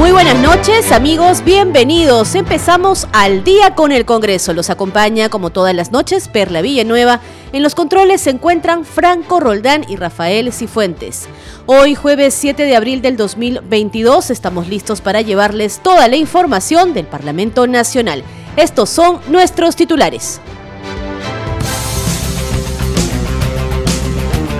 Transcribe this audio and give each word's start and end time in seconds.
Muy 0.00 0.12
buenas 0.12 0.38
noches 0.38 0.92
amigos, 0.92 1.44
bienvenidos. 1.44 2.34
Empezamos 2.34 3.06
al 3.12 3.44
día 3.44 3.74
con 3.74 3.92
el 3.92 4.06
Congreso. 4.06 4.54
Los 4.54 4.70
acompaña 4.70 5.28
como 5.28 5.50
todas 5.50 5.74
las 5.74 5.92
noches 5.92 6.28
Perla 6.28 6.62
Villanueva. 6.62 7.20
En 7.52 7.62
los 7.62 7.74
controles 7.74 8.22
se 8.22 8.30
encuentran 8.30 8.86
Franco 8.86 9.40
Roldán 9.40 9.84
y 9.90 9.96
Rafael 9.96 10.54
Cifuentes. 10.54 11.28
Hoy 11.66 11.94
jueves 11.96 12.32
7 12.32 12.62
de 12.62 12.76
abril 12.76 13.02
del 13.02 13.18
2022 13.18 14.30
estamos 14.30 14.68
listos 14.68 15.02
para 15.02 15.20
llevarles 15.20 15.80
toda 15.82 16.08
la 16.08 16.16
información 16.16 16.94
del 16.94 17.04
Parlamento 17.04 17.66
Nacional. 17.66 18.24
Estos 18.56 18.88
son 18.88 19.20
nuestros 19.28 19.76
titulares. 19.76 20.40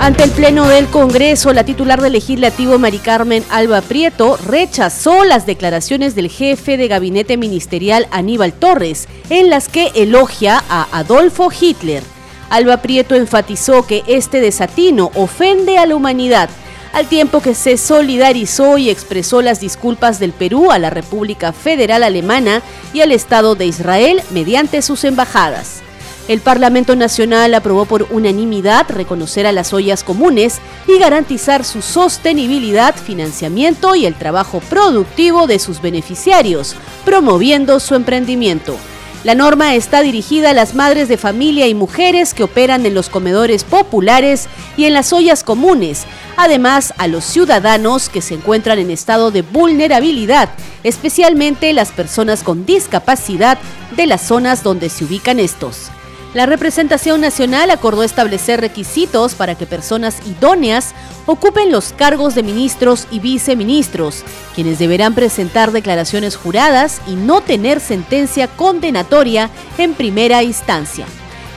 Ante 0.00 0.22
el 0.22 0.30
Pleno 0.30 0.66
del 0.66 0.86
Congreso, 0.86 1.52
la 1.52 1.64
titular 1.64 2.00
del 2.00 2.14
Legislativo, 2.14 2.78
Mari 2.78 3.00
Carmen 3.00 3.44
Alba 3.50 3.82
Prieto, 3.82 4.38
rechazó 4.46 5.24
las 5.24 5.44
declaraciones 5.44 6.14
del 6.14 6.30
jefe 6.30 6.78
de 6.78 6.88
gabinete 6.88 7.36
ministerial, 7.36 8.08
Aníbal 8.10 8.54
Torres, 8.54 9.08
en 9.28 9.50
las 9.50 9.68
que 9.68 9.88
elogia 9.94 10.64
a 10.70 10.88
Adolfo 10.98 11.50
Hitler. 11.52 12.02
Alba 12.48 12.78
Prieto 12.78 13.14
enfatizó 13.14 13.86
que 13.86 14.02
este 14.06 14.40
desatino 14.40 15.10
ofende 15.14 15.76
a 15.76 15.84
la 15.84 15.96
humanidad, 15.96 16.48
al 16.94 17.06
tiempo 17.06 17.42
que 17.42 17.54
se 17.54 17.76
solidarizó 17.76 18.78
y 18.78 18.88
expresó 18.88 19.42
las 19.42 19.60
disculpas 19.60 20.18
del 20.18 20.32
Perú 20.32 20.70
a 20.70 20.78
la 20.78 20.88
República 20.88 21.52
Federal 21.52 22.04
Alemana 22.04 22.62
y 22.94 23.02
al 23.02 23.12
Estado 23.12 23.54
de 23.54 23.66
Israel 23.66 24.22
mediante 24.30 24.80
sus 24.80 25.04
embajadas. 25.04 25.82
El 26.30 26.40
Parlamento 26.42 26.94
Nacional 26.94 27.52
aprobó 27.54 27.86
por 27.86 28.06
unanimidad 28.12 28.88
reconocer 28.88 29.48
a 29.48 29.52
las 29.52 29.72
ollas 29.72 30.04
comunes 30.04 30.60
y 30.86 30.96
garantizar 30.96 31.64
su 31.64 31.82
sostenibilidad, 31.82 32.94
financiamiento 32.94 33.96
y 33.96 34.06
el 34.06 34.14
trabajo 34.14 34.60
productivo 34.60 35.48
de 35.48 35.58
sus 35.58 35.82
beneficiarios, 35.82 36.76
promoviendo 37.04 37.80
su 37.80 37.96
emprendimiento. 37.96 38.76
La 39.24 39.34
norma 39.34 39.74
está 39.74 40.02
dirigida 40.02 40.50
a 40.50 40.54
las 40.54 40.76
madres 40.76 41.08
de 41.08 41.16
familia 41.16 41.66
y 41.66 41.74
mujeres 41.74 42.32
que 42.32 42.44
operan 42.44 42.86
en 42.86 42.94
los 42.94 43.08
comedores 43.08 43.64
populares 43.64 44.46
y 44.76 44.84
en 44.84 44.94
las 44.94 45.12
ollas 45.12 45.42
comunes, 45.42 46.04
además 46.36 46.94
a 46.98 47.08
los 47.08 47.24
ciudadanos 47.24 48.08
que 48.08 48.22
se 48.22 48.34
encuentran 48.34 48.78
en 48.78 48.92
estado 48.92 49.32
de 49.32 49.42
vulnerabilidad, 49.42 50.48
especialmente 50.84 51.72
las 51.72 51.90
personas 51.90 52.44
con 52.44 52.66
discapacidad 52.66 53.58
de 53.96 54.06
las 54.06 54.20
zonas 54.20 54.62
donde 54.62 54.90
se 54.90 55.04
ubican 55.04 55.40
estos. 55.40 55.90
La 56.32 56.46
representación 56.46 57.20
nacional 57.20 57.72
acordó 57.72 58.04
establecer 58.04 58.60
requisitos 58.60 59.34
para 59.34 59.56
que 59.56 59.66
personas 59.66 60.18
idóneas 60.24 60.94
ocupen 61.26 61.72
los 61.72 61.92
cargos 61.92 62.36
de 62.36 62.44
ministros 62.44 63.08
y 63.10 63.18
viceministros, 63.18 64.22
quienes 64.54 64.78
deberán 64.78 65.16
presentar 65.16 65.72
declaraciones 65.72 66.36
juradas 66.36 67.00
y 67.08 67.16
no 67.16 67.40
tener 67.40 67.80
sentencia 67.80 68.46
condenatoria 68.46 69.50
en 69.76 69.94
primera 69.94 70.44
instancia. 70.44 71.04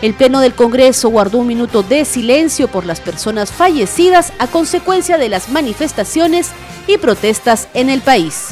El 0.01 0.15
Pleno 0.15 0.41
del 0.41 0.55
Congreso 0.55 1.07
guardó 1.09 1.37
un 1.37 1.47
minuto 1.47 1.83
de 1.83 2.03
silencio 2.03 2.67
por 2.67 2.85
las 2.85 2.99
personas 2.99 3.51
fallecidas 3.51 4.33
a 4.39 4.47
consecuencia 4.47 5.19
de 5.19 5.29
las 5.29 5.49
manifestaciones 5.49 6.49
y 6.87 6.97
protestas 6.97 7.67
en 7.75 7.91
el 7.91 8.01
país. 8.01 8.47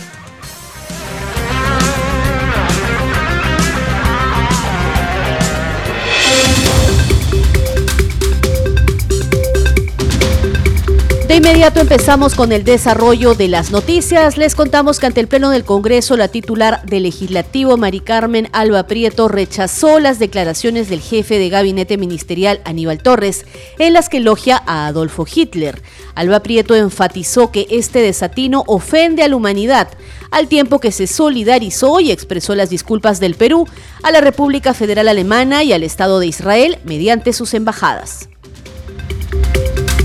De 11.32 11.38
inmediato 11.38 11.80
empezamos 11.80 12.36
con 12.36 12.52
el 12.52 12.66
desarrollo 12.66 13.36
de 13.36 13.48
las 13.48 13.72
noticias. 13.72 14.36
Les 14.36 14.54
contamos 14.54 15.00
que 15.00 15.06
ante 15.06 15.22
el 15.22 15.30
Pleno 15.30 15.50
del 15.50 15.64
Congreso, 15.64 16.18
la 16.18 16.28
titular 16.28 16.86
del 16.86 17.04
Legislativo, 17.04 17.78
Mari 17.78 18.02
Carmen 18.02 18.50
Alba 18.52 18.86
Prieto, 18.86 19.30
rechazó 19.30 20.02
las 20.02 20.20
declaraciones 20.20 20.90
del 20.90 21.00
jefe 21.00 21.40
de 21.40 21.48
gabinete 21.48 21.98
ministerial, 21.98 22.60
Aníbal 22.66 23.02
Torres, 23.02 23.46
en 23.80 23.94
las 23.94 24.10
que 24.10 24.18
elogia 24.18 24.62
a 24.66 24.88
Adolfo 24.88 25.26
Hitler. 25.26 25.82
Alba 26.16 26.42
Prieto 26.42 26.76
enfatizó 26.76 27.50
que 27.50 27.66
este 27.70 28.00
desatino 28.00 28.66
ofende 28.68 29.24
a 29.24 29.30
la 29.30 29.38
humanidad, 29.38 29.88
al 30.32 30.50
tiempo 30.50 30.80
que 30.80 30.92
se 30.92 31.08
solidarizó 31.08 32.02
y 32.02 32.12
expresó 32.12 32.56
las 32.56 32.70
disculpas 32.70 33.22
del 33.22 33.36
Perú 33.36 33.70
a 34.04 34.12
la 34.12 34.20
República 34.20 34.74
Federal 34.74 35.08
Alemana 35.08 35.64
y 35.64 35.72
al 35.72 35.84
Estado 35.84 36.20
de 36.20 36.28
Israel 36.28 36.80
mediante 36.84 37.32
sus 37.32 37.54
embajadas. 37.54 38.31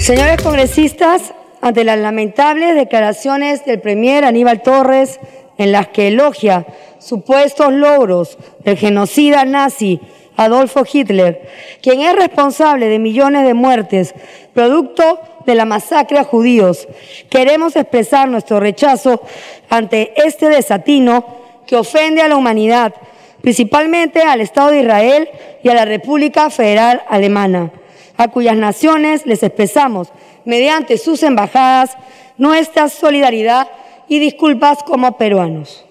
Señores 0.01 0.41
congresistas, 0.43 1.35
ante 1.61 1.83
las 1.83 1.99
lamentables 1.99 2.77
declaraciones 2.77 3.65
del 3.65 3.81
Premier 3.81 4.25
Aníbal 4.25 4.63
Torres 4.63 5.19
en 5.59 5.73
las 5.73 5.89
que 5.89 6.09
elogia 6.09 6.67
supuestos 6.99 7.73
logros 7.73 8.39
del 8.63 8.77
genocida 8.77 9.45
nazi 9.45 10.01
Adolfo 10.37 10.85
Hitler, 10.91 11.49
quien 11.83 12.03
es 12.03 12.15
responsable 12.15 12.89
de 12.89 12.99
millones 12.99 13.47
de 13.47 13.55
muertes 13.55 14.15
producto 14.55 15.19
de 15.45 15.55
la 15.55 15.65
masacre 15.65 16.19
a 16.19 16.25
judíos, 16.25 16.87
queremos 17.31 17.75
expresar 17.75 18.29
nuestro 18.29 18.61
rechazo 18.61 19.23
ante 19.71 20.13
este 20.17 20.49
desatino 20.49 21.39
que 21.67 21.77
ofende 21.77 22.23
a 22.23 22.29
la 22.29 22.37
humanidad, 22.37 22.95
principalmente 23.41 24.23
al 24.23 24.41
Estado 24.41 24.71
de 24.71 24.83
Israel 24.83 25.29
y 25.65 25.69
a 25.69 25.75
la 25.75 25.85
República 25.85 26.51
Federal 26.51 27.03
Alemana 27.09 27.73
a 28.17 28.29
cuyas 28.29 28.57
naciones 28.57 29.27
les 29.27 29.43
expresamos, 29.43 30.09
mediante 30.45 30.99
sus 30.99 31.23
embajadas, 31.23 31.97
nuestra 32.39 32.89
solidaridad 32.89 33.69
y 34.09 34.19
disculpas 34.19 34.83
como 34.83 35.17
peruanos. 35.19 35.85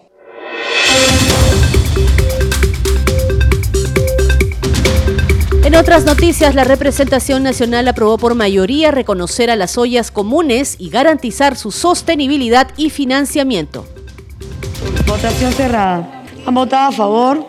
En 5.65 5.75
otras 5.75 6.05
noticias, 6.05 6.53
la 6.53 6.63
representación 6.63 7.41
nacional 7.41 7.87
aprobó 7.87 8.19
por 8.19 8.35
mayoría 8.35 8.91
reconocer 8.91 9.49
a 9.49 9.55
las 9.55 9.77
ollas 9.79 10.11
comunes 10.11 10.75
y 10.77 10.89
garantizar 10.89 11.57
su 11.57 11.71
sostenibilidad 11.71 12.67
y 12.77 12.91
financiamiento. 12.91 13.85
Votación 15.07 15.51
cerrada. 15.51 16.23
Han 16.45 16.53
votado 16.53 16.89
a 16.89 16.91
favor 16.91 17.47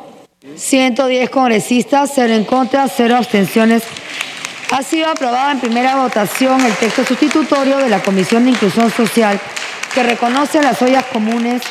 110 0.57 1.29
congresistas, 1.29 2.11
0 2.15 2.33
en 2.33 2.45
contra, 2.45 2.89
0 2.89 3.17
abstenciones. 3.17 3.83
Ha 4.71 4.83
sido 4.83 5.09
aprobado 5.09 5.53
en 5.53 5.61
primera 5.61 5.97
votación 5.97 6.61
el 6.61 6.73
texto 6.75 7.05
sustitutorio 7.05 7.79
de 7.79 7.89
la 7.89 8.03
Comisión 8.03 8.45
de 8.45 8.51
Inclusión 8.51 8.91
Social 8.91 9.41
que 9.95 10.03
reconoce 10.03 10.61
las 10.61 10.83
ollas 10.83 11.05
comunes 11.07 11.63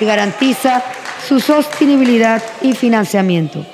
y 0.00 0.04
garantiza 0.04 0.82
su 1.26 1.40
sostenibilidad 1.40 2.42
y 2.62 2.72
financiamiento. 2.72 3.64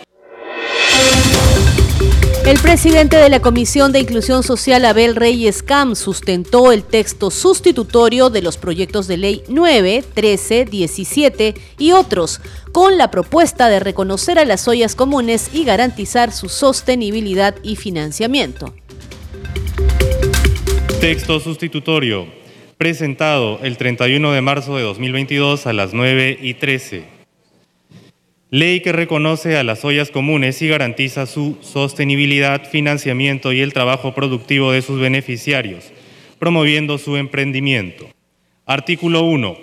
El 2.47 2.59
presidente 2.59 3.17
de 3.17 3.31
la 3.31 3.41
Comisión 3.41 3.91
de 3.91 4.01
Inclusión 4.01 4.43
Social, 4.43 4.85
Abel 4.85 5.17
Reyes 5.17 5.63
Cam, 5.63 5.95
sustentó 5.95 6.73
el 6.73 6.85
texto 6.85 7.31
sustitutorio 7.31 8.29
de 8.29 8.43
los 8.43 8.59
proyectos 8.59 9.09
de 9.09 9.17
ley 9.17 9.43
9, 9.49 10.05
13, 10.13 10.67
17 10.67 11.55
y 11.79 11.93
otros, 11.93 12.43
con 12.71 12.99
la 12.99 13.11
propuesta 13.11 13.71
de 13.71 13.81
reconocer 13.81 14.39
a 14.39 14.45
las 14.45 14.69
ollas 14.69 14.95
comunes 14.95 15.55
y 15.55 15.65
garantizar 15.65 16.33
su 16.33 16.51
sostenibilidad 16.51 17.55
y 17.63 17.77
financiamiento. 17.77 18.75
Texto 21.01 21.41
sustitutorio, 21.41 22.27
presentado 22.77 23.59
el 23.63 23.79
31 23.79 24.33
de 24.33 24.43
marzo 24.43 24.77
de 24.77 24.83
2022 24.83 25.67
a 25.67 25.73
las 25.73 25.95
9 25.95 26.39
y 26.43 26.53
13. 26.53 27.14
Ley 28.51 28.81
que 28.81 28.93
reconoce 28.93 29.57
a 29.57 29.65
las 29.65 29.85
ollas 29.85 30.11
comunes 30.11 30.61
y 30.63 30.69
garantiza 30.69 31.27
su 31.27 31.57
sostenibilidad, 31.61 32.69
financiamiento 32.69 33.53
y 33.53 33.61
el 33.61 33.73
trabajo 33.73 34.15
productivo 34.15 34.71
de 34.71 34.83
sus 34.83 35.01
beneficiarios, 35.01 35.93
promoviendo 36.39 36.99
su 36.99 37.17
emprendimiento. 37.17 38.09
Artículo 38.67 39.23
1. 39.23 39.57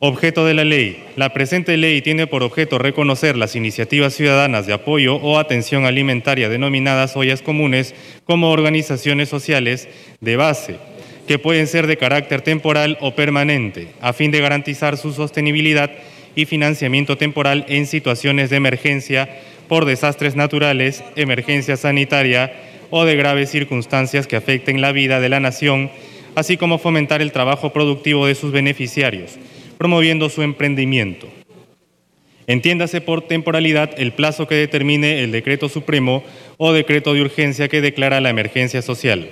Objeto 0.00 0.46
de 0.46 0.54
la 0.54 0.64
ley. 0.64 1.02
La 1.16 1.32
presente 1.32 1.76
ley 1.76 2.00
tiene 2.02 2.28
por 2.28 2.44
objeto 2.44 2.78
reconocer 2.78 3.36
las 3.36 3.56
iniciativas 3.56 4.14
ciudadanas 4.14 4.66
de 4.66 4.74
apoyo 4.74 5.16
o 5.16 5.38
atención 5.38 5.84
alimentaria 5.84 6.48
denominadas 6.48 7.16
ollas 7.16 7.42
comunes 7.42 7.94
como 8.24 8.52
organizaciones 8.52 9.28
sociales 9.28 9.88
de 10.20 10.36
base 10.36 10.76
que 11.26 11.38
pueden 11.38 11.66
ser 11.66 11.86
de 11.86 11.98
carácter 11.98 12.40
temporal 12.40 12.96
o 13.02 13.14
permanente, 13.14 13.88
a 14.00 14.14
fin 14.14 14.30
de 14.30 14.40
garantizar 14.40 14.96
su 14.96 15.12
sostenibilidad 15.12 15.90
y 16.38 16.46
financiamiento 16.46 17.18
temporal 17.18 17.66
en 17.68 17.84
situaciones 17.84 18.48
de 18.48 18.56
emergencia 18.56 19.28
por 19.66 19.86
desastres 19.86 20.36
naturales, 20.36 21.02
emergencia 21.16 21.76
sanitaria 21.76 22.52
o 22.90 23.04
de 23.04 23.16
graves 23.16 23.50
circunstancias 23.50 24.28
que 24.28 24.36
afecten 24.36 24.80
la 24.80 24.92
vida 24.92 25.18
de 25.18 25.30
la 25.30 25.40
nación, 25.40 25.90
así 26.36 26.56
como 26.56 26.78
fomentar 26.78 27.22
el 27.22 27.32
trabajo 27.32 27.72
productivo 27.72 28.28
de 28.28 28.36
sus 28.36 28.52
beneficiarios, 28.52 29.32
promoviendo 29.78 30.28
su 30.28 30.42
emprendimiento. 30.42 31.26
Entiéndase 32.46 33.00
por 33.00 33.22
temporalidad 33.22 33.90
el 33.98 34.12
plazo 34.12 34.46
que 34.46 34.54
determine 34.54 35.24
el 35.24 35.32
decreto 35.32 35.68
supremo 35.68 36.22
o 36.56 36.72
decreto 36.72 37.14
de 37.14 37.22
urgencia 37.22 37.66
que 37.66 37.80
declara 37.80 38.20
la 38.20 38.30
emergencia 38.30 38.80
social. 38.80 39.28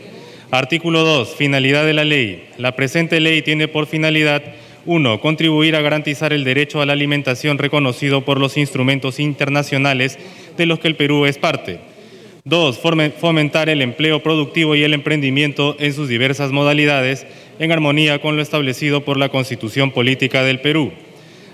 Artículo 0.50 1.05
2. 1.05 1.37
Finalidad 1.37 1.87
de 1.87 1.94
la 1.94 2.05
ley. 2.05 2.49
La 2.59 2.75
presente 2.75 3.20
ley 3.20 3.43
tiene 3.43 3.69
por 3.69 3.87
finalidad 3.87 4.43
1. 4.87 5.21
Contribuir 5.21 5.77
a 5.77 5.83
garantizar 5.83 6.33
el 6.33 6.44
derecho 6.44 6.81
a 6.81 6.87
la 6.87 6.93
alimentación 6.93 7.59
reconocido 7.59 8.25
por 8.25 8.41
los 8.41 8.56
instrumentos 8.56 9.21
internacionales 9.21 10.19
de 10.56 10.67
los 10.67 10.79
que 10.79 10.88
el 10.88 10.97
Perú 10.97 11.27
es 11.27 11.38
parte. 11.38 11.81
2. 12.44 12.81
Fomentar 13.19 13.69
el 13.69 13.83
empleo 13.83 14.23
productivo 14.23 14.77
y 14.77 14.85
el 14.85 14.94
emprendimiento 14.94 15.77
en 15.81 15.93
sus 15.93 16.09
diversas 16.09 16.53
modalidades 16.53 17.27
en 17.59 17.73
armonía 17.73 18.21
con 18.21 18.37
lo 18.37 18.43
establecido 18.43 19.05
por 19.05 19.19
la 19.19 19.31
Constitución 19.31 19.91
Política 19.91 20.44
del 20.44 20.61
Perú. 20.61 20.93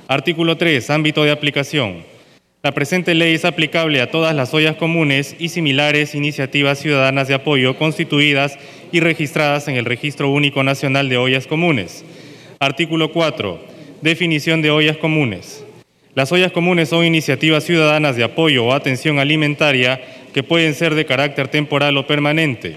Artículo 0.08 0.58
3. 0.58 0.90
Ámbito 0.90 1.24
de 1.24 1.30
aplicación. 1.30 2.04
La 2.62 2.72
presente 2.72 3.14
ley 3.14 3.34
es 3.34 3.44
aplicable 3.44 4.00
a 4.00 4.10
todas 4.10 4.36
las 4.36 4.54
ollas 4.54 4.76
comunes 4.76 5.34
y 5.38 5.48
similares 5.48 6.14
iniciativas 6.14 6.78
ciudadanas 6.78 7.26
de 7.26 7.34
apoyo 7.34 7.76
constituidas 7.76 8.56
y 8.92 9.00
registradas 9.00 9.66
en 9.66 9.74
el 9.74 9.84
Registro 9.84 10.30
Único 10.30 10.62
Nacional 10.62 11.08
de 11.08 11.16
Ollas 11.16 11.48
Comunes. 11.48 12.04
Artículo 12.62 13.10
4. 13.10 13.58
Definición 14.02 14.62
de 14.62 14.70
ollas 14.70 14.96
comunes. 14.96 15.64
Las 16.14 16.30
ollas 16.30 16.52
comunes 16.52 16.90
son 16.90 17.04
iniciativas 17.04 17.64
ciudadanas 17.64 18.14
de 18.14 18.22
apoyo 18.22 18.64
o 18.64 18.72
atención 18.72 19.18
alimentaria 19.18 20.00
que 20.32 20.44
pueden 20.44 20.74
ser 20.74 20.94
de 20.94 21.04
carácter 21.04 21.48
temporal 21.48 21.96
o 21.96 22.06
permanente, 22.06 22.76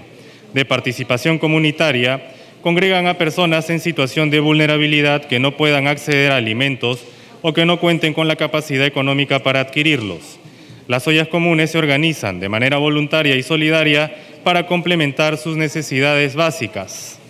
de 0.52 0.64
participación 0.64 1.38
comunitaria, 1.38 2.20
congregan 2.62 3.06
a 3.06 3.16
personas 3.16 3.70
en 3.70 3.78
situación 3.78 4.28
de 4.28 4.40
vulnerabilidad 4.40 5.24
que 5.24 5.38
no 5.38 5.56
puedan 5.56 5.86
acceder 5.86 6.32
a 6.32 6.36
alimentos 6.38 7.04
o 7.42 7.52
que 7.52 7.64
no 7.64 7.78
cuenten 7.78 8.12
con 8.12 8.26
la 8.26 8.34
capacidad 8.34 8.86
económica 8.86 9.44
para 9.44 9.60
adquirirlos. 9.60 10.40
Las 10.88 11.06
ollas 11.06 11.28
comunes 11.28 11.70
se 11.70 11.78
organizan 11.78 12.40
de 12.40 12.48
manera 12.48 12.78
voluntaria 12.78 13.36
y 13.36 13.44
solidaria 13.44 14.12
para 14.42 14.66
complementar 14.66 15.36
sus 15.36 15.56
necesidades 15.56 16.34
básicas. 16.34 17.20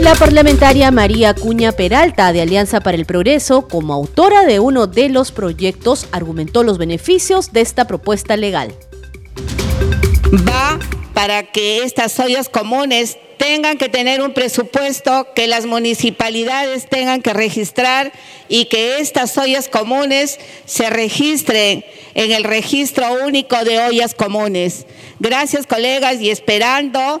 La 0.00 0.14
parlamentaria 0.14 0.92
María 0.92 1.34
Cuña 1.34 1.72
Peralta 1.72 2.32
de 2.32 2.40
Alianza 2.40 2.80
para 2.80 2.96
el 2.96 3.04
Progreso, 3.04 3.66
como 3.66 3.92
autora 3.92 4.44
de 4.44 4.60
uno 4.60 4.86
de 4.86 5.08
los 5.08 5.32
proyectos, 5.32 6.06
argumentó 6.12 6.62
los 6.62 6.78
beneficios 6.78 7.52
de 7.52 7.62
esta 7.62 7.86
propuesta 7.86 8.36
legal. 8.36 8.72
Va 10.48 10.78
para 11.14 11.42
que 11.50 11.82
estas 11.82 12.18
ollas 12.20 12.48
comunes 12.48 13.18
tengan 13.38 13.76
que 13.76 13.88
tener 13.88 14.22
un 14.22 14.34
presupuesto, 14.34 15.26
que 15.34 15.48
las 15.48 15.66
municipalidades 15.66 16.88
tengan 16.88 17.20
que 17.20 17.32
registrar 17.32 18.12
y 18.48 18.66
que 18.66 19.00
estas 19.00 19.36
ollas 19.36 19.68
comunes 19.68 20.38
se 20.64 20.90
registren 20.90 21.84
en 22.14 22.30
el 22.30 22.44
registro 22.44 23.24
único 23.26 23.64
de 23.64 23.80
ollas 23.80 24.14
comunes. 24.14 24.86
Gracias 25.18 25.66
colegas 25.66 26.20
y 26.20 26.30
esperando 26.30 27.20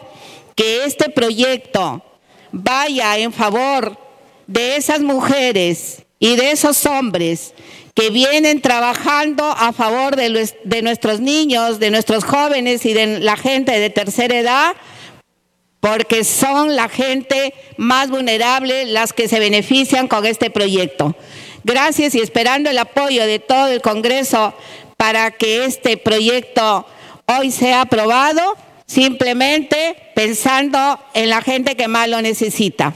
que 0.54 0.84
este 0.84 1.10
proyecto 1.10 2.04
vaya 2.52 3.18
en 3.18 3.32
favor 3.32 3.98
de 4.46 4.76
esas 4.76 5.00
mujeres 5.00 6.04
y 6.18 6.36
de 6.36 6.50
esos 6.50 6.84
hombres 6.86 7.54
que 7.94 8.10
vienen 8.10 8.60
trabajando 8.60 9.44
a 9.44 9.72
favor 9.72 10.16
de, 10.16 10.48
de 10.64 10.82
nuestros 10.82 11.20
niños, 11.20 11.80
de 11.80 11.90
nuestros 11.90 12.24
jóvenes 12.24 12.86
y 12.86 12.92
de 12.92 13.20
la 13.20 13.36
gente 13.36 13.78
de 13.78 13.90
tercera 13.90 14.38
edad, 14.38 14.76
porque 15.80 16.24
son 16.24 16.76
la 16.76 16.88
gente 16.88 17.54
más 17.76 18.08
vulnerable 18.10 18.84
las 18.84 19.12
que 19.12 19.28
se 19.28 19.40
benefician 19.40 20.08
con 20.08 20.26
este 20.26 20.50
proyecto. 20.50 21.16
Gracias 21.64 22.14
y 22.14 22.20
esperando 22.20 22.70
el 22.70 22.78
apoyo 22.78 23.26
de 23.26 23.38
todo 23.40 23.68
el 23.68 23.82
Congreso 23.82 24.54
para 24.96 25.30
que 25.32 25.64
este 25.64 25.96
proyecto 25.96 26.86
hoy 27.26 27.50
sea 27.50 27.82
aprobado, 27.82 28.56
simplemente 28.88 29.96
pensando 30.16 30.98
en 31.14 31.28
la 31.28 31.42
gente 31.42 31.76
que 31.76 31.86
más 31.86 32.08
lo 32.08 32.20
necesita. 32.20 32.94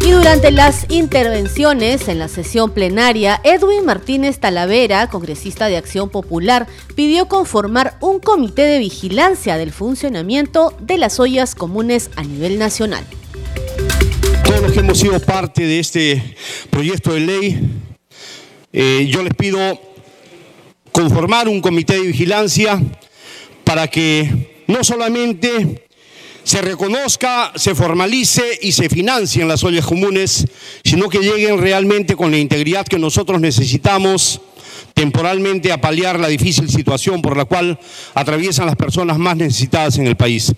Y 0.00 0.10
durante 0.10 0.50
las 0.52 0.86
intervenciones 0.90 2.08
en 2.08 2.18
la 2.18 2.28
sesión 2.28 2.72
plenaria, 2.72 3.40
Edwin 3.42 3.86
Martínez 3.86 4.38
Talavera, 4.38 5.08
congresista 5.08 5.66
de 5.66 5.78
Acción 5.78 6.10
Popular, 6.10 6.66
pidió 6.94 7.26
conformar 7.26 7.96
un 8.00 8.20
comité 8.20 8.62
de 8.62 8.78
vigilancia 8.78 9.56
del 9.56 9.72
funcionamiento 9.72 10.74
de 10.78 10.98
las 10.98 11.18
ollas 11.20 11.54
comunes 11.54 12.10
a 12.16 12.22
nivel 12.22 12.58
nacional. 12.58 13.04
Todos 14.44 14.60
los 14.60 14.72
que 14.72 14.80
hemos 14.80 14.98
sido 14.98 15.18
parte 15.20 15.66
de 15.66 15.80
este 15.80 16.36
proyecto 16.68 17.14
de 17.14 17.20
ley, 17.20 17.70
eh, 18.74 19.06
yo 19.08 19.22
les 19.22 19.32
pido 19.34 19.80
conformar 20.94 21.48
un 21.48 21.60
comité 21.60 21.94
de 21.94 22.06
vigilancia 22.06 22.80
para 23.64 23.88
que 23.88 24.62
no 24.68 24.84
solamente 24.84 25.84
se 26.44 26.62
reconozca, 26.62 27.52
se 27.56 27.74
formalice 27.74 28.60
y 28.62 28.70
se 28.70 28.88
financien 28.88 29.48
las 29.48 29.64
ollas 29.64 29.84
comunes, 29.84 30.46
sino 30.84 31.08
que 31.08 31.18
lleguen 31.18 31.58
realmente 31.58 32.14
con 32.14 32.30
la 32.30 32.38
integridad 32.38 32.86
que 32.86 33.00
nosotros 33.00 33.40
necesitamos 33.40 34.40
temporalmente 34.94 35.72
a 35.72 35.80
paliar 35.80 36.20
la 36.20 36.28
difícil 36.28 36.70
situación 36.70 37.22
por 37.22 37.36
la 37.36 37.44
cual 37.44 37.80
atraviesan 38.14 38.66
las 38.66 38.76
personas 38.76 39.18
más 39.18 39.36
necesitadas 39.36 39.98
en 39.98 40.06
el 40.06 40.14
país. 40.14 40.52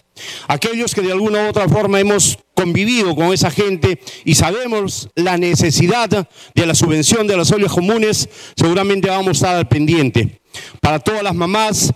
Aquellos 0.48 0.94
que 0.94 1.02
de 1.02 1.12
alguna 1.12 1.44
u 1.44 1.48
otra 1.48 1.68
forma 1.68 2.00
hemos 2.00 2.38
convivido 2.54 3.14
con 3.14 3.32
esa 3.32 3.50
gente 3.50 4.00
y 4.24 4.34
sabemos 4.34 5.10
la 5.14 5.36
necesidad 5.36 6.28
de 6.54 6.66
la 6.66 6.74
subvención 6.74 7.26
de 7.26 7.36
las 7.36 7.52
ollas 7.52 7.72
comunes, 7.72 8.28
seguramente 8.56 9.08
vamos 9.08 9.28
a 9.28 9.32
estar 9.32 9.56
al 9.56 9.68
pendiente. 9.68 10.40
Para 10.80 10.98
todas 10.98 11.22
las 11.22 11.34
mamás, 11.34 11.92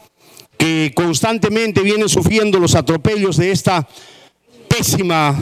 que 0.58 0.92
constantemente 0.94 1.80
vienen 1.80 2.10
sufriendo 2.10 2.58
los 2.58 2.74
atropellos 2.74 3.38
de 3.38 3.50
esta 3.50 3.88
pésima 4.68 5.34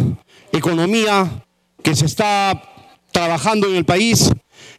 economía 0.53 1.45
que 1.83 1.97
se 1.97 2.07
está 2.07 2.63
trabajando 3.11 3.69
en 3.69 3.75
el 3.75 3.85
país. 3.85 4.31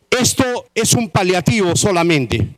Esto 0.10 0.66
es 0.74 0.94
un 0.94 1.10
paliativo 1.10 1.76
solamente. 1.76 2.56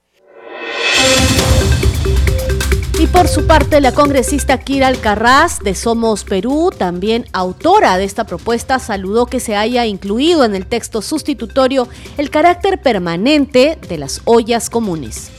Y 3.02 3.08
por 3.08 3.28
su 3.28 3.48
parte, 3.48 3.82
la 3.82 3.94
congresista 3.94 4.60
Kira 4.60 4.86
Alcarraz 4.86 5.58
de 5.62 5.74
Somos 5.74 6.24
Perú, 6.24 6.70
también 6.70 7.26
autora 7.34 7.98
de 7.98 8.04
esta 8.04 8.26
propuesta, 8.26 8.78
saludó 8.78 9.26
que 9.26 9.40
se 9.40 9.56
haya 9.56 9.88
incluido 9.88 10.46
en 10.46 10.54
el 10.54 10.68
texto 10.68 11.02
sustitutorio 11.02 11.88
el 12.20 12.30
carácter 12.30 12.80
permanente 12.80 13.80
de 13.90 13.98
las 13.98 14.22
ollas 14.26 14.70
comunes. 14.70 15.32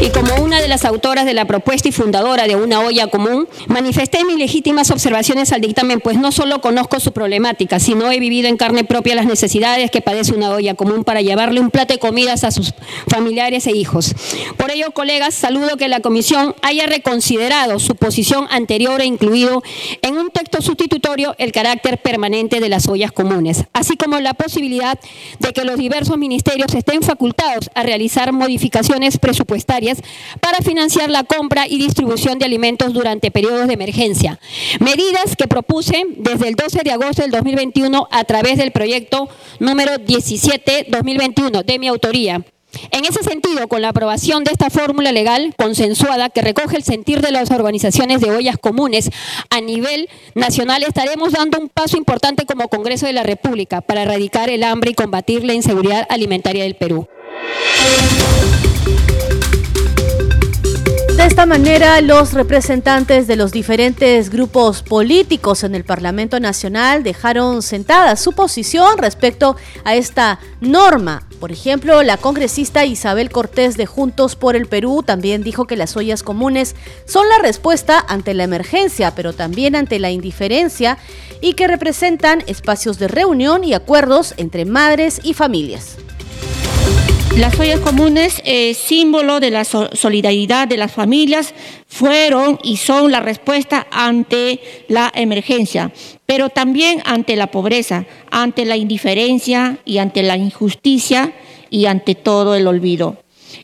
Y 0.00 0.10
como 0.10 0.34
una 0.42 0.60
de 0.60 0.68
las 0.68 0.84
autoras 0.84 1.24
de 1.24 1.32
la 1.32 1.46
propuesta 1.46 1.88
y 1.88 1.92
fundadora 1.92 2.46
de 2.46 2.56
una 2.56 2.80
olla 2.80 3.06
común, 3.06 3.48
manifesté 3.68 4.22
mis 4.24 4.36
legítimas 4.36 4.90
observaciones 4.90 5.50
al 5.52 5.62
dictamen, 5.62 6.00
pues 6.00 6.18
no 6.18 6.30
solo 6.30 6.60
conozco 6.60 7.00
su 7.00 7.12
problemática, 7.12 7.80
sino 7.80 8.12
he 8.12 8.18
vivido 8.18 8.48
en 8.48 8.58
carne 8.58 8.84
propia 8.84 9.14
las 9.14 9.24
necesidades 9.24 9.90
que 9.90 10.02
padece 10.02 10.34
una 10.34 10.50
olla 10.50 10.74
común 10.74 11.04
para 11.04 11.22
llevarle 11.22 11.58
un 11.58 11.70
plato 11.70 11.94
de 11.94 12.00
comidas 12.00 12.44
a 12.44 12.50
sus 12.50 12.74
familiares 13.08 13.66
e 13.66 13.70
hijos. 13.70 14.14
Por 14.58 14.70
ello, 14.70 14.90
colegas, 14.90 15.34
saludo 15.34 15.78
que 15.78 15.88
la 15.88 16.00
comisión 16.00 16.54
haya 16.60 16.86
reconsiderado 16.86 17.78
su 17.78 17.96
posición 17.96 18.46
anterior 18.50 19.00
e 19.00 19.06
incluido 19.06 19.62
en 20.02 20.18
un 20.18 20.30
texto 20.30 20.60
sustitutorio 20.60 21.34
el 21.38 21.50
carácter 21.50 21.96
permanente 21.96 22.60
de 22.60 22.68
las 22.68 22.88
ollas 22.88 23.10
comunes, 23.10 23.64
así 23.72 23.96
como 23.96 24.20
la 24.20 24.34
posibilidad 24.34 24.98
de 25.38 25.52
que 25.54 25.64
los 25.64 25.78
diversos 25.78 26.18
ministerios 26.18 26.74
estén 26.74 27.00
facultados 27.00 27.70
a 27.74 27.84
realizar 27.84 28.32
modificaciones 28.32 29.18
presupuestarias 29.18 29.63
para 30.40 30.58
financiar 30.58 31.10
la 31.10 31.24
compra 31.24 31.66
y 31.68 31.78
distribución 31.78 32.38
de 32.38 32.44
alimentos 32.44 32.92
durante 32.92 33.30
periodos 33.30 33.66
de 33.66 33.74
emergencia. 33.74 34.38
Medidas 34.80 35.36
que 35.36 35.48
propuse 35.48 36.04
desde 36.16 36.48
el 36.48 36.54
12 36.54 36.82
de 36.84 36.90
agosto 36.92 37.22
del 37.22 37.30
2021 37.30 38.08
a 38.10 38.24
través 38.24 38.58
del 38.58 38.72
proyecto 38.72 39.28
número 39.58 39.94
17-2021 39.94 41.64
de 41.64 41.78
mi 41.78 41.88
autoría. 41.88 42.44
En 42.90 43.04
ese 43.04 43.22
sentido, 43.22 43.68
con 43.68 43.82
la 43.82 43.90
aprobación 43.90 44.44
de 44.44 44.52
esta 44.52 44.70
fórmula 44.70 45.12
legal 45.12 45.54
consensuada 45.56 46.30
que 46.30 46.42
recoge 46.42 46.76
el 46.76 46.82
sentir 46.82 47.20
de 47.20 47.30
las 47.30 47.50
organizaciones 47.50 48.20
de 48.20 48.30
ollas 48.30 48.58
comunes 48.58 49.10
a 49.50 49.60
nivel 49.60 50.08
nacional, 50.34 50.82
estaremos 50.82 51.32
dando 51.32 51.58
un 51.58 51.68
paso 51.68 51.96
importante 51.96 52.46
como 52.46 52.68
Congreso 52.68 53.06
de 53.06 53.12
la 53.12 53.22
República 53.22 53.80
para 53.80 54.02
erradicar 54.02 54.50
el 54.50 54.64
hambre 54.64 54.90
y 54.90 54.94
combatir 54.94 55.44
la 55.44 55.54
inseguridad 55.54 56.06
alimentaria 56.08 56.64
del 56.64 56.74
Perú. 56.74 57.08
De 61.16 61.26
esta 61.26 61.46
manera, 61.46 62.00
los 62.00 62.32
representantes 62.32 63.28
de 63.28 63.36
los 63.36 63.52
diferentes 63.52 64.30
grupos 64.30 64.82
políticos 64.82 65.62
en 65.62 65.76
el 65.76 65.84
Parlamento 65.84 66.40
Nacional 66.40 67.04
dejaron 67.04 67.62
sentada 67.62 68.16
su 68.16 68.32
posición 68.32 68.98
respecto 68.98 69.56
a 69.84 69.94
esta 69.94 70.40
norma. 70.60 71.22
Por 71.38 71.52
ejemplo, 71.52 72.02
la 72.02 72.16
congresista 72.16 72.84
Isabel 72.84 73.30
Cortés 73.30 73.76
de 73.76 73.86
Juntos 73.86 74.34
por 74.34 74.56
el 74.56 74.66
Perú 74.66 75.04
también 75.06 75.44
dijo 75.44 75.66
que 75.66 75.76
las 75.76 75.96
ollas 75.96 76.24
comunes 76.24 76.74
son 77.06 77.28
la 77.28 77.38
respuesta 77.38 78.04
ante 78.08 78.34
la 78.34 78.42
emergencia, 78.42 79.14
pero 79.14 79.32
también 79.32 79.76
ante 79.76 80.00
la 80.00 80.10
indiferencia 80.10 80.98
y 81.40 81.54
que 81.54 81.68
representan 81.68 82.42
espacios 82.48 82.98
de 82.98 83.06
reunión 83.06 83.62
y 83.62 83.72
acuerdos 83.72 84.34
entre 84.36 84.64
madres 84.64 85.20
y 85.22 85.34
familias. 85.34 85.96
Las 87.36 87.58
ollas 87.58 87.80
comunes, 87.80 88.40
eh, 88.44 88.74
símbolo 88.74 89.40
de 89.40 89.50
la 89.50 89.64
solidaridad 89.64 90.68
de 90.68 90.76
las 90.76 90.92
familias, 90.92 91.52
fueron 91.88 92.60
y 92.62 92.76
son 92.76 93.10
la 93.10 93.18
respuesta 93.18 93.88
ante 93.90 94.60
la 94.86 95.10
emergencia, 95.12 95.92
pero 96.26 96.48
también 96.48 97.02
ante 97.04 97.34
la 97.34 97.48
pobreza, 97.48 98.06
ante 98.30 98.64
la 98.64 98.76
indiferencia 98.76 99.78
y 99.84 99.98
ante 99.98 100.22
la 100.22 100.36
injusticia 100.36 101.32
y 101.70 101.86
ante 101.86 102.14
todo 102.14 102.54
el 102.54 102.68
olvido. 102.68 103.16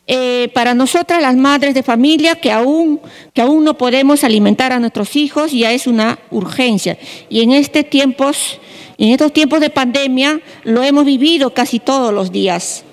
Eh, 0.05 0.49
para 0.53 0.73
nosotras 0.73 1.21
las 1.21 1.37
madres 1.37 1.73
de 1.73 1.81
familia 1.81 2.35
que 2.35 2.51
aún, 2.51 2.99
que 3.33 3.41
aún 3.41 3.63
no 3.63 3.77
podemos 3.77 4.25
alimentar 4.25 4.73
a 4.73 4.79
nuestros 4.81 5.15
hijos 5.15 5.53
ya 5.53 5.71
es 5.71 5.87
una 5.87 6.19
urgencia. 6.29 6.97
Y 7.29 7.41
en, 7.41 7.53
este 7.53 7.85
tiempos, 7.85 8.59
en 8.97 9.11
estos 9.11 9.31
tiempos 9.31 9.61
de 9.61 9.69
pandemia 9.69 10.41
lo 10.65 10.83
hemos 10.83 11.05
vivido 11.05 11.53
casi 11.53 11.79
todos 11.79 12.13
los 12.13 12.33
días. 12.33 12.83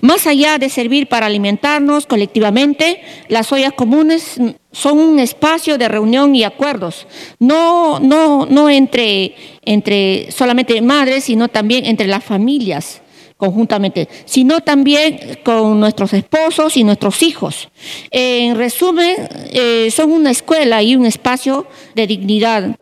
Más 0.00 0.26
allá 0.26 0.58
de 0.58 0.68
servir 0.68 1.08
para 1.08 1.26
alimentarnos 1.26 2.06
colectivamente, 2.06 3.00
las 3.28 3.52
ollas 3.52 3.72
comunes 3.72 4.40
son 4.72 4.98
un 4.98 5.18
espacio 5.18 5.78
de 5.78 5.88
reunión 5.88 6.34
y 6.34 6.44
acuerdos, 6.44 7.06
no, 7.38 8.00
no, 8.00 8.46
no 8.46 8.70
entre, 8.70 9.34
entre 9.64 10.30
solamente 10.30 10.80
madres, 10.80 11.24
sino 11.24 11.48
también 11.48 11.86
entre 11.86 12.06
las 12.06 12.24
familias 12.24 13.02
conjuntamente, 13.42 14.08
sino 14.24 14.60
también 14.60 15.40
con 15.42 15.80
nuestros 15.80 16.12
esposos 16.12 16.76
y 16.76 16.84
nuestros 16.84 17.24
hijos. 17.24 17.70
En 18.12 18.54
resumen, 18.54 19.16
eh, 19.50 19.90
son 19.90 20.12
una 20.12 20.30
escuela 20.30 20.80
y 20.80 20.94
un 20.94 21.06
espacio 21.06 21.66
de 21.96 22.06
dignidad. 22.06 22.76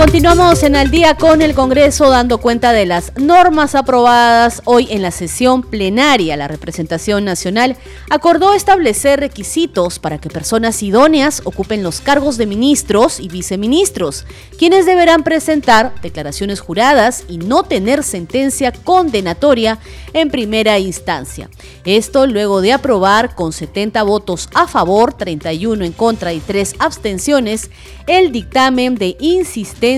Continuamos 0.00 0.62
en 0.62 0.76
el 0.76 0.90
día 0.90 1.14
con 1.14 1.42
el 1.42 1.54
Congreso 1.54 2.08
dando 2.08 2.38
cuenta 2.38 2.72
de 2.72 2.86
las 2.86 3.12
normas 3.18 3.74
aprobadas 3.74 4.62
hoy 4.64 4.88
en 4.90 5.02
la 5.02 5.10
sesión 5.10 5.62
plenaria. 5.62 6.38
La 6.38 6.48
representación 6.48 7.26
nacional 7.26 7.76
acordó 8.08 8.54
establecer 8.54 9.20
requisitos 9.20 9.98
para 9.98 10.18
que 10.18 10.30
personas 10.30 10.82
idóneas 10.82 11.42
ocupen 11.44 11.82
los 11.82 12.00
cargos 12.00 12.38
de 12.38 12.46
ministros 12.46 13.20
y 13.20 13.28
viceministros, 13.28 14.24
quienes 14.58 14.86
deberán 14.86 15.22
presentar 15.22 15.92
declaraciones 16.00 16.60
juradas 16.60 17.24
y 17.28 17.36
no 17.36 17.64
tener 17.64 18.02
sentencia 18.02 18.72
condenatoria 18.72 19.78
en 20.14 20.30
primera 20.30 20.78
instancia. 20.78 21.50
Esto 21.84 22.26
luego 22.26 22.62
de 22.62 22.72
aprobar 22.72 23.34
con 23.34 23.52
70 23.52 24.02
votos 24.04 24.48
a 24.54 24.66
favor, 24.66 25.12
31 25.12 25.84
en 25.84 25.92
contra 25.92 26.32
y 26.32 26.40
3 26.40 26.76
abstenciones 26.78 27.70
el 28.06 28.32
dictamen 28.32 28.94
de 28.94 29.18
insistencia 29.20 29.89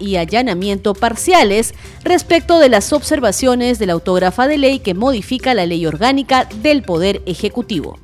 y 0.00 0.16
allanamiento 0.16 0.94
parciales 0.94 1.74
respecto 2.02 2.58
de 2.58 2.68
las 2.68 2.92
observaciones 2.92 3.78
de 3.78 3.86
la 3.86 3.92
autógrafa 3.92 4.48
de 4.48 4.58
ley 4.58 4.78
que 4.78 4.94
modifica 4.94 5.52
la 5.52 5.66
ley 5.66 5.84
orgánica 5.84 6.48
del 6.62 6.82
Poder 6.82 7.22
Ejecutivo. 7.26 7.98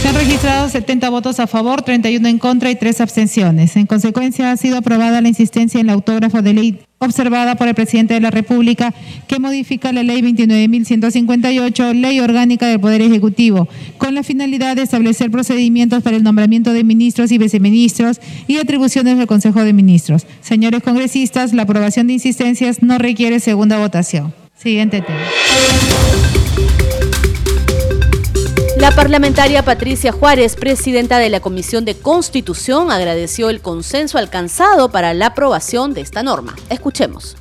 Se 0.00 0.08
han 0.08 0.14
registrado 0.14 0.68
70 0.68 1.10
votos 1.10 1.38
a 1.40 1.46
favor, 1.46 1.82
31 1.82 2.28
en 2.28 2.38
contra 2.38 2.70
y 2.70 2.76
3 2.76 3.00
abstenciones. 3.02 3.76
En 3.76 3.86
consecuencia, 3.86 4.52
ha 4.52 4.56
sido 4.56 4.78
aprobada 4.78 5.20
la 5.20 5.28
insistencia 5.28 5.80
en 5.80 5.88
la 5.88 5.92
autógrafa 5.92 6.40
de 6.40 6.54
ley 6.54 6.80
observada 6.98 7.54
por 7.54 7.68
el 7.68 7.74
presidente 7.74 8.14
de 8.14 8.20
la 8.20 8.30
República 8.30 8.92
que 9.26 9.38
modifica 9.38 9.92
la 9.92 10.02
ley 10.02 10.20
29.158, 10.20 11.94
ley 11.94 12.20
orgánica 12.20 12.66
del 12.66 12.80
Poder 12.80 13.02
Ejecutivo, 13.02 13.68
con 13.98 14.14
la 14.14 14.22
finalidad 14.22 14.76
de 14.76 14.82
establecer 14.82 15.30
procedimientos 15.30 16.02
para 16.02 16.16
el 16.16 16.22
nombramiento 16.22 16.72
de 16.72 16.84
ministros 16.84 17.30
y 17.32 17.38
viceministros 17.38 18.20
y 18.46 18.58
atribuciones 18.58 19.16
del 19.18 19.26
Consejo 19.26 19.62
de 19.64 19.72
Ministros. 19.72 20.26
Señores 20.40 20.82
congresistas, 20.82 21.52
la 21.52 21.62
aprobación 21.62 22.06
de 22.08 22.14
insistencias 22.14 22.82
no 22.82 22.98
requiere 22.98 23.40
segunda 23.40 23.78
votación. 23.78 24.32
Siguiente 24.56 25.00
tema. 25.02 25.18
La 28.78 28.92
parlamentaria 28.92 29.64
Patricia 29.64 30.12
Juárez, 30.12 30.54
presidenta 30.54 31.18
de 31.18 31.30
la 31.30 31.40
Comisión 31.40 31.84
de 31.84 31.96
Constitución, 31.96 32.92
agradeció 32.92 33.50
el 33.50 33.60
consenso 33.60 34.18
alcanzado 34.18 34.92
para 34.92 35.14
la 35.14 35.26
aprobación 35.26 35.94
de 35.94 36.00
esta 36.00 36.22
norma. 36.22 36.54
Escuchemos. 36.70 37.36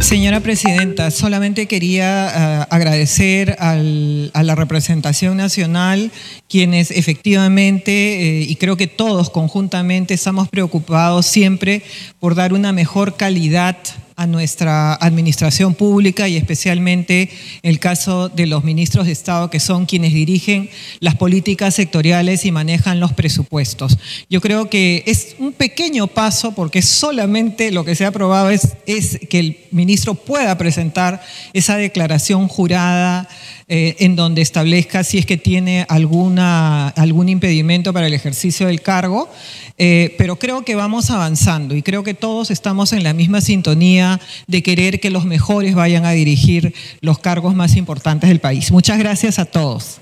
Señora 0.00 0.40
Presidenta, 0.40 1.12
solamente 1.12 1.68
quería 1.68 2.66
uh, 2.70 2.74
agradecer 2.74 3.56
a 3.60 3.76
la 3.76 4.54
representación 4.56 5.36
nacional, 5.36 6.10
quienes 6.48 6.90
efectivamente, 6.90 8.40
eh, 8.40 8.46
y 8.48 8.56
creo 8.56 8.76
que 8.76 8.88
todos 8.88 9.30
conjuntamente 9.30 10.14
estamos 10.14 10.48
preocupados 10.48 11.26
siempre 11.26 11.84
por 12.18 12.34
dar 12.34 12.52
una 12.52 12.72
mejor 12.72 13.14
calidad 13.14 13.76
a 14.20 14.26
nuestra 14.26 14.92
administración 14.96 15.74
pública 15.74 16.28
y 16.28 16.36
especialmente 16.36 17.30
el 17.62 17.78
caso 17.78 18.28
de 18.28 18.44
los 18.44 18.64
ministros 18.64 19.06
de 19.06 19.12
Estado 19.12 19.48
que 19.48 19.60
son 19.60 19.86
quienes 19.86 20.12
dirigen 20.12 20.68
las 20.98 21.16
políticas 21.16 21.74
sectoriales 21.74 22.44
y 22.44 22.52
manejan 22.52 23.00
los 23.00 23.14
presupuestos. 23.14 23.96
Yo 24.28 24.42
creo 24.42 24.68
que 24.68 25.04
es 25.06 25.36
un 25.38 25.54
pequeño 25.54 26.06
paso 26.06 26.52
porque 26.52 26.82
solamente 26.82 27.70
lo 27.70 27.82
que 27.82 27.94
se 27.94 28.04
ha 28.04 28.08
aprobado 28.08 28.50
es, 28.50 28.76
es 28.84 29.18
que 29.30 29.38
el 29.38 29.58
ministro 29.70 30.14
pueda 30.14 30.58
presentar 30.58 31.22
esa 31.54 31.78
declaración 31.78 32.46
jurada 32.46 33.26
eh, 33.72 33.94
en 34.00 34.16
donde 34.16 34.42
establezca 34.42 35.04
si 35.04 35.18
es 35.18 35.26
que 35.26 35.36
tiene 35.36 35.86
alguna, 35.88 36.88
algún 36.88 37.28
impedimento 37.28 37.92
para 37.92 38.08
el 38.08 38.14
ejercicio 38.14 38.66
del 38.66 38.82
cargo, 38.82 39.30
eh, 39.78 40.16
pero 40.18 40.40
creo 40.40 40.64
que 40.64 40.74
vamos 40.74 41.08
avanzando 41.08 41.76
y 41.76 41.82
creo 41.82 42.02
que 42.02 42.12
todos 42.12 42.50
estamos 42.50 42.92
en 42.92 43.04
la 43.04 43.14
misma 43.14 43.40
sintonía 43.40 44.20
de 44.48 44.64
querer 44.64 44.98
que 44.98 45.10
los 45.10 45.24
mejores 45.24 45.76
vayan 45.76 46.04
a 46.04 46.10
dirigir 46.10 46.74
los 47.00 47.20
cargos 47.20 47.54
más 47.54 47.76
importantes 47.76 48.28
del 48.28 48.40
país. 48.40 48.72
Muchas 48.72 48.98
gracias 48.98 49.38
a 49.38 49.44
todos. 49.44 50.00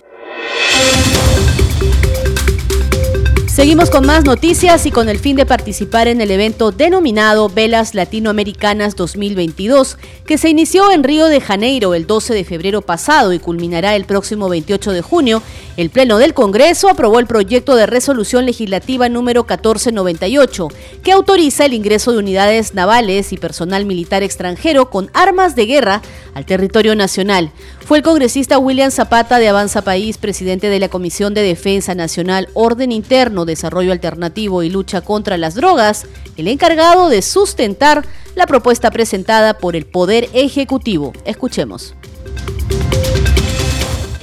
Seguimos 3.59 3.91
con 3.91 4.07
más 4.07 4.25
noticias 4.25 4.87
y 4.87 4.93
con 4.93 5.09
el 5.09 5.19
fin 5.19 5.35
de 5.35 5.45
participar 5.45 6.07
en 6.07 6.21
el 6.21 6.31
evento 6.31 6.71
denominado 6.71 7.49
Velas 7.49 7.93
Latinoamericanas 7.93 8.95
2022, 8.95 9.99
que 10.25 10.39
se 10.39 10.49
inició 10.49 10.93
en 10.93 11.03
Río 11.03 11.27
de 11.27 11.41
Janeiro 11.41 11.95
el 11.95 12.07
12 12.07 12.35
de 12.35 12.45
febrero 12.45 12.83
pasado 12.83 13.33
y 13.33 13.41
culminará 13.41 13.97
el 13.97 14.05
próximo 14.05 14.49
28 14.49 14.93
de 14.93 15.03
junio, 15.03 15.43
el 15.79 15.91
Pleno 15.91 16.19
del 16.19 16.35
Congreso 16.35 16.89
aprobó 16.89 17.21
el 17.21 17.29
proyecto 17.29 17.77
de 17.77 17.87
resolución 17.87 18.45
legislativa 18.47 19.09
número 19.09 19.43
1498, 19.45 20.67
que 21.05 21.13
autoriza 21.13 21.67
el 21.67 21.73
ingreso 21.73 22.11
de 22.11 22.19
unidades 22.19 22.75
navales 22.75 23.33
y 23.33 23.37
personal 23.37 23.87
militar 23.87 24.25
extranjero 24.25 24.91
con 24.91 25.09
armas 25.15 25.55
de 25.55 25.67
guerra 25.67 26.03
al 26.35 26.47
territorio 26.47 26.97
nacional. 26.97 27.53
Fue 27.79 27.99
el 27.99 28.03
congresista 28.03 28.59
William 28.59 28.91
Zapata 28.91 29.39
de 29.39 29.47
Avanza 29.47 29.83
País, 29.83 30.19
presidente 30.19 30.69
de 30.69 30.81
la 30.81 30.89
Comisión 30.89 31.33
de 31.33 31.43
Defensa 31.43 31.95
Nacional, 31.95 32.49
Orden 32.55 32.91
Interno, 32.91 33.45
Desarrollo 33.45 33.93
Alternativo 33.93 34.65
y 34.65 34.71
Lucha 34.71 35.03
contra 35.03 35.37
las 35.37 35.55
Drogas, 35.55 36.09
el 36.37 36.49
encargado 36.49 37.09
de 37.09 37.23
sustentar 37.23 38.05
la 38.35 38.49
propuesta 38.49 38.91
presentada 38.91 39.59
por 39.59 39.77
el 39.77 39.87
Poder 39.87 40.29
Ejecutivo. 40.33 41.13
Escuchemos. 41.25 41.95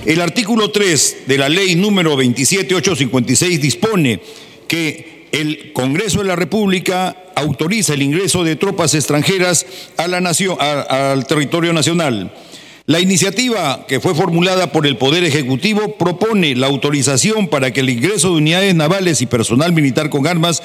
El 0.06 0.22
artículo 0.22 0.70
3 0.70 1.24
de 1.26 1.38
la 1.40 1.50
ley 1.50 1.76
número 1.76 2.12
27856 2.12 3.60
dispone 3.60 4.20
que 4.68 5.28
el 5.32 5.74
Congreso 5.74 6.20
de 6.20 6.26
la 6.26 6.36
República 6.36 7.18
autoriza 7.36 7.96
el 7.96 8.04
ingreso 8.04 8.44
de 8.44 8.56
tropas 8.56 8.94
extranjeras 8.94 9.66
a 9.98 10.08
la 10.08 10.22
nación, 10.22 10.58
al 10.60 11.26
territorio 11.26 11.74
nacional. 11.74 12.32
La 12.86 13.00
iniciativa 13.00 13.88
que 13.88 14.00
fue 14.00 14.14
formulada 14.14 14.72
por 14.72 14.86
el 14.86 14.96
Poder 14.96 15.24
Ejecutivo 15.24 15.98
propone 15.98 16.54
la 16.54 16.68
autorización 16.68 17.48
para 17.48 17.74
que 17.74 17.80
el 17.80 17.90
ingreso 17.90 18.30
de 18.30 18.36
unidades 18.36 18.76
navales 18.76 19.24
y 19.24 19.26
personal 19.26 19.74
militar 19.74 20.12
con 20.12 20.28
armas 20.28 20.62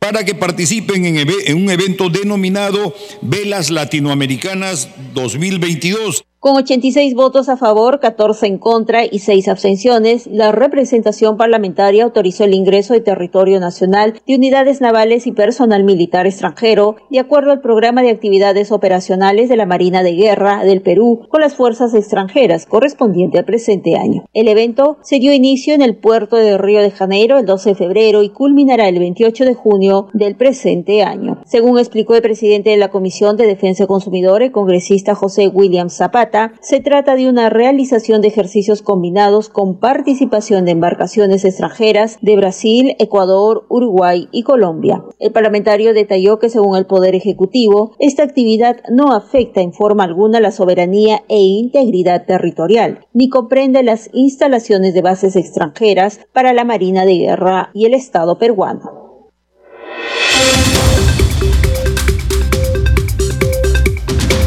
para 0.00 0.22
que 0.26 0.34
participen 0.34 1.06
en, 1.06 1.56
un 1.56 1.70
evento 1.70 2.10
denominado 2.10 2.94
Velas 3.22 3.70
Latinoamericanas 3.70 4.90
2022 5.14 6.24
Con 6.42 6.56
86 6.56 7.14
votos 7.14 7.48
a 7.48 7.56
favor, 7.56 8.00
14 8.00 8.48
en 8.48 8.58
contra 8.58 9.04
y 9.04 9.20
6 9.20 9.46
abstenciones, 9.46 10.26
la 10.26 10.50
representación 10.50 11.36
parlamentaria 11.36 12.02
autorizó 12.02 12.42
el 12.42 12.52
ingreso 12.52 12.94
de 12.94 13.00
territorio 13.00 13.60
nacional 13.60 14.20
de 14.26 14.34
unidades 14.34 14.80
navales 14.80 15.28
y 15.28 15.30
personal 15.30 15.84
militar 15.84 16.26
extranjero, 16.26 16.96
de 17.10 17.20
acuerdo 17.20 17.52
al 17.52 17.60
programa 17.60 18.02
de 18.02 18.10
actividades 18.10 18.72
operacionales 18.72 19.48
de 19.48 19.56
la 19.56 19.66
Marina 19.66 20.02
de 20.02 20.16
Guerra 20.16 20.64
del 20.64 20.82
Perú 20.82 21.28
con 21.28 21.42
las 21.42 21.54
fuerzas 21.54 21.94
extranjeras 21.94 22.66
correspondiente 22.66 23.38
al 23.38 23.44
presente 23.44 23.94
año. 23.94 24.24
El 24.34 24.48
evento 24.48 24.98
se 25.02 25.20
dio 25.20 25.32
inicio 25.32 25.74
en 25.74 25.82
el 25.82 25.94
puerto 25.94 26.34
de 26.34 26.58
Río 26.58 26.80
de 26.80 26.90
Janeiro 26.90 27.38
el 27.38 27.46
12 27.46 27.68
de 27.68 27.76
febrero 27.76 28.24
y 28.24 28.30
culminará 28.30 28.88
el 28.88 28.98
28 28.98 29.44
de 29.44 29.54
junio 29.54 30.08
del 30.12 30.34
presente 30.34 31.04
año. 31.04 31.40
Según 31.46 31.78
explicó 31.78 32.16
el 32.16 32.22
presidente 32.22 32.70
de 32.70 32.78
la 32.78 32.90
Comisión 32.90 33.36
de 33.36 33.46
Defensa 33.46 33.84
del 33.84 33.88
Consumidor, 33.88 34.42
el 34.42 34.50
congresista 34.50 35.14
José 35.14 35.46
William 35.46 35.88
Zapata, 35.88 36.31
se 36.60 36.80
trata 36.80 37.14
de 37.14 37.28
una 37.28 37.50
realización 37.50 38.22
de 38.22 38.28
ejercicios 38.28 38.82
combinados 38.82 39.48
con 39.48 39.78
participación 39.78 40.64
de 40.64 40.70
embarcaciones 40.72 41.44
extranjeras 41.44 42.18
de 42.22 42.36
Brasil, 42.36 42.96
Ecuador, 42.98 43.66
Uruguay 43.68 44.28
y 44.32 44.42
Colombia. 44.42 45.04
El 45.18 45.32
parlamentario 45.32 45.92
detalló 45.94 46.38
que 46.38 46.48
según 46.48 46.76
el 46.76 46.86
Poder 46.86 47.14
Ejecutivo, 47.14 47.94
esta 47.98 48.22
actividad 48.22 48.76
no 48.90 49.12
afecta 49.12 49.60
en 49.60 49.72
forma 49.72 50.04
alguna 50.04 50.40
la 50.40 50.52
soberanía 50.52 51.22
e 51.28 51.38
integridad 51.38 52.24
territorial, 52.24 53.06
ni 53.12 53.28
comprende 53.28 53.82
las 53.82 54.08
instalaciones 54.12 54.94
de 54.94 55.02
bases 55.02 55.36
extranjeras 55.36 56.20
para 56.32 56.52
la 56.52 56.64
Marina 56.64 57.04
de 57.04 57.18
Guerra 57.18 57.70
y 57.74 57.86
el 57.86 57.94
Estado 57.94 58.38
peruano. 58.38 59.02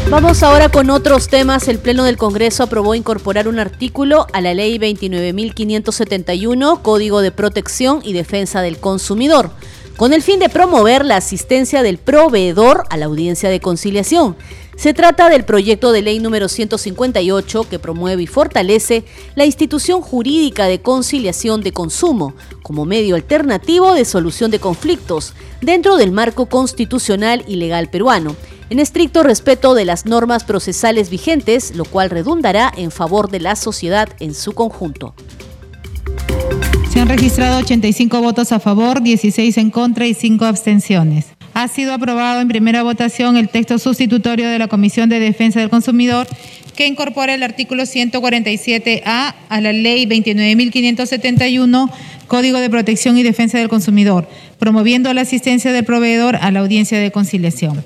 Vamos 0.08 0.44
ahora 0.44 0.68
con 0.68 0.90
otros 0.90 1.26
temas. 1.26 1.66
El 1.66 1.80
Pleno 1.80 2.04
del 2.04 2.16
Congreso 2.16 2.62
aprobó 2.62 2.94
incorporar 2.94 3.48
un 3.48 3.58
artículo 3.58 4.28
a 4.32 4.40
la 4.40 4.54
Ley 4.54 4.78
29.571, 4.78 6.80
Código 6.80 7.22
de 7.22 7.32
Protección 7.32 8.02
y 8.04 8.12
Defensa 8.12 8.62
del 8.62 8.78
Consumidor, 8.78 9.50
con 9.96 10.12
el 10.12 10.22
fin 10.22 10.38
de 10.38 10.48
promover 10.48 11.04
la 11.04 11.16
asistencia 11.16 11.82
del 11.82 11.98
proveedor 11.98 12.84
a 12.88 12.96
la 12.96 13.06
audiencia 13.06 13.50
de 13.50 13.58
conciliación. 13.58 14.36
Se 14.76 14.94
trata 14.94 15.28
del 15.28 15.44
proyecto 15.44 15.90
de 15.90 16.02
ley 16.02 16.20
número 16.20 16.48
158 16.48 17.66
que 17.68 17.80
promueve 17.80 18.22
y 18.22 18.28
fortalece 18.28 19.04
la 19.34 19.44
institución 19.44 20.02
jurídica 20.02 20.66
de 20.66 20.82
conciliación 20.82 21.62
de 21.62 21.72
consumo 21.72 22.34
como 22.62 22.84
medio 22.84 23.16
alternativo 23.16 23.94
de 23.94 24.04
solución 24.04 24.52
de 24.52 24.60
conflictos 24.60 25.34
dentro 25.62 25.96
del 25.96 26.12
marco 26.12 26.46
constitucional 26.46 27.44
y 27.48 27.56
legal 27.56 27.90
peruano 27.90 28.36
en 28.70 28.80
estricto 28.80 29.22
respeto 29.22 29.74
de 29.74 29.84
las 29.84 30.06
normas 30.06 30.44
procesales 30.44 31.10
vigentes, 31.10 31.74
lo 31.74 31.84
cual 31.84 32.10
redundará 32.10 32.72
en 32.76 32.90
favor 32.90 33.30
de 33.30 33.40
la 33.40 33.56
sociedad 33.56 34.08
en 34.20 34.34
su 34.34 34.52
conjunto. 34.52 35.14
Se 36.90 37.00
han 37.00 37.08
registrado 37.08 37.58
85 37.58 38.22
votos 38.22 38.52
a 38.52 38.60
favor, 38.60 39.02
16 39.02 39.58
en 39.58 39.70
contra 39.70 40.06
y 40.06 40.14
5 40.14 40.44
abstenciones. 40.44 41.26
Ha 41.52 41.68
sido 41.68 41.92
aprobado 41.94 42.40
en 42.40 42.48
primera 42.48 42.82
votación 42.82 43.36
el 43.36 43.48
texto 43.48 43.78
sustitutorio 43.78 44.48
de 44.48 44.58
la 44.58 44.68
Comisión 44.68 45.08
de 45.08 45.20
Defensa 45.20 45.60
del 45.60 45.70
Consumidor 45.70 46.26
que 46.74 46.86
incorpora 46.86 47.34
el 47.34 47.42
artículo 47.42 47.84
147A 47.84 49.34
a 49.48 49.60
la 49.60 49.72
Ley 49.72 50.06
29.571, 50.06 51.90
Código 52.28 52.58
de 52.58 52.70
Protección 52.70 53.16
y 53.16 53.22
Defensa 53.22 53.58
del 53.58 53.68
Consumidor, 53.68 54.28
promoviendo 54.58 55.12
la 55.14 55.22
asistencia 55.22 55.72
del 55.72 55.84
proveedor 55.84 56.36
a 56.36 56.50
la 56.50 56.60
audiencia 56.60 56.98
de 56.98 57.10
conciliación. 57.10 57.82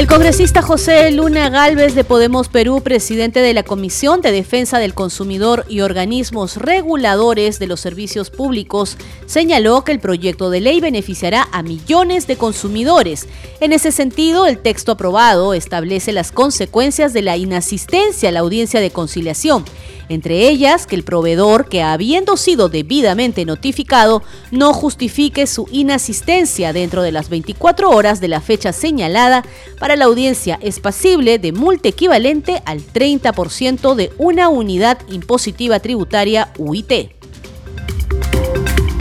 El 0.00 0.06
congresista 0.06 0.62
José 0.62 1.10
Luna 1.10 1.50
Galvez 1.50 1.94
de 1.94 2.04
Podemos 2.04 2.48
Perú, 2.48 2.80
presidente 2.80 3.40
de 3.40 3.52
la 3.52 3.64
Comisión 3.64 4.22
de 4.22 4.32
Defensa 4.32 4.78
del 4.78 4.94
Consumidor 4.94 5.66
y 5.68 5.82
organismos 5.82 6.56
reguladores 6.56 7.58
de 7.58 7.66
los 7.66 7.80
servicios 7.80 8.30
públicos, 8.30 8.96
señaló 9.26 9.84
que 9.84 9.92
el 9.92 10.00
proyecto 10.00 10.48
de 10.48 10.60
ley 10.60 10.80
beneficiará 10.80 11.48
a 11.52 11.62
millones 11.62 12.26
de 12.26 12.36
consumidores. 12.36 13.28
En 13.60 13.74
ese 13.74 13.92
sentido, 13.92 14.46
el 14.46 14.58
texto 14.58 14.92
aprobado 14.92 15.52
establece 15.52 16.12
las 16.12 16.32
consecuencias 16.32 17.12
de 17.12 17.20
la 17.20 17.36
inasistencia 17.36 18.30
a 18.30 18.32
la 18.32 18.40
audiencia 18.40 18.80
de 18.80 18.92
conciliación 18.92 19.64
entre 20.10 20.48
ellas 20.48 20.86
que 20.86 20.96
el 20.96 21.04
proveedor 21.04 21.68
que 21.68 21.82
habiendo 21.82 22.36
sido 22.36 22.68
debidamente 22.68 23.44
notificado 23.44 24.24
no 24.50 24.74
justifique 24.74 25.46
su 25.46 25.68
inasistencia 25.70 26.72
dentro 26.72 27.02
de 27.02 27.12
las 27.12 27.30
24 27.30 27.88
horas 27.90 28.20
de 28.20 28.26
la 28.26 28.40
fecha 28.40 28.72
señalada 28.72 29.44
para 29.78 29.94
la 29.94 30.06
audiencia 30.06 30.58
es 30.62 30.80
pasible 30.80 31.38
de 31.38 31.52
multa 31.52 31.88
equivalente 31.88 32.60
al 32.66 32.80
30% 32.80 33.94
de 33.94 34.10
una 34.18 34.48
unidad 34.48 34.98
impositiva 35.08 35.78
tributaria 35.78 36.52
UIT. 36.58 36.92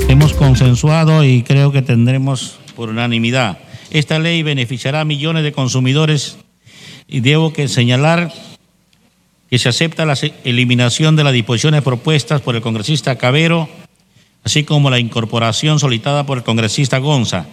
Hemos 0.08 0.34
consensuado 0.34 1.24
y 1.24 1.42
creo 1.42 1.72
que 1.72 1.82
tendremos 1.82 2.60
por 2.76 2.90
unanimidad. 2.90 3.58
Esta 3.90 4.20
ley 4.20 4.44
beneficiará 4.44 5.02
a 5.02 5.06
millones 5.06 5.44
de 5.44 5.54
consumidores 5.54 6.38
y 7.08 7.22
debo 7.22 7.52
que 7.52 7.68
señalar 7.68 8.32
que 9.50 9.58
se 9.58 9.70
acepta 9.70 10.06
la 10.06 10.18
eliminación 10.44 11.16
de 11.16 11.24
las 11.24 11.34
disposiciones 11.34 11.82
propuestas 11.82 12.42
por 12.42 12.56
el 12.56 12.62
congresista 12.62 13.18
Cabero, 13.18 13.68
así 14.44 14.64
como 14.64 14.90
la 14.90 15.00
incorporación 15.00 15.80
solicitada 15.80 16.26
por 16.26 16.38
el 16.38 16.44
congresista 16.44 17.00
Gonza, 17.00 17.48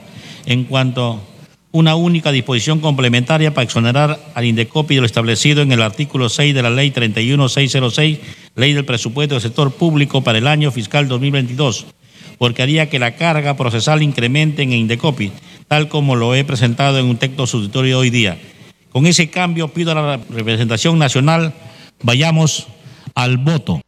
en 0.45 0.65
cuanto 0.65 1.05
a 1.05 1.21
una 1.73 1.97
única 1.97 2.33
disposición 2.33 2.81
complementaria 2.81 3.53
para 3.53 3.65
exonerar 3.65 4.21
al 4.35 4.45
Indecopi 4.45 4.95
de 4.95 5.01
lo 5.01 5.07
establecido 5.07 5.63
en 5.63 5.73
el 5.73 5.83
artículo 5.83 6.29
6 6.29 6.55
de 6.55 6.63
la 6.63 6.71
Ley 6.71 6.91
31606, 6.91 8.19
Ley 8.55 8.73
del 8.73 8.85
Presupuesto 8.85 9.35
del 9.35 9.43
Sector 9.43 9.73
Público 9.73 10.23
para 10.23 10.39
el 10.39 10.47
año 10.47 10.71
fiscal 10.71 11.09
2022, 11.09 11.87
porque 12.39 12.63
haría 12.63 12.89
que 12.91 12.99
la 12.99 13.17
carga 13.17 13.57
procesal 13.57 14.03
incremente 14.03 14.63
en 14.63 14.73
Indecopi, 14.73 15.33
tal 15.69 15.89
como 15.89 16.15
lo 16.15 16.35
he 16.35 16.45
presentado 16.45 16.99
en 16.99 17.07
un 17.07 17.17
texto 17.17 17.47
sustitutorio 17.47 17.99
hoy 17.99 18.11
día. 18.11 18.39
Con 18.91 19.07
ese 19.07 19.29
cambio 19.29 19.69
pido 19.69 19.93
a 19.93 19.95
la 19.95 20.21
representación 20.31 20.99
nacional 20.99 21.53
Vayamos 22.03 22.67
al 23.15 23.39
voto. 23.39 23.81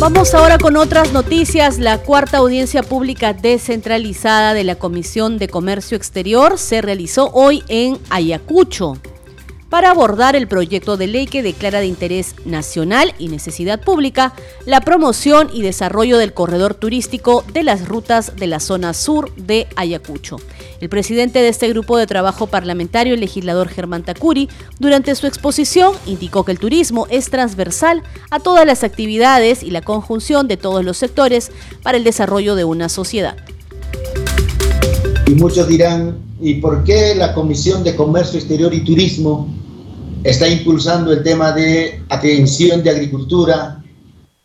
Vamos 0.00 0.32
ahora 0.32 0.58
con 0.58 0.76
otras 0.76 1.12
noticias. 1.12 1.78
La 1.78 1.98
cuarta 1.98 2.38
audiencia 2.38 2.84
pública 2.84 3.32
descentralizada 3.32 4.54
de 4.54 4.62
la 4.62 4.76
Comisión 4.76 5.38
de 5.38 5.48
Comercio 5.48 5.96
Exterior 5.96 6.56
se 6.56 6.80
realizó 6.80 7.30
hoy 7.32 7.64
en 7.66 7.98
Ayacucho 8.08 8.96
para 9.68 9.90
abordar 9.90 10.36
el 10.36 10.48
proyecto 10.48 10.96
de 10.96 11.06
ley 11.06 11.26
que 11.26 11.42
declara 11.42 11.80
de 11.80 11.86
interés 11.86 12.34
nacional 12.44 13.14
y 13.18 13.28
necesidad 13.28 13.80
pública 13.80 14.32
la 14.66 14.80
promoción 14.80 15.50
y 15.52 15.62
desarrollo 15.62 16.18
del 16.18 16.32
corredor 16.32 16.74
turístico 16.74 17.44
de 17.52 17.62
las 17.62 17.86
rutas 17.88 18.36
de 18.36 18.46
la 18.46 18.60
zona 18.60 18.94
sur 18.94 19.34
de 19.34 19.66
Ayacucho. 19.76 20.36
El 20.80 20.88
presidente 20.88 21.40
de 21.40 21.48
este 21.48 21.68
grupo 21.68 21.96
de 21.96 22.06
trabajo 22.06 22.46
parlamentario, 22.46 23.14
el 23.14 23.20
legislador 23.20 23.68
Germán 23.68 24.04
Tacuri, 24.04 24.48
durante 24.78 25.14
su 25.14 25.26
exposición 25.26 25.92
indicó 26.06 26.44
que 26.44 26.52
el 26.52 26.58
turismo 26.58 27.06
es 27.10 27.30
transversal 27.30 28.02
a 28.30 28.40
todas 28.40 28.64
las 28.64 28.84
actividades 28.84 29.62
y 29.62 29.70
la 29.70 29.82
conjunción 29.82 30.48
de 30.48 30.56
todos 30.56 30.84
los 30.84 30.96
sectores 30.96 31.50
para 31.82 31.98
el 31.98 32.04
desarrollo 32.04 32.54
de 32.54 32.64
una 32.64 32.88
sociedad. 32.88 33.36
Y 35.28 35.34
muchos 35.34 35.68
dirán, 35.68 36.16
¿y 36.40 36.54
por 36.54 36.84
qué 36.84 37.14
la 37.14 37.34
Comisión 37.34 37.84
de 37.84 37.94
Comercio 37.94 38.38
Exterior 38.38 38.72
y 38.72 38.82
Turismo 38.82 39.46
está 40.24 40.48
impulsando 40.48 41.12
el 41.12 41.22
tema 41.22 41.52
de 41.52 42.00
atención 42.08 42.82
de 42.82 42.88
agricultura? 42.88 43.84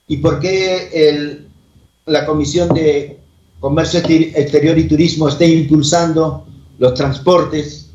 ¿Y 0.09 0.17
por 0.17 0.41
qué 0.41 1.39
la 2.05 2.25
Comisión 2.25 2.67
de 2.73 3.17
Comercio 3.61 4.01
Exterior 4.05 4.77
y 4.77 4.89
Turismo 4.89 5.29
está 5.29 5.45
impulsando 5.45 6.45
los 6.79 6.93
transportes, 6.95 7.87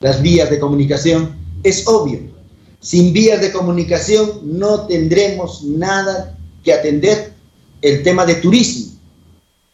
las 0.00 0.20
vías 0.20 0.50
de 0.50 0.58
comunicación? 0.58 1.30
Es 1.62 1.86
obvio. 1.86 2.18
Sin 2.80 3.12
vías 3.12 3.40
de 3.40 3.52
comunicación 3.52 4.40
no 4.42 4.80
tendremos 4.88 5.62
nada 5.62 6.36
que 6.64 6.72
atender 6.72 7.34
el 7.82 8.02
tema 8.02 8.26
de 8.26 8.34
turismo. 8.34 8.94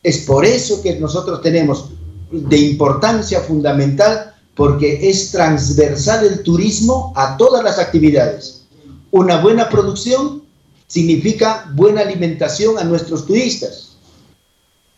Es 0.02 0.18
por 0.18 0.44
eso 0.44 0.82
que 0.82 1.00
nosotros 1.00 1.40
tenemos 1.40 1.92
de 2.30 2.56
importancia 2.56 3.40
fundamental 3.40 4.34
porque 4.54 5.08
es 5.08 5.30
transversal 5.30 6.26
el 6.26 6.42
turismo 6.42 7.12
a 7.16 7.36
todas 7.36 7.64
las 7.64 7.78
actividades. 7.78 8.62
Una 9.10 9.40
buena 9.40 9.68
producción 9.68 10.42
significa 10.86 11.70
buena 11.74 12.02
alimentación 12.02 12.78
a 12.78 12.84
nuestros 12.84 13.26
turistas. 13.26 13.96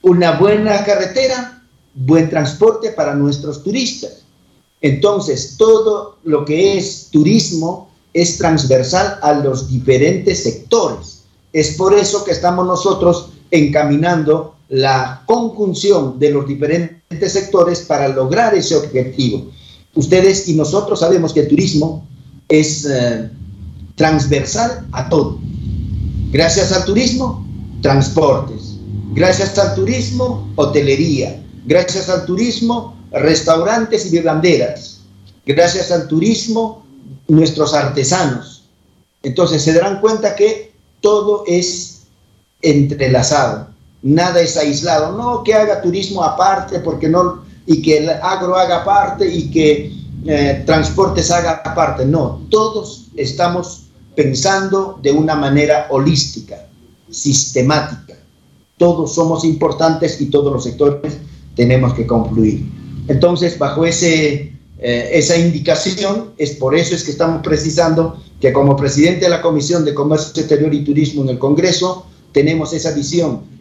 Una 0.02 0.32
buena 0.38 0.84
carretera, 0.84 1.62
buen 1.94 2.28
transporte 2.28 2.90
para 2.90 3.14
nuestros 3.14 3.62
turistas. 3.62 4.22
Entonces, 4.80 5.54
todo 5.56 6.18
lo 6.24 6.44
que 6.44 6.76
es 6.76 7.08
turismo 7.10 7.90
es 8.12 8.38
transversal 8.38 9.18
a 9.22 9.32
los 9.32 9.68
diferentes 9.70 10.42
sectores. 10.42 11.22
Es 11.52 11.76
por 11.76 11.94
eso 11.94 12.24
que 12.24 12.32
estamos 12.32 12.66
nosotros 12.66 13.30
encaminando 13.50 14.56
la 14.72 15.22
conjunción 15.26 16.18
de 16.18 16.30
los 16.30 16.48
diferentes 16.48 17.30
sectores 17.30 17.80
para 17.80 18.08
lograr 18.08 18.54
ese 18.54 18.74
objetivo. 18.74 19.50
Ustedes 19.94 20.48
y 20.48 20.54
nosotros 20.54 21.00
sabemos 21.00 21.34
que 21.34 21.40
el 21.40 21.48
turismo 21.48 22.08
es 22.48 22.86
eh, 22.86 23.28
transversal 23.96 24.86
a 24.92 25.10
todo. 25.10 25.38
Gracias 26.30 26.72
al 26.72 26.86
turismo, 26.86 27.46
transportes. 27.82 28.78
Gracias 29.12 29.58
al 29.58 29.74
turismo, 29.74 30.50
hotelería. 30.56 31.44
Gracias 31.66 32.08
al 32.08 32.24
turismo, 32.24 32.96
restaurantes 33.10 34.06
y 34.06 34.10
vivanderas. 34.16 35.00
Gracias 35.44 35.90
al 35.90 36.08
turismo, 36.08 36.82
nuestros 37.28 37.74
artesanos. 37.74 38.64
Entonces 39.22 39.60
se 39.60 39.74
darán 39.74 40.00
cuenta 40.00 40.34
que 40.34 40.72
todo 41.02 41.44
es 41.46 42.04
entrelazado, 42.62 43.68
nada 44.02 44.40
es 44.40 44.56
aislado. 44.56 45.16
No 45.16 45.42
que 45.42 45.54
haga 45.54 45.80
turismo 45.80 46.22
aparte 46.22 46.80
porque 46.80 47.08
no 47.08 47.42
y 47.66 47.80
que 47.80 47.98
el 47.98 48.10
agro 48.10 48.56
haga 48.56 48.78
aparte 48.78 49.32
y 49.32 49.50
que 49.50 49.92
eh, 50.26 50.62
transportes 50.66 51.30
haga 51.30 51.62
aparte. 51.64 52.04
No, 52.04 52.42
todos 52.50 53.06
estamos 53.16 53.84
pensando 54.14 54.98
de 55.02 55.12
una 55.12 55.34
manera 55.34 55.86
holística, 55.90 56.66
sistemática. 57.10 58.14
Todos 58.76 59.14
somos 59.14 59.44
importantes 59.44 60.20
y 60.20 60.26
todos 60.26 60.52
los 60.52 60.64
sectores 60.64 61.14
tenemos 61.54 61.94
que 61.94 62.06
concluir. 62.06 62.64
Entonces, 63.08 63.58
bajo 63.58 63.84
ese, 63.84 64.52
eh, 64.78 65.10
esa 65.12 65.36
indicación, 65.36 66.30
es 66.36 66.52
por 66.52 66.74
eso 66.74 66.94
es 66.94 67.04
que 67.04 67.12
estamos 67.12 67.42
precisando 67.42 68.16
que 68.40 68.52
como 68.52 68.76
presidente 68.76 69.26
de 69.26 69.30
la 69.30 69.42
Comisión 69.42 69.84
de 69.84 69.94
Comercio 69.94 70.32
Exterior 70.40 70.74
y 70.74 70.84
Turismo 70.84 71.22
en 71.22 71.30
el 71.30 71.38
Congreso, 71.38 72.06
tenemos 72.32 72.72
esa 72.72 72.90
visión 72.92 73.51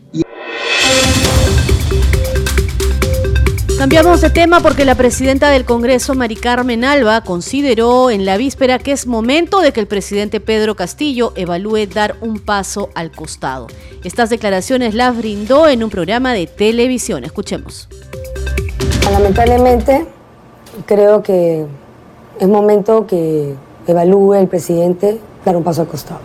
Cambiamos 3.82 4.22
de 4.22 4.30
tema 4.30 4.60
porque 4.60 4.86
la 4.86 4.94
presidenta 4.94 5.50
del 5.50 5.66
Congreso, 5.66 6.14
Mari 6.14 6.36
Carmen 6.36 6.86
Alba, 6.86 7.22
consideró 7.22 8.12
en 8.12 8.26
la 8.26 8.38
víspera 8.38 8.78
que 8.78 8.92
es 8.92 9.08
momento 9.08 9.60
de 9.60 9.74
que 9.74 9.80
el 9.80 9.88
presidente 9.88 10.40
Pedro 10.40 10.76
Castillo 10.76 11.34
evalúe 11.36 11.88
dar 11.92 12.16
un 12.22 12.40
paso 12.40 12.90
al 12.94 13.12
costado. 13.12 13.66
Estas 14.04 14.30
declaraciones 14.30 14.94
las 14.94 15.18
brindó 15.18 15.68
en 15.68 15.84
un 15.84 15.90
programa 15.90 16.32
de 16.34 16.46
televisión. 16.46 17.24
Escuchemos. 17.24 17.90
Lamentablemente, 19.12 20.06
creo 20.86 21.24
que 21.24 21.66
es 22.40 22.48
momento 22.48 23.08
que 23.08 23.56
evalúe 23.88 24.36
el 24.36 24.48
presidente 24.48 25.20
dar 25.44 25.58
un 25.58 25.64
paso 25.64 25.82
al 25.82 25.88
costado. 25.88 26.20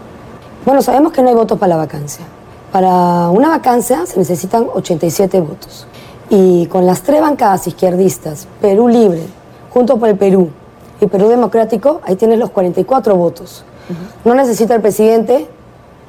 Bueno, 0.67 0.83
sabemos 0.83 1.11
que 1.11 1.23
no 1.23 1.31
hay 1.31 1.35
votos 1.35 1.59
para 1.59 1.71
la 1.71 1.77
vacancia. 1.77 2.27
Para 2.71 3.31
una 3.31 3.49
vacancia 3.49 4.05
se 4.05 4.19
necesitan 4.19 4.67
87 4.75 5.41
votos. 5.41 5.87
Y 6.29 6.67
con 6.67 6.87
las 6.87 7.03
tres 7.03 7.21
bancadas 7.21 7.67
izquierdistas, 7.67 8.49
Perú 8.61 8.89
Libre, 8.89 9.23
Junto 9.77 9.99
por 9.99 10.09
el 10.09 10.17
Perú 10.17 10.49
y 11.03 11.07
Perú 11.07 11.29
Democrático, 11.29 12.01
ahí 12.05 12.17
tienes 12.17 12.39
los 12.39 12.49
44 12.49 13.15
votos. 13.15 13.63
No 14.25 14.35
necesita 14.35 14.75
el 14.75 14.81
presidente 14.81 15.47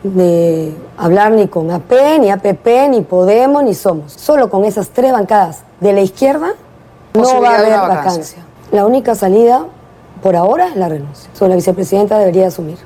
de 0.04 0.74
hablar 0.98 1.34
ni 1.34 1.50
con 1.50 1.70
AP, 1.72 1.92
ni 2.22 2.30
APP, 2.30 2.66
ni 2.90 3.02
Podemos, 3.02 3.64
ni 3.64 3.74
Somos. 3.74 4.14
Solo 4.14 4.50
con 4.50 4.64
esas 4.64 4.88
tres 4.90 5.12
bancadas 5.12 5.64
de 5.82 5.92
la 5.92 6.00
izquierda 6.00 6.54
no 7.14 7.42
va 7.42 7.56
a 7.56 7.60
haber 7.60 7.78
vacancia. 7.78 8.46
La 8.72 8.86
única 8.86 9.16
salida 9.16 9.66
por 10.24 10.38
ahora 10.38 10.70
es 10.70 10.78
la 10.78 10.88
renuncia. 10.88 11.30
Solo 11.34 11.50
la 11.50 11.56
vicepresidenta 11.56 12.18
debería 12.18 12.48
asumir. 12.48 12.78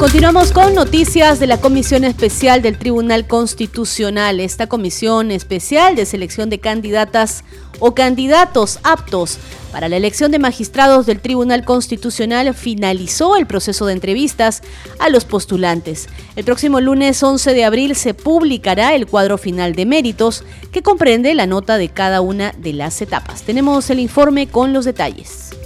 Continuamos 0.00 0.52
con 0.52 0.74
noticias 0.74 1.40
de 1.40 1.46
la 1.46 1.60
Comisión 1.60 2.04
Especial 2.04 2.62
del 2.62 2.78
Tribunal 2.78 3.26
Constitucional. 3.26 4.40
Esta 4.40 4.66
comisión 4.66 5.30
especial 5.30 5.94
de 5.94 6.06
selección 6.06 6.48
de 6.48 6.58
candidatas 6.58 7.44
o 7.80 7.94
candidatos 7.94 8.78
aptos 8.82 9.38
para 9.70 9.90
la 9.90 9.98
elección 9.98 10.30
de 10.30 10.38
magistrados 10.38 11.04
del 11.04 11.20
Tribunal 11.20 11.66
Constitucional 11.66 12.54
finalizó 12.54 13.36
el 13.36 13.46
proceso 13.46 13.84
de 13.84 13.92
entrevistas 13.92 14.62
a 14.98 15.10
los 15.10 15.26
postulantes. 15.26 16.08
El 16.34 16.46
próximo 16.46 16.80
lunes 16.80 17.22
11 17.22 17.52
de 17.52 17.64
abril 17.66 17.94
se 17.94 18.14
publicará 18.14 18.94
el 18.94 19.06
cuadro 19.06 19.36
final 19.36 19.74
de 19.74 19.84
méritos 19.84 20.44
que 20.72 20.82
comprende 20.82 21.34
la 21.34 21.44
nota 21.44 21.76
de 21.76 21.90
cada 21.90 22.22
una 22.22 22.54
de 22.56 22.72
las 22.72 23.02
etapas. 23.02 23.42
Tenemos 23.42 23.90
el 23.90 24.00
informe 24.00 24.48
con 24.48 24.72
los 24.72 24.86
detalles. 24.86 25.59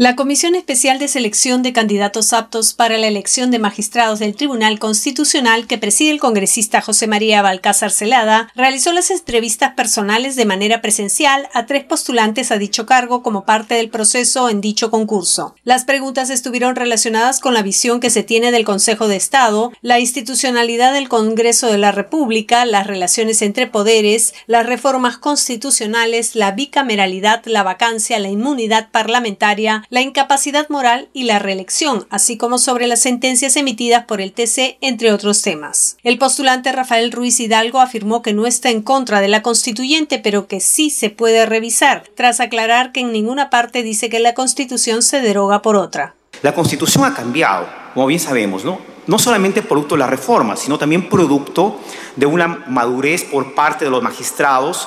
La 0.00 0.14
Comisión 0.14 0.54
Especial 0.54 1.00
de 1.00 1.08
Selección 1.08 1.64
de 1.64 1.72
Candidatos 1.72 2.32
Aptos 2.32 2.72
para 2.72 2.98
la 2.98 3.08
Elección 3.08 3.50
de 3.50 3.58
Magistrados 3.58 4.20
del 4.20 4.36
Tribunal 4.36 4.78
Constitucional 4.78 5.66
que 5.66 5.76
preside 5.76 6.12
el 6.12 6.20
congresista 6.20 6.80
José 6.80 7.08
María 7.08 7.42
Balcázar 7.42 7.90
Celada 7.90 8.52
realizó 8.54 8.92
las 8.92 9.10
entrevistas 9.10 9.74
personales 9.74 10.36
de 10.36 10.44
manera 10.44 10.80
presencial 10.80 11.48
a 11.52 11.66
tres 11.66 11.82
postulantes 11.82 12.52
a 12.52 12.58
dicho 12.58 12.86
cargo 12.86 13.24
como 13.24 13.44
parte 13.44 13.74
del 13.74 13.90
proceso 13.90 14.48
en 14.48 14.60
dicho 14.60 14.92
concurso. 14.92 15.56
Las 15.64 15.84
preguntas 15.84 16.30
estuvieron 16.30 16.76
relacionadas 16.76 17.40
con 17.40 17.52
la 17.52 17.62
visión 17.62 17.98
que 17.98 18.10
se 18.10 18.22
tiene 18.22 18.52
del 18.52 18.64
Consejo 18.64 19.08
de 19.08 19.16
Estado, 19.16 19.72
la 19.82 19.98
institucionalidad 19.98 20.92
del 20.92 21.08
Congreso 21.08 21.66
de 21.66 21.78
la 21.78 21.90
República, 21.90 22.64
las 22.66 22.86
relaciones 22.86 23.42
entre 23.42 23.66
poderes, 23.66 24.32
las 24.46 24.64
reformas 24.64 25.18
constitucionales, 25.18 26.36
la 26.36 26.52
bicameralidad, 26.52 27.42
la 27.46 27.64
vacancia, 27.64 28.20
la 28.20 28.28
inmunidad 28.28 28.92
parlamentaria, 28.92 29.82
la 29.90 30.02
incapacidad 30.02 30.68
moral 30.68 31.08
y 31.12 31.24
la 31.24 31.38
reelección, 31.38 32.06
así 32.10 32.36
como 32.36 32.58
sobre 32.58 32.86
las 32.86 33.00
sentencias 33.00 33.56
emitidas 33.56 34.04
por 34.04 34.20
el 34.20 34.32
TC, 34.32 34.76
entre 34.80 35.12
otros 35.12 35.40
temas. 35.42 35.96
El 36.02 36.18
postulante 36.18 36.72
Rafael 36.72 37.10
Ruiz 37.10 37.40
Hidalgo 37.40 37.80
afirmó 37.80 38.20
que 38.20 38.34
no 38.34 38.46
está 38.46 38.70
en 38.70 38.82
contra 38.82 39.20
de 39.20 39.28
la 39.28 39.42
constituyente, 39.42 40.18
pero 40.18 40.46
que 40.46 40.60
sí 40.60 40.90
se 40.90 41.10
puede 41.10 41.46
revisar, 41.46 42.04
tras 42.14 42.40
aclarar 42.40 42.92
que 42.92 43.00
en 43.00 43.12
ninguna 43.12 43.48
parte 43.48 43.82
dice 43.82 44.10
que 44.10 44.20
la 44.20 44.34
constitución 44.34 45.02
se 45.02 45.20
deroga 45.20 45.62
por 45.62 45.76
otra. 45.76 46.14
La 46.42 46.54
constitución 46.54 47.04
ha 47.04 47.14
cambiado, 47.14 47.66
como 47.94 48.06
bien 48.06 48.20
sabemos, 48.20 48.64
¿no? 48.64 48.78
No 49.06 49.18
solamente 49.18 49.62
producto 49.62 49.94
de 49.94 50.00
la 50.00 50.06
reforma, 50.06 50.54
sino 50.56 50.78
también 50.78 51.08
producto 51.08 51.80
de 52.14 52.26
una 52.26 52.46
madurez 52.68 53.24
por 53.24 53.54
parte 53.54 53.86
de 53.86 53.90
los 53.90 54.02
magistrados 54.02 54.86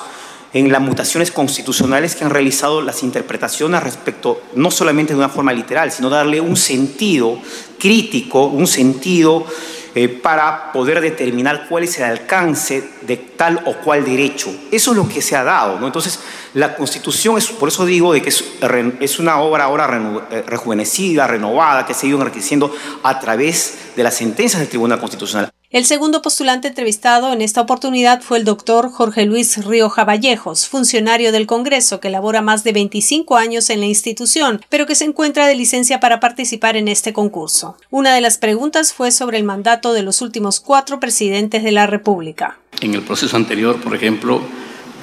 en 0.52 0.70
las 0.70 0.80
mutaciones 0.80 1.30
constitucionales 1.30 2.14
que 2.14 2.24
han 2.24 2.30
realizado 2.30 2.82
las 2.82 3.02
interpretaciones 3.02 3.82
respecto, 3.82 4.42
no 4.54 4.70
solamente 4.70 5.14
de 5.14 5.18
una 5.18 5.28
forma 5.28 5.52
literal, 5.52 5.90
sino 5.90 6.10
darle 6.10 6.40
un 6.40 6.56
sentido 6.56 7.38
crítico, 7.78 8.46
un 8.46 8.66
sentido 8.66 9.46
eh, 9.94 10.08
para 10.08 10.72
poder 10.72 11.02
determinar 11.02 11.66
cuál 11.68 11.84
es 11.84 11.98
el 11.98 12.04
alcance 12.04 12.82
de 13.02 13.18
tal 13.18 13.62
o 13.66 13.74
cual 13.74 14.04
derecho. 14.04 14.50
Eso 14.70 14.92
es 14.92 14.96
lo 14.96 15.06
que 15.06 15.20
se 15.20 15.36
ha 15.36 15.44
dado. 15.44 15.78
¿no? 15.78 15.86
Entonces, 15.86 16.18
la 16.54 16.74
Constitución, 16.76 17.36
es, 17.36 17.48
por 17.48 17.68
eso 17.68 17.84
digo 17.84 18.14
de 18.14 18.22
que 18.22 18.30
es, 18.30 19.18
una 19.18 19.40
obra 19.40 19.64
ahora 19.64 20.26
eh, 20.30 20.44
rejuvenecida, 20.46 21.26
renovada, 21.26 21.84
que 21.84 21.92
se 21.92 22.06
ha 22.06 22.08
ido 22.08 22.18
enriqueciendo 22.20 22.74
a 23.02 23.20
través 23.20 23.92
de 23.94 24.02
las 24.02 24.14
sentencias 24.14 24.60
del 24.60 24.70
Tribunal 24.70 24.98
Constitucional. 24.98 25.51
El 25.72 25.86
segundo 25.86 26.20
postulante 26.20 26.68
entrevistado 26.68 27.32
en 27.32 27.40
esta 27.40 27.62
oportunidad 27.62 28.20
fue 28.20 28.36
el 28.36 28.44
doctor 28.44 28.90
Jorge 28.92 29.24
Luis 29.24 29.64
Rioja 29.64 30.04
Vallejos, 30.04 30.68
funcionario 30.68 31.32
del 31.32 31.46
Congreso 31.46 31.98
que 31.98 32.10
labora 32.10 32.42
más 32.42 32.62
de 32.62 32.72
25 32.72 33.38
años 33.38 33.70
en 33.70 33.80
la 33.80 33.86
institución, 33.86 34.60
pero 34.68 34.84
que 34.84 34.94
se 34.94 35.06
encuentra 35.06 35.46
de 35.46 35.54
licencia 35.54 35.98
para 35.98 36.20
participar 36.20 36.76
en 36.76 36.88
este 36.88 37.14
concurso. 37.14 37.78
Una 37.88 38.14
de 38.14 38.20
las 38.20 38.36
preguntas 38.36 38.92
fue 38.92 39.10
sobre 39.12 39.38
el 39.38 39.44
mandato 39.44 39.94
de 39.94 40.02
los 40.02 40.20
últimos 40.20 40.60
cuatro 40.60 41.00
presidentes 41.00 41.64
de 41.64 41.72
la 41.72 41.86
República. 41.86 42.58
En 42.82 42.92
el 42.92 43.00
proceso 43.00 43.34
anterior, 43.38 43.80
por 43.80 43.94
ejemplo, 43.94 44.42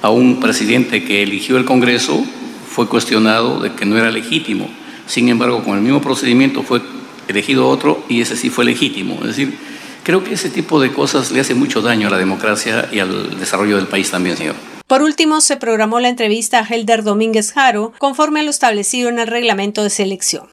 a 0.03 0.11
un 0.11 0.39
presidente 0.39 1.03
que 1.03 1.23
eligió 1.23 1.57
el 1.57 1.65
Congreso 1.65 2.23
fue 2.67 2.87
cuestionado 2.87 3.59
de 3.59 3.73
que 3.73 3.87
no 3.87 3.97
era 3.97 4.11
legítimo. 4.11 4.69
Sin 5.07 5.29
embargo, 5.29 5.63
con 5.63 5.77
el 5.77 5.81
mismo 5.81 5.99
procedimiento 5.99 6.61
fue 6.61 6.79
elegido 7.27 7.67
otro 7.67 8.03
y 8.07 8.21
ese 8.21 8.37
sí 8.37 8.51
fue 8.51 8.65
legítimo. 8.65 9.15
Es 9.21 9.29
decir, 9.29 9.68
Creo 10.09 10.23
que 10.23 10.33
ese 10.33 10.49
tipo 10.49 10.81
de 10.81 10.91
cosas 10.91 11.29
le 11.29 11.39
hace 11.39 11.53
mucho 11.53 11.83
daño 11.83 12.07
a 12.07 12.09
la 12.09 12.17
democracia 12.17 12.89
y 12.91 12.97
al 12.97 13.39
desarrollo 13.39 13.75
del 13.75 13.85
país 13.85 14.09
también, 14.09 14.35
señor. 14.35 14.55
Por 14.87 15.03
último, 15.03 15.39
se 15.39 15.55
programó 15.55 15.99
la 15.99 16.09
entrevista 16.09 16.57
a 16.57 16.63
Helder 16.63 17.03
Domínguez 17.03 17.53
Jaro, 17.53 17.93
conforme 17.99 18.39
a 18.39 18.43
lo 18.43 18.49
establecido 18.49 19.09
en 19.09 19.19
el 19.19 19.27
reglamento 19.27 19.83
de 19.83 19.91
selección. 19.91 20.49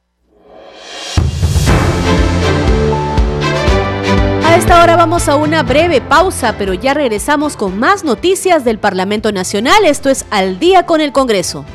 A 4.45 4.55
esta 4.55 4.83
hora 4.83 4.95
vamos 4.95 5.27
a 5.27 5.35
una 5.37 5.63
breve 5.63 6.01
pausa, 6.01 6.55
pero 6.59 6.75
ya 6.75 6.93
regresamos 6.93 7.57
con 7.57 7.79
más 7.79 8.03
noticias 8.03 8.63
del 8.63 8.77
Parlamento 8.77 9.31
Nacional. 9.31 9.85
Esto 9.85 10.11
es 10.11 10.25
Al 10.29 10.59
día 10.59 10.85
con 10.85 11.01
el 11.01 11.11
Congreso. 11.11 11.65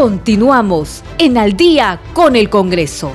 Continuamos 0.00 1.02
en 1.18 1.36
Al 1.36 1.58
día 1.58 2.00
con 2.14 2.34
el 2.34 2.48
Congreso. 2.48 3.12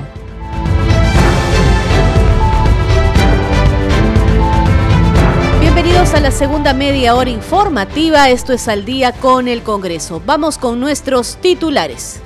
Bienvenidos 5.59 6.13
a 6.13 6.19
la 6.19 6.29
segunda 6.29 6.75
media 6.75 7.15
hora 7.15 7.31
informativa. 7.31 8.29
Esto 8.29 8.53
es 8.53 8.67
Al 8.67 8.85
día 8.85 9.13
con 9.13 9.47
el 9.47 9.63
Congreso. 9.63 10.21
Vamos 10.27 10.59
con 10.59 10.79
nuestros 10.79 11.37
titulares. 11.37 12.21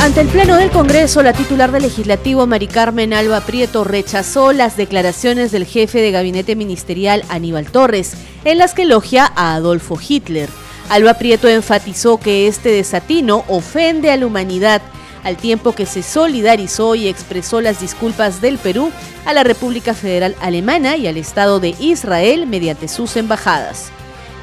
Ante 0.00 0.20
el 0.20 0.28
Pleno 0.28 0.56
del 0.56 0.70
Congreso, 0.70 1.24
la 1.24 1.32
titular 1.32 1.72
del 1.72 1.82
Legislativo, 1.82 2.46
Mari 2.46 2.68
Carmen 2.68 3.12
Alba 3.12 3.40
Prieto, 3.40 3.82
rechazó 3.82 4.52
las 4.52 4.76
declaraciones 4.76 5.50
del 5.50 5.66
jefe 5.66 6.00
de 6.00 6.12
gabinete 6.12 6.54
ministerial, 6.54 7.24
Aníbal 7.28 7.66
Torres, 7.66 8.12
en 8.44 8.58
las 8.58 8.74
que 8.74 8.82
elogia 8.82 9.32
a 9.34 9.56
Adolfo 9.56 9.98
Hitler. 10.00 10.48
Alba 10.88 11.14
Prieto 11.14 11.48
enfatizó 11.48 12.18
que 12.18 12.46
este 12.46 12.68
desatino 12.70 13.44
ofende 13.48 14.10
a 14.10 14.16
la 14.16 14.26
humanidad, 14.26 14.82
al 15.22 15.36
tiempo 15.36 15.72
que 15.72 15.86
se 15.86 16.02
solidarizó 16.02 16.94
y 16.94 17.08
expresó 17.08 17.60
las 17.60 17.80
disculpas 17.80 18.40
del 18.40 18.58
Perú 18.58 18.92
a 19.24 19.32
la 19.32 19.42
República 19.42 19.94
Federal 19.94 20.36
Alemana 20.40 20.96
y 20.96 21.06
al 21.06 21.16
Estado 21.16 21.58
de 21.60 21.74
Israel 21.80 22.46
mediante 22.46 22.88
sus 22.88 23.16
embajadas. 23.16 23.90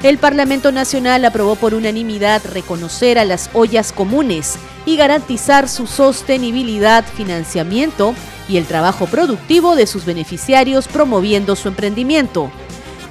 El 0.01 0.17
Parlamento 0.17 0.71
Nacional 0.71 1.23
aprobó 1.25 1.56
por 1.56 1.75
unanimidad 1.75 2.41
reconocer 2.51 3.19
a 3.19 3.25
las 3.25 3.51
ollas 3.54 3.91
comunes 3.91 4.56
y 4.84 4.97
garantizar 4.97 5.69
su 5.69 5.86
sostenibilidad, 5.86 7.06
financiamiento 7.06 8.15
y 8.49 8.58
el 8.58 8.65
trabajo 8.65 9.06
productivo 9.06 9.75
de 9.75 9.86
sus 9.86 10.06
beneficiarios 10.06 10.88
promoviendo 10.88 11.56
su 11.56 11.67
emprendimiento. 11.67 12.51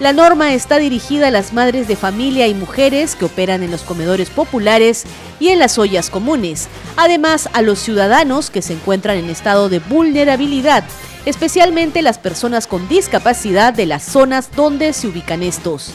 La 0.01 0.15
norma 0.15 0.55
está 0.55 0.79
dirigida 0.79 1.29
a 1.29 1.31
las 1.31 1.53
madres 1.53 1.87
de 1.87 1.95
familia 1.95 2.47
y 2.47 2.55
mujeres 2.55 3.15
que 3.15 3.27
operan 3.27 3.63
en 3.63 3.71
los 3.71 3.83
comedores 3.83 4.31
populares 4.31 5.05
y 5.39 5.49
en 5.49 5.59
las 5.59 5.77
ollas 5.77 6.09
comunes, 6.09 6.69
además 6.97 7.51
a 7.53 7.61
los 7.61 7.79
ciudadanos 7.81 8.49
que 8.49 8.63
se 8.63 8.73
encuentran 8.73 9.19
en 9.19 9.29
estado 9.29 9.69
de 9.69 9.79
vulnerabilidad, 9.79 10.85
especialmente 11.27 12.01
las 12.01 12.19
personas 12.19 12.67
con 12.67 12.89
discapacidad 12.89 13.75
de 13.75 13.85
las 13.85 14.03
zonas 14.03 14.49
donde 14.57 14.95
se 14.95 15.07
ubican 15.07 15.43
estos. 15.43 15.93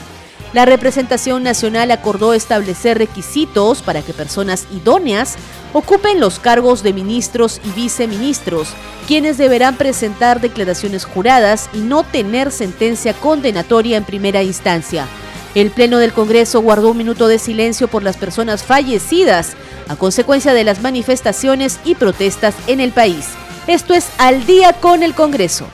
La 0.56 0.64
representación 0.64 1.44
nacional 1.44 1.92
acordó 1.92 2.34
establecer 2.34 2.98
requisitos 2.98 3.82
para 3.82 4.02
que 4.02 4.14
personas 4.14 4.68
idóneas 4.74 5.36
ocupen 5.74 6.22
los 6.22 6.40
cargos 6.40 6.82
de 6.82 6.94
ministros 6.94 7.60
y 7.66 7.72
viceministros, 7.72 8.70
quienes 9.06 9.38
deberán 9.38 9.76
presentar 9.76 10.40
declaraciones 10.40 11.04
juradas 11.04 11.70
y 11.74 11.80
no 11.80 12.04
tener 12.04 12.54
sentencia 12.54 13.12
condenatoria 13.12 13.98
en 13.98 14.06
primera 14.06 14.44
instancia. 14.44 15.08
El 15.56 15.72
Pleno 15.72 15.98
del 15.98 16.14
Congreso 16.14 16.62
guardó 16.62 16.92
un 16.92 16.98
minuto 17.00 17.28
de 17.28 17.38
silencio 17.38 17.90
por 17.90 18.04
las 18.04 18.16
personas 18.16 18.64
fallecidas 18.64 19.58
a 19.90 19.98
consecuencia 19.98 20.54
de 20.54 20.64
las 20.64 20.82
manifestaciones 20.82 21.82
y 21.84 21.96
protestas 21.96 22.56
en 22.68 22.80
el 22.80 22.94
país. 22.94 23.28
Esto 23.68 23.94
es 23.94 24.08
Al 24.18 24.46
día 24.46 24.72
con 24.72 25.04
el 25.04 25.16
Congreso. 25.16 25.68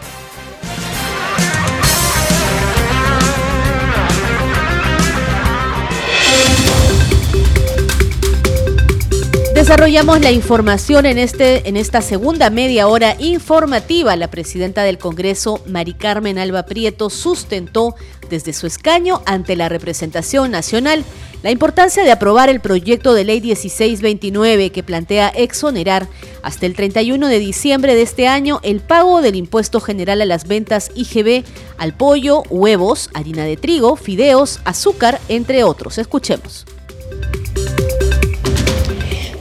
Desarrollamos 9.62 10.20
la 10.22 10.32
información 10.32 11.06
en, 11.06 11.20
este, 11.20 11.70
en 11.70 11.78
esta 11.78 12.02
segunda 12.02 12.50
media 12.50 12.88
hora 12.88 13.16
informativa. 13.20 14.16
La 14.16 14.32
presidenta 14.32 14.82
del 14.82 14.98
Congreso, 14.98 15.62
Mari 15.68 15.94
Carmen 15.94 16.40
Alba 16.40 16.66
Prieto, 16.66 17.12
sustentó 17.12 17.94
desde 18.28 18.54
su 18.54 18.66
escaño 18.66 19.22
ante 19.28 19.56
la 19.56 19.70
representación 19.70 20.50
nacional 20.50 21.06
la 21.44 21.52
importancia 21.52 22.04
de 22.04 22.12
aprobar 22.12 22.50
el 22.50 22.60
proyecto 22.60 23.14
de 23.14 23.24
ley 23.24 23.40
1629 23.40 24.72
que 24.72 24.82
plantea 24.82 25.30
exonerar 25.30 26.08
hasta 26.42 26.66
el 26.66 26.74
31 26.74 27.28
de 27.28 27.38
diciembre 27.38 27.94
de 27.94 28.02
este 28.02 28.28
año 28.28 28.62
el 28.64 28.80
pago 28.80 29.22
del 29.22 29.36
impuesto 29.36 29.80
general 29.80 30.24
a 30.24 30.26
las 30.26 30.48
ventas 30.48 30.90
IGB 30.96 31.44
al 31.78 31.94
pollo, 31.94 32.42
huevos, 32.50 33.12
harina 33.14 33.46
de 33.46 33.58
trigo, 33.58 33.96
fideos, 33.96 34.60
azúcar, 34.66 35.22
entre 35.30 35.64
otros. 35.64 36.00
Escuchemos. 36.00 36.66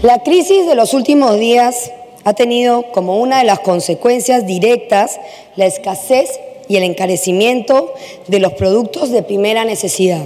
La 0.03 0.23
crisis 0.23 0.67
de 0.67 0.75
los 0.75 0.95
últimos 0.95 1.39
días 1.39 1.93
ha 2.25 2.33
tenido 2.33 2.91
como 2.91 3.19
una 3.19 3.41
de 3.41 3.45
las 3.45 3.61
consecuencias 3.61 4.47
directas 4.47 5.21
la 5.57 5.67
escasez 5.67 6.41
y 6.71 6.77
el 6.79 6.85
encarecimiento 6.85 7.93
de 8.27 8.39
los 8.39 8.55
productos 8.55 9.11
de 9.11 9.23
primera 9.23 9.67
necesidad. 9.67 10.25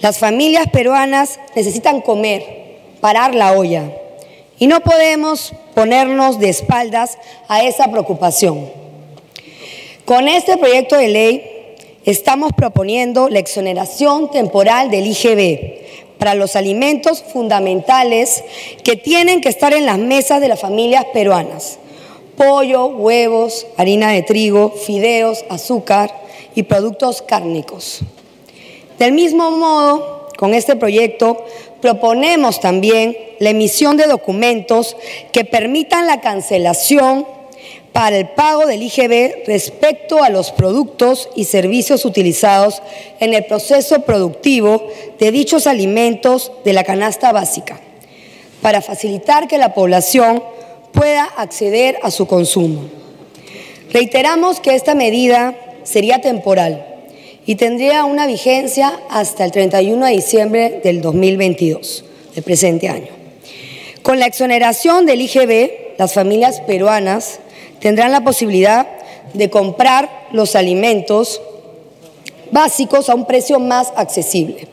Las 0.00 0.16
familias 0.16 0.66
peruanas 0.72 1.38
necesitan 1.54 2.00
comer, 2.00 2.78
parar 3.02 3.34
la 3.34 3.52
olla, 3.52 3.92
y 4.58 4.66
no 4.66 4.80
podemos 4.80 5.52
ponernos 5.74 6.38
de 6.38 6.48
espaldas 6.48 7.18
a 7.48 7.64
esa 7.64 7.90
preocupación. 7.90 8.70
Con 10.06 10.26
este 10.26 10.56
proyecto 10.56 10.96
de 10.96 11.08
ley 11.08 11.50
estamos 12.06 12.54
proponiendo 12.56 13.28
la 13.28 13.40
exoneración 13.40 14.30
temporal 14.30 14.90
del 14.90 15.06
IGB 15.06 15.87
para 16.18 16.34
los 16.34 16.56
alimentos 16.56 17.22
fundamentales 17.22 18.44
que 18.82 18.96
tienen 18.96 19.40
que 19.40 19.48
estar 19.48 19.72
en 19.72 19.86
las 19.86 19.98
mesas 19.98 20.40
de 20.40 20.48
las 20.48 20.60
familias 20.60 21.04
peruanas. 21.12 21.78
Pollo, 22.36 22.86
huevos, 22.86 23.66
harina 23.76 24.12
de 24.12 24.22
trigo, 24.22 24.70
fideos, 24.70 25.44
azúcar 25.48 26.12
y 26.54 26.64
productos 26.64 27.22
cárnicos. 27.22 28.00
Del 28.98 29.12
mismo 29.12 29.50
modo, 29.50 30.28
con 30.36 30.54
este 30.54 30.76
proyecto 30.76 31.44
proponemos 31.80 32.60
también 32.60 33.16
la 33.38 33.50
emisión 33.50 33.96
de 33.96 34.06
documentos 34.06 34.96
que 35.32 35.44
permitan 35.44 36.06
la 36.06 36.20
cancelación 36.20 37.26
para 37.92 38.16
el 38.16 38.28
pago 38.28 38.66
del 38.66 38.82
IGB 38.82 39.46
respecto 39.46 40.22
a 40.22 40.30
los 40.30 40.52
productos 40.52 41.28
y 41.34 41.44
servicios 41.44 42.04
utilizados 42.04 42.82
en 43.20 43.34
el 43.34 43.44
proceso 43.46 44.02
productivo 44.02 44.86
de 45.18 45.32
dichos 45.32 45.66
alimentos 45.66 46.52
de 46.64 46.72
la 46.72 46.84
canasta 46.84 47.32
básica, 47.32 47.80
para 48.62 48.82
facilitar 48.82 49.48
que 49.48 49.58
la 49.58 49.74
población 49.74 50.42
pueda 50.92 51.24
acceder 51.24 51.98
a 52.02 52.10
su 52.10 52.26
consumo. 52.26 52.82
Reiteramos 53.92 54.60
que 54.60 54.74
esta 54.74 54.94
medida 54.94 55.54
sería 55.82 56.20
temporal 56.20 56.84
y 57.46 57.54
tendría 57.54 58.04
una 58.04 58.26
vigencia 58.26 59.00
hasta 59.08 59.44
el 59.44 59.52
31 59.52 60.04
de 60.04 60.12
diciembre 60.12 60.80
del 60.84 61.00
2022, 61.00 62.04
del 62.34 62.44
presente 62.44 62.88
año. 62.88 63.08
Con 64.02 64.18
la 64.18 64.26
exoneración 64.26 65.06
del 65.06 65.22
IGB, 65.22 65.96
las 65.98 66.12
familias 66.12 66.60
peruanas 66.60 67.40
tendrán 67.80 68.12
la 68.12 68.22
posibilidad 68.22 68.86
de 69.34 69.50
comprar 69.50 70.28
los 70.32 70.56
alimentos 70.56 71.42
básicos 72.50 73.08
a 73.08 73.14
un 73.14 73.26
precio 73.26 73.60
más 73.60 73.92
accesible. 73.96 74.66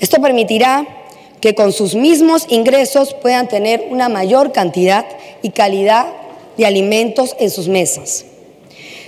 Esto 0.00 0.20
permitirá 0.20 0.86
que 1.40 1.54
con 1.54 1.72
sus 1.72 1.94
mismos 1.94 2.46
ingresos 2.48 3.14
puedan 3.14 3.46
tener 3.48 3.86
una 3.90 4.08
mayor 4.08 4.50
cantidad 4.52 5.06
y 5.42 5.50
calidad 5.50 6.06
de 6.56 6.66
alimentos 6.66 7.36
en 7.38 7.50
sus 7.50 7.68
mesas. 7.68 8.24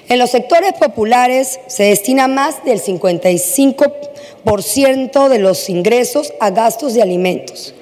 En 0.08 0.18
los 0.18 0.30
sectores 0.30 0.74
populares 0.74 1.58
se 1.66 1.84
destina 1.84 2.28
más 2.28 2.62
del 2.64 2.82
55% 2.82 5.28
de 5.28 5.38
los 5.38 5.70
ingresos 5.70 6.34
a 6.40 6.50
gastos 6.50 6.92
de 6.94 7.02
alimentos. 7.02 7.74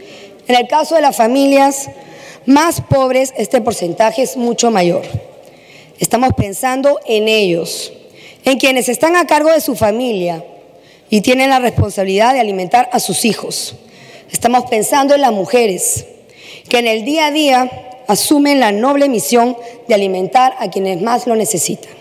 En 0.46 0.56
el 0.56 0.68
caso 0.68 0.94
de 0.94 1.00
las 1.02 1.16
familias, 1.16 1.88
más 2.46 2.80
pobres, 2.80 3.32
este 3.36 3.60
porcentaje 3.60 4.22
es 4.22 4.36
mucho 4.36 4.70
mayor. 4.70 5.02
Estamos 5.98 6.30
pensando 6.36 6.98
en 7.06 7.28
ellos, 7.28 7.92
en 8.44 8.58
quienes 8.58 8.88
están 8.88 9.16
a 9.16 9.26
cargo 9.26 9.52
de 9.52 9.60
su 9.60 9.76
familia 9.76 10.44
y 11.08 11.20
tienen 11.20 11.50
la 11.50 11.58
responsabilidad 11.58 12.32
de 12.32 12.40
alimentar 12.40 12.88
a 12.92 12.98
sus 12.98 13.24
hijos. 13.24 13.76
Estamos 14.30 14.64
pensando 14.64 15.14
en 15.14 15.20
las 15.20 15.32
mujeres, 15.32 16.06
que 16.68 16.78
en 16.78 16.86
el 16.86 17.04
día 17.04 17.26
a 17.26 17.30
día 17.30 17.70
asumen 18.08 18.60
la 18.60 18.72
noble 18.72 19.08
misión 19.08 19.56
de 19.86 19.94
alimentar 19.94 20.54
a 20.58 20.70
quienes 20.70 21.00
más 21.00 21.26
lo 21.26 21.36
necesitan. 21.36 21.92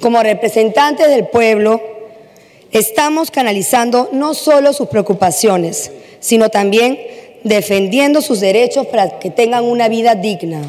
Como 0.00 0.22
representantes 0.22 1.08
del 1.08 1.26
pueblo, 1.26 1.82
estamos 2.70 3.30
canalizando 3.30 4.08
no 4.12 4.32
solo 4.32 4.72
sus 4.72 4.88
preocupaciones, 4.88 5.90
sino 6.20 6.50
también 6.50 6.98
defendiendo 7.44 8.20
sus 8.20 8.40
derechos 8.40 8.86
para 8.86 9.18
que 9.18 9.30
tengan 9.30 9.64
una 9.64 9.88
vida 9.88 10.14
digna. 10.14 10.62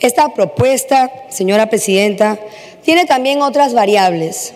Esta 0.00 0.34
propuesta, 0.34 1.10
señora 1.30 1.70
presidenta, 1.70 2.38
tiene 2.82 3.04
también 3.04 3.42
otras 3.42 3.74
variables. 3.74 4.52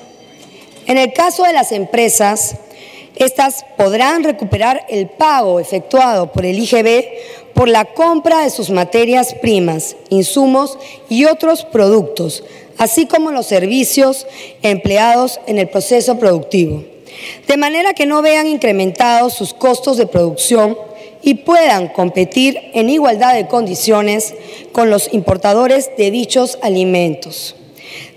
En 0.87 0.99
el 0.99 1.13
caso 1.13 1.45
de 1.45 1.53
las 1.53 1.73
empresas, 1.73 2.57
estas 3.17 3.65
podrán 3.77 4.25
recuperar 4.25 4.85
el 4.89 5.09
pago 5.09 5.59
efectuado 5.59 6.33
por 6.33 6.45
el 6.45 6.59
IGB 6.59 7.05
por 7.55 7.69
la 7.69 7.87
compra 7.87 8.43
de 8.43 8.51
sus 8.51 8.69
materias 8.69 9.35
primas, 9.41 9.97
insumos 10.11 10.79
y 11.09 11.25
otros 11.25 11.65
productos, 11.65 12.45
así 12.77 13.07
como 13.07 13.31
los 13.31 13.47
servicios 13.47 14.27
empleados 14.61 15.41
en 15.47 15.59
el 15.59 15.69
proceso 15.69 16.19
productivo. 16.19 16.85
De 17.47 17.57
manera 17.57 17.95
que 17.95 18.07
no 18.07 18.23
vean 18.23 18.47
incrementados 18.47 19.35
sus 19.35 19.55
costos 19.55 19.97
de 19.97 20.07
producción 20.07 20.77
y 21.23 21.35
puedan 21.35 21.89
competir 21.89 22.59
en 22.75 22.91
igualdad 22.91 23.35
de 23.35 23.49
condiciones 23.49 24.35
con 24.73 24.91
los 24.91 25.13
importadores 25.13 25.91
de 25.97 26.11
dichos 26.11 26.59
alimentos. 26.63 27.57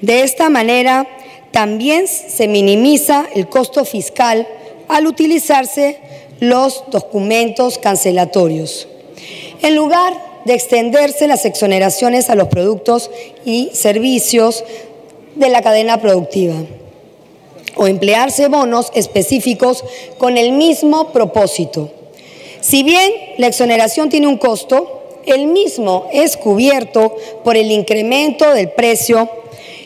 De 0.01 0.23
esta 0.23 0.49
manera, 0.49 1.07
también 1.51 2.07
se 2.07 2.47
minimiza 2.47 3.27
el 3.33 3.47
costo 3.49 3.85
fiscal 3.85 4.47
al 4.87 5.07
utilizarse 5.07 5.97
los 6.39 6.83
documentos 6.91 7.77
cancelatorios. 7.77 8.87
En 9.61 9.75
lugar 9.75 10.13
de 10.45 10.53
extenderse 10.53 11.27
las 11.27 11.45
exoneraciones 11.45 12.29
a 12.29 12.35
los 12.35 12.47
productos 12.47 13.11
y 13.45 13.71
servicios 13.73 14.63
de 15.35 15.49
la 15.49 15.61
cadena 15.61 15.99
productiva 16.01 16.55
o 17.75 17.87
emplearse 17.87 18.47
bonos 18.47 18.91
específicos 18.93 19.83
con 20.17 20.37
el 20.37 20.51
mismo 20.51 21.11
propósito. 21.11 21.91
Si 22.61 22.83
bien 22.83 23.11
la 23.37 23.47
exoneración 23.47 24.09
tiene 24.09 24.27
un 24.27 24.37
costo, 24.37 25.19
el 25.25 25.47
mismo 25.47 26.07
es 26.11 26.37
cubierto 26.37 27.15
por 27.43 27.55
el 27.55 27.71
incremento 27.71 28.53
del 28.53 28.69
precio 28.71 29.29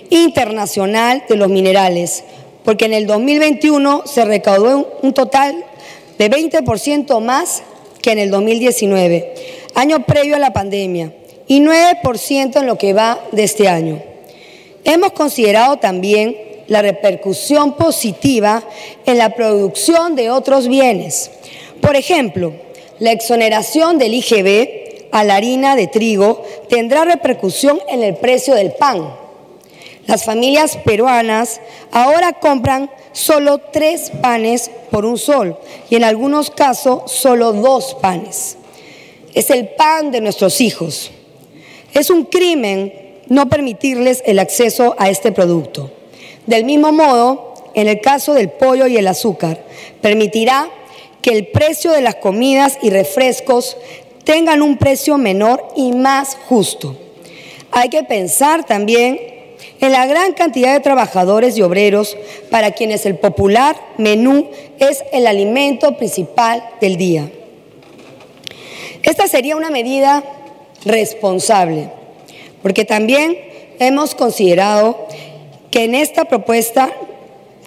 internacional 0.09 1.23
de 1.27 1.35
los 1.35 1.49
minerales, 1.49 2.23
porque 2.63 2.85
en 2.85 2.93
el 2.93 3.07
2021 3.07 4.03
se 4.05 4.25
recaudó 4.25 4.97
un 5.01 5.13
total 5.13 5.65
de 6.17 6.29
20% 6.29 7.19
más 7.19 7.63
que 8.01 8.11
en 8.11 8.19
el 8.19 8.31
2019, 8.31 9.33
año 9.75 10.05
previo 10.05 10.35
a 10.35 10.39
la 10.39 10.53
pandemia, 10.53 11.13
y 11.47 11.61
9% 11.61 12.59
en 12.59 12.67
lo 12.67 12.77
que 12.77 12.93
va 12.93 13.19
de 13.31 13.43
este 13.43 13.67
año. 13.67 14.01
Hemos 14.83 15.13
considerado 15.13 15.77
también 15.77 16.37
la 16.67 16.81
repercusión 16.81 17.73
positiva 17.73 18.63
en 19.05 19.17
la 19.17 19.35
producción 19.35 20.15
de 20.15 20.31
otros 20.31 20.67
bienes. 20.67 21.31
Por 21.81 21.95
ejemplo, 21.95 22.53
la 22.99 23.11
exoneración 23.11 23.97
del 23.97 24.13
IGB 24.13 25.09
a 25.11 25.23
la 25.23 25.35
harina 25.35 25.75
de 25.75 25.87
trigo 25.87 26.43
tendrá 26.69 27.05
repercusión 27.05 27.79
en 27.87 28.03
el 28.03 28.15
precio 28.15 28.55
del 28.55 28.71
pan. 28.71 29.15
Las 30.07 30.25
familias 30.25 30.77
peruanas 30.77 31.61
ahora 31.91 32.33
compran 32.33 32.89
solo 33.13 33.59
tres 33.59 34.11
panes 34.21 34.71
por 34.91 35.05
un 35.05 35.17
sol 35.17 35.57
y 35.89 35.95
en 35.95 36.03
algunos 36.03 36.49
casos 36.49 37.11
solo 37.11 37.53
dos 37.53 37.95
panes. 38.01 38.57
Es 39.33 39.49
el 39.49 39.69
pan 39.69 40.11
de 40.11 40.21
nuestros 40.21 40.61
hijos. 40.61 41.11
Es 41.93 42.09
un 42.09 42.25
crimen 42.25 43.21
no 43.27 43.47
permitirles 43.49 44.21
el 44.25 44.39
acceso 44.39 44.95
a 44.97 45.09
este 45.09 45.31
producto. 45.31 45.91
Del 46.45 46.65
mismo 46.65 46.91
modo, 46.91 47.53
en 47.73 47.87
el 47.87 48.01
caso 48.01 48.33
del 48.33 48.49
pollo 48.49 48.87
y 48.87 48.97
el 48.97 49.07
azúcar, 49.07 49.63
permitirá 50.01 50.69
que 51.21 51.31
el 51.31 51.47
precio 51.47 51.91
de 51.91 52.01
las 52.01 52.15
comidas 52.15 52.77
y 52.81 52.89
refrescos 52.89 53.77
tengan 54.23 54.61
un 54.61 54.77
precio 54.77 55.17
menor 55.17 55.65
y 55.75 55.93
más 55.93 56.37
justo. 56.47 56.97
Hay 57.71 57.89
que 57.89 58.03
pensar 58.03 58.65
también 58.65 59.19
en 59.79 59.91
la 59.91 60.05
gran 60.05 60.33
cantidad 60.33 60.73
de 60.73 60.79
trabajadores 60.79 61.57
y 61.57 61.61
obreros 61.61 62.17
para 62.49 62.71
quienes 62.71 63.05
el 63.05 63.17
popular 63.17 63.75
menú 63.97 64.49
es 64.79 65.03
el 65.11 65.27
alimento 65.27 65.97
principal 65.97 66.63
del 66.79 66.97
día. 66.97 67.29
Esta 69.01 69.27
sería 69.27 69.57
una 69.57 69.69
medida 69.69 70.23
responsable, 70.85 71.89
porque 72.61 72.85
también 72.85 73.37
hemos 73.79 74.15
considerado 74.15 75.07
que 75.73 75.85
en 75.85 75.95
esta 75.95 76.25
propuesta 76.25 76.93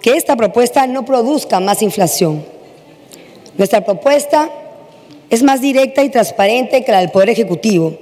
que 0.01 0.15
esta 0.15 0.37
propuesta 0.37 0.87
no 0.87 1.03
produzca 1.03 1.59
más 1.59 1.81
inflación. 1.81 2.45
Nuestra 3.57 3.83
propuesta 3.83 4.49
es 5.29 5.43
más 5.43 5.59
directa 5.59 6.05
y 6.05 6.09
transparente 6.09 6.85
que 6.85 6.91
la 6.93 7.01
del 7.01 7.11
Poder 7.11 7.31
Ejecutivo. 7.31 7.97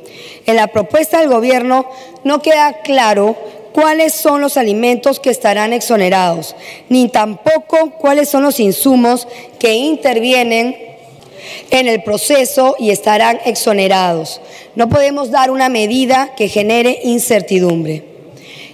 En 0.45 0.57
la 0.57 0.67
propuesta 0.67 1.19
del 1.19 1.29
Gobierno 1.29 1.89
no 2.23 2.43
queda 2.43 2.81
claro 2.83 3.35
cuáles 3.71 4.13
son 4.13 4.41
los 4.41 4.57
alimentos 4.57 5.19
que 5.19 5.31
estarán 5.31 5.73
exonerados, 5.73 6.55
ni 6.87 7.09
tampoco 7.09 7.93
cuáles 7.97 8.29
son 8.29 8.43
los 8.43 8.59
insumos 8.59 9.27
que 9.57 9.73
intervienen 9.73 10.77
en 11.71 11.87
el 11.87 12.03
proceso 12.03 12.75
y 12.77 12.91
estarán 12.91 13.39
exonerados. 13.43 14.39
No 14.75 14.87
podemos 14.87 15.31
dar 15.31 15.49
una 15.49 15.67
medida 15.67 16.35
que 16.35 16.47
genere 16.47 16.99
incertidumbre. 17.05 18.14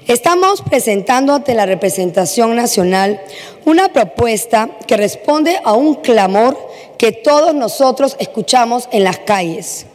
Estamos 0.07 0.61
presentando 0.61 1.33
ante 1.33 1.53
la 1.53 1.65
representación 1.65 2.55
nacional 2.55 3.21
una 3.65 3.93
propuesta 3.93 4.69
que 4.87 4.97
responde 4.97 5.59
a 5.63 5.73
un 5.73 5.95
clamor 5.95 6.57
que 6.97 7.11
todos 7.11 7.53
nosotros 7.53 8.15
escuchamos 8.19 8.89
en 8.91 9.03
las 9.03 9.19
calles. 9.19 9.85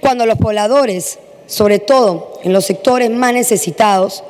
Cuando 0.00 0.26
los 0.26 0.38
pobladores 0.38 1.18
sobre 1.52 1.78
todo 1.78 2.40
en 2.42 2.54
los 2.54 2.64
sectores 2.64 3.10
más 3.10 3.34
necesitados, 3.34 4.24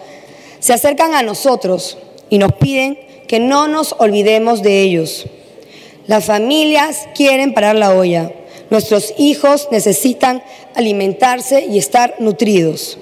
se 0.58 0.72
acercan 0.72 1.14
a 1.14 1.22
nosotros 1.22 1.98
y 2.30 2.38
nos 2.38 2.52
piden 2.54 2.98
que 3.28 3.38
no 3.38 3.68
nos 3.68 3.94
olvidemos 3.98 4.62
de 4.62 4.82
ellos. 4.82 5.26
Las 6.08 6.24
familias 6.24 7.08
quieren 7.14 7.54
parar 7.54 7.76
la 7.76 7.94
olla. 7.94 8.32
Nuestros 8.70 9.14
hijos 9.18 9.68
necesitan 9.70 10.42
alimentarse 10.74 11.64
y 11.64 11.78
estar 11.78 12.16
nutridos. 12.18 12.98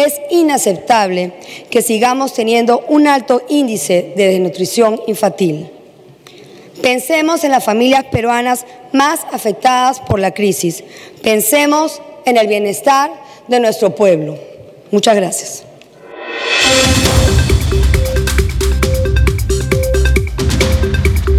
Es 0.00 0.18
inaceptable 0.30 1.32
que 1.68 1.82
sigamos 1.82 2.32
teniendo 2.32 2.82
un 2.88 3.06
alto 3.06 3.42
índice 3.50 4.14
de 4.16 4.28
desnutrición 4.28 4.98
infantil. 5.06 5.68
Pensemos 6.80 7.44
en 7.44 7.50
las 7.50 7.64
familias 7.64 8.04
peruanas 8.10 8.64
más 8.92 9.26
afectadas 9.30 10.00
por 10.00 10.18
la 10.18 10.32
crisis. 10.32 10.82
Pensemos 11.22 12.00
en 12.24 12.38
el 12.38 12.46
bienestar 12.46 13.10
de 13.48 13.60
nuestro 13.60 13.94
pueblo. 13.94 14.38
Muchas 14.90 15.16
gracias. 15.16 15.64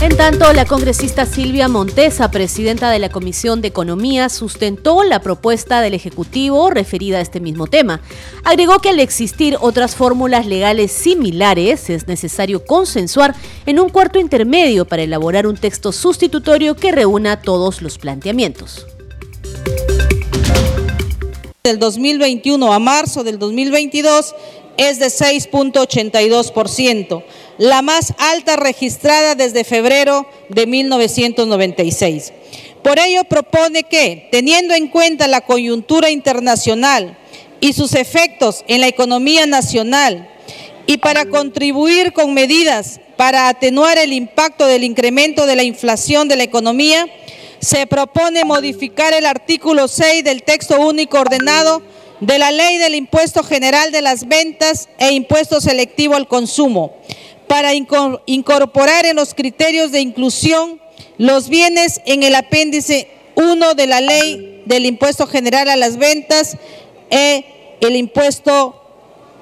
En 0.02 0.18
tanto, 0.18 0.52
la 0.52 0.66
congresista 0.66 1.28
Silvia 1.28 1.68
Montesa, 1.68 2.32
presidenta 2.32 2.90
de 2.90 2.98
la 2.98 3.10
Comisión 3.10 3.62
de 3.62 3.68
Economía, 3.68 4.30
sustentó 4.30 5.04
la 5.04 5.22
propuesta 5.22 5.80
del 5.80 5.94
Ejecutivo 5.94 6.72
referida 6.72 7.20
a 7.20 7.22
este 7.22 7.40
mismo 7.40 7.68
tema. 7.68 8.02
Agregó 8.44 8.80
que 8.80 8.90
al 8.90 9.00
existir 9.00 9.58
otras 9.62 9.96
fórmulas 9.96 10.48
legales 10.48 10.92
similares, 10.92 11.92
es 11.92 12.08
necesario 12.08 12.66
consensuar 12.66 13.36
en 13.68 13.80
un 13.80 13.90
cuarto 13.90 14.18
intermedio 14.18 14.86
para 14.86 15.04
elaborar 15.04 15.46
un 15.46 15.56
texto 15.56 15.92
sustitutorio 15.92 16.76
que 16.76 16.92
reúna 16.92 17.40
todos 17.40 17.84
los 17.84 18.00
planteamientos 18.00 18.88
del 21.64 21.78
2021 21.78 22.74
a 22.74 22.80
marzo 22.80 23.24
del 23.24 23.38
2022 23.38 24.34
es 24.78 25.00
de 25.00 25.08
6.82%, 25.08 27.24
la 27.58 27.82
más 27.82 28.14
alta 28.18 28.56
registrada 28.56 29.36
desde 29.36 29.64
febrero 29.64 30.26
de 30.50 30.68
1996. 30.68 32.34
Por 32.84 33.00
ello 33.00 33.24
propone 33.24 33.84
que, 33.84 34.28
teniendo 34.32 34.74
en 34.74 34.88
cuenta 34.88 35.28
la 35.28 35.42
coyuntura 35.42 36.10
internacional 36.10 37.18
y 37.60 37.74
sus 37.74 37.94
efectos 37.94 38.64
en 38.68 38.82
la 38.82 38.88
economía 38.88 39.46
nacional, 39.46 40.28
y 40.88 40.98
para 40.98 41.26
contribuir 41.26 42.12
con 42.12 42.34
medidas 42.34 43.00
para 43.16 43.50
atenuar 43.50 43.98
el 44.00 44.14
impacto 44.14 44.66
del 44.66 44.84
incremento 44.84 45.46
de 45.46 45.56
la 45.56 45.64
inflación 45.64 46.28
de 46.28 46.36
la 46.36 46.44
economía, 46.44 47.08
se 47.60 47.86
propone 47.86 48.44
modificar 48.44 49.14
el 49.14 49.28
artículo 49.28 49.88
6 49.88 50.24
del 50.24 50.42
texto 50.42 50.80
único 50.82 51.20
ordenado 51.20 51.84
de 52.20 52.40
la 52.40 52.52
Ley 52.52 52.80
del 52.80 52.96
Impuesto 52.96 53.44
General 53.44 53.92
de 53.92 54.02
las 54.02 54.28
Ventas 54.28 54.90
e 54.98 55.12
Impuesto 55.12 55.62
Selectivo 55.62 56.16
al 56.16 56.28
Consumo 56.28 56.96
para 57.52 57.74
incorporar 57.74 59.06
en 59.06 59.18
los 59.18 59.34
criterios 59.34 59.92
de 59.92 60.00
inclusión 60.00 60.80
los 61.18 61.50
bienes 61.50 62.00
en 62.06 62.24
el 62.24 62.34
apéndice 62.34 63.10
1 63.36 63.74
de 63.74 63.88
la 63.88 64.00
Ley 64.00 64.64
del 64.66 64.86
Impuesto 64.86 65.28
General 65.28 65.68
a 65.68 65.76
las 65.76 65.98
Ventas 65.98 66.56
e 67.10 67.44
el 67.82 67.98
Impuesto 67.98 68.82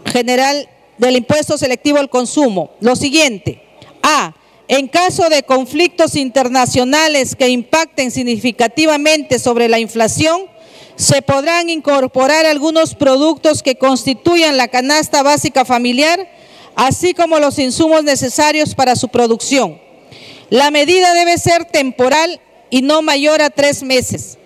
General 0.07 0.67
del 0.97 1.17
Impuesto 1.17 1.55
Selectivo 1.59 1.99
al 1.99 2.09
Consumo. 2.09 2.71
Lo 2.79 2.95
siguiente. 2.95 3.61
A. 4.01 4.33
En 4.67 4.87
caso 4.87 5.29
de 5.29 5.43
conflictos 5.43 6.15
internacionales 6.15 7.35
que 7.35 7.49
impacten 7.49 8.09
significativamente 8.09 9.37
sobre 9.37 9.69
la 9.69 9.77
inflación, 9.77 10.47
se 10.95 11.21
podrán 11.21 11.69
incorporar 11.69 12.47
algunos 12.47 12.95
productos 12.95 13.61
que 13.61 13.75
constituyan 13.75 14.57
la 14.57 14.67
canasta 14.67 15.21
básica 15.21 15.63
familiar, 15.63 16.38
así 16.79 17.13
como 17.13 17.39
los 17.39 17.59
insumos 17.59 18.05
necesarios 18.05 18.73
para 18.73 18.95
su 18.95 19.09
producción. 19.09 19.81
La 20.49 20.71
medida 20.71 21.13
debe 21.13 21.37
ser 21.37 21.65
temporal 21.65 22.39
y 22.69 22.83
no 22.83 23.01
mayor 23.01 23.41
a 23.41 23.49
tres 23.49 23.83
meses. 23.83 24.37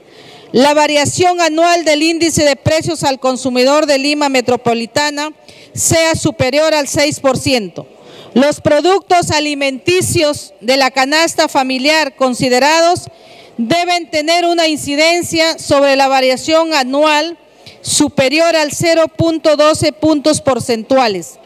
La 0.52 0.74
variación 0.74 1.42
anual 1.42 1.86
del 1.86 2.02
índice 2.02 2.44
de 2.44 2.56
precios 2.56 3.04
al 3.04 3.20
consumidor 3.20 3.86
de 3.86 4.00
Lima 4.00 4.30
Metropolitana 4.30 5.32
sea 5.76 6.16
superior 6.16 6.74
al 6.74 6.88
6%. 6.88 7.86
Los 8.34 8.62
productos 8.62 9.30
alimenticios 9.30 10.56
de 10.60 10.78
la 10.78 10.90
canasta 10.90 11.48
familiar 11.48 12.16
considerados 12.16 13.10
deben 13.58 14.10
tener 14.10 14.46
una 14.46 14.68
incidencia 14.68 15.60
sobre 15.60 15.96
la 15.96 16.08
variación 16.08 16.74
anual 16.74 17.38
superior 17.84 18.56
al 18.56 18.72
0.12 18.72 19.94
puntos 19.94 20.42
porcentuales. 20.42 21.38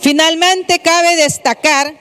Finalmente, 0.00 0.80
cabe 0.80 1.14
destacar 1.14 1.94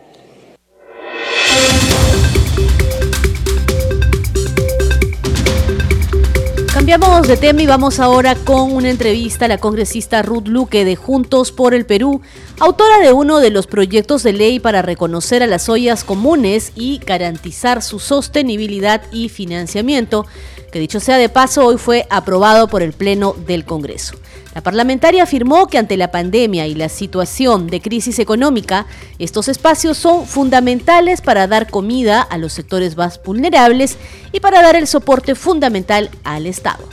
Cambiamos 6.89 7.29
de 7.29 7.37
tema 7.37 7.61
y 7.61 7.67
vamos 7.67 8.01
ahora 8.01 8.35
con 8.35 8.73
una 8.73 8.89
entrevista 8.89 9.45
a 9.45 9.49
la 9.49 9.59
congresista 9.59 10.23
Ruth 10.23 10.49
Luque 10.49 10.87
de 10.87 10.97
Juntos 10.97 11.53
por 11.53 11.75
el 11.75 11.85
Perú, 11.85 12.23
autora 12.61 12.99
de 13.01 13.13
uno 13.13 13.41
de 13.41 13.51
los 13.51 13.67
proyectos 13.67 14.23
de 14.23 14.33
ley 14.33 14.59
para 14.59 14.81
reconocer 14.81 15.43
a 15.43 15.47
las 15.47 15.69
ollas 15.69 16.03
comunes 16.03 16.73
y 16.77 16.99
garantizar 17.05 17.83
su 17.83 17.99
sostenibilidad 17.99 19.03
y 19.13 19.29
financiamiento, 19.29 20.25
que 20.71 20.79
dicho 20.79 21.01
sea 21.01 21.17
de 21.19 21.29
paso 21.29 21.65
hoy 21.65 21.79
fue 21.79 22.07
aprobado 22.11 22.69
por 22.69 22.83
el 22.83 22.93
Pleno 22.93 23.35
del 23.47 23.65
Congreso. 23.65 24.17
La 24.55 24.63
parlamentaria 24.63 25.23
afirmó 25.23 25.67
que 25.67 25.79
ante 25.79 25.97
la 25.97 26.11
pandemia 26.11 26.67
y 26.67 26.75
la 26.75 26.89
situación 26.89 27.69
de 27.69 27.81
crisis 27.81 28.19
económica, 28.19 28.87
estos 29.19 29.49
espacios 29.49 29.97
son 29.97 30.27
fundamentales 30.27 31.21
para 31.21 31.47
dar 31.47 31.71
comida 31.71 32.23
a 32.23 32.39
los 32.39 32.53
sectores 32.53 32.97
más 32.97 33.23
vulnerables 33.23 33.97
y 34.33 34.41
para 34.41 34.63
dar 34.63 34.75
el 34.75 34.87
soporte 34.87 35.35
fundamental 35.35 36.11
al 36.25 36.47
Estado. 36.47 36.89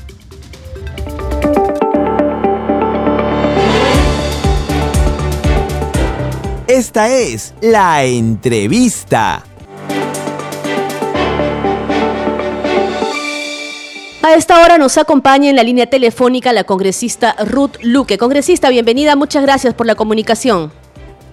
Esta 6.68 7.10
es 7.10 7.54
la 7.62 8.04
entrevista. 8.04 9.44
A 14.26 14.34
esta 14.34 14.64
hora 14.64 14.80
nos 14.80 14.98
acompaña 14.98 15.52
en 15.52 15.56
la 15.56 15.62
línea 15.62 15.86
telefónica 15.86 16.52
la 16.52 16.64
congresista 16.64 17.36
Ruth 17.46 17.76
Luque. 17.84 18.18
Congresista, 18.18 18.70
bienvenida, 18.70 19.16
muchas 19.16 19.44
gracias 19.44 19.76
por 19.76 19.86
la 19.86 19.94
comunicación. 19.94 20.72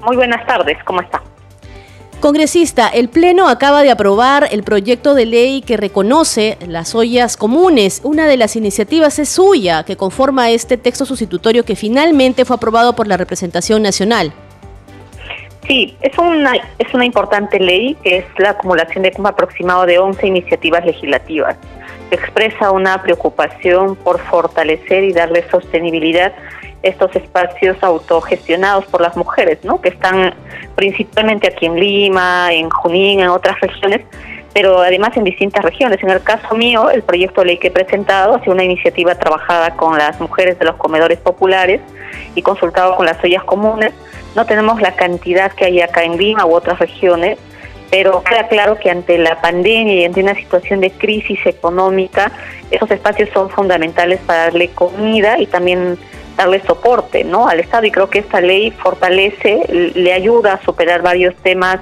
Muy 0.04 0.14
buenas 0.14 0.46
tardes, 0.46 0.76
¿cómo 0.84 1.00
está? 1.00 1.22
Congresista, 2.20 2.88
el 2.88 3.08
Pleno 3.08 3.48
acaba 3.48 3.82
de 3.82 3.90
aprobar 3.90 4.46
el 4.50 4.62
proyecto 4.62 5.14
de 5.14 5.24
ley 5.24 5.62
que 5.62 5.78
reconoce 5.78 6.58
las 6.66 6.94
ollas 6.94 7.38
comunes. 7.38 8.02
Una 8.04 8.26
de 8.26 8.36
las 8.36 8.56
iniciativas 8.56 9.18
es 9.18 9.30
suya, 9.30 9.84
que 9.84 9.96
conforma 9.96 10.50
este 10.50 10.76
texto 10.76 11.06
sustitutorio 11.06 11.64
que 11.64 11.76
finalmente 11.76 12.44
fue 12.44 12.56
aprobado 12.56 12.94
por 12.94 13.08
la 13.08 13.16
representación 13.16 13.82
nacional. 13.82 14.34
Sí, 15.66 15.96
es 16.02 16.18
una, 16.18 16.52
es 16.78 16.92
una 16.92 17.06
importante 17.06 17.58
ley 17.58 17.96
que 18.02 18.18
es 18.18 18.26
la 18.36 18.50
acumulación 18.50 19.02
de 19.02 19.14
un 19.16 19.26
aproximado 19.26 19.86
de 19.86 19.98
11 19.98 20.26
iniciativas 20.26 20.84
legislativas 20.84 21.56
expresa 22.16 22.70
una 22.70 23.02
preocupación 23.02 23.96
por 23.96 24.20
fortalecer 24.20 25.04
y 25.04 25.12
darle 25.12 25.48
sostenibilidad 25.50 26.32
estos 26.82 27.14
espacios 27.14 27.76
autogestionados 27.82 28.84
por 28.86 29.00
las 29.00 29.16
mujeres, 29.16 29.58
¿no? 29.62 29.80
que 29.80 29.90
están 29.90 30.34
principalmente 30.74 31.48
aquí 31.48 31.66
en 31.66 31.78
Lima, 31.78 32.52
en 32.52 32.68
Junín, 32.70 33.20
en 33.20 33.28
otras 33.28 33.60
regiones, 33.60 34.00
pero 34.52 34.80
además 34.80 35.16
en 35.16 35.24
distintas 35.24 35.64
regiones. 35.64 36.02
En 36.02 36.10
el 36.10 36.22
caso 36.22 36.54
mío, 36.54 36.90
el 36.90 37.02
proyecto 37.02 37.40
de 37.40 37.48
ley 37.48 37.58
que 37.58 37.68
he 37.68 37.70
presentado 37.70 38.34
ha 38.34 38.40
sido 38.40 38.52
una 38.52 38.64
iniciativa 38.64 39.14
trabajada 39.14 39.76
con 39.76 39.96
las 39.96 40.20
mujeres 40.20 40.58
de 40.58 40.64
los 40.64 40.76
comedores 40.76 41.18
populares 41.18 41.80
y 42.34 42.42
consultado 42.42 42.96
con 42.96 43.06
las 43.06 43.22
ollas 43.22 43.44
comunes. 43.44 43.92
No 44.34 44.44
tenemos 44.44 44.80
la 44.80 44.94
cantidad 44.96 45.52
que 45.52 45.66
hay 45.66 45.80
acá 45.80 46.02
en 46.04 46.16
Lima 46.16 46.44
u 46.46 46.54
otras 46.54 46.78
regiones, 46.78 47.38
pero 47.92 48.22
queda 48.24 48.48
claro 48.48 48.78
que 48.78 48.90
ante 48.90 49.18
la 49.18 49.38
pandemia 49.42 49.92
y 49.92 50.04
ante 50.06 50.22
una 50.22 50.34
situación 50.34 50.80
de 50.80 50.90
crisis 50.92 51.38
económica, 51.44 52.32
esos 52.70 52.90
espacios 52.90 53.28
son 53.34 53.50
fundamentales 53.50 54.18
para 54.20 54.44
darle 54.44 54.70
comida 54.70 55.38
y 55.38 55.44
también 55.44 55.98
darle 56.34 56.62
soporte 56.62 57.22
¿no? 57.22 57.46
al 57.46 57.60
Estado 57.60 57.84
y 57.84 57.90
creo 57.90 58.08
que 58.08 58.20
esta 58.20 58.40
ley 58.40 58.70
fortalece, 58.70 59.92
le 59.94 60.10
ayuda 60.10 60.54
a 60.54 60.62
superar 60.62 61.02
varios 61.02 61.34
temas 61.42 61.80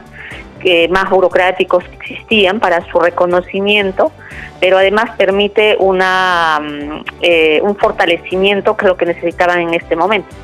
que 0.60 0.88
más 0.88 1.08
burocráticos 1.08 1.84
que 1.84 1.94
existían 1.94 2.58
para 2.58 2.84
su 2.90 2.98
reconocimiento, 2.98 4.10
pero 4.58 4.78
además 4.78 5.12
permite 5.16 5.76
una, 5.78 6.58
mm, 6.60 7.04
eh, 7.22 7.60
un 7.62 7.76
fortalecimiento 7.76 8.76
que 8.76 8.86
lo 8.86 8.96
que 8.96 9.06
necesitaban 9.06 9.60
en 9.60 9.74
este 9.74 9.94
momento. 9.94 10.34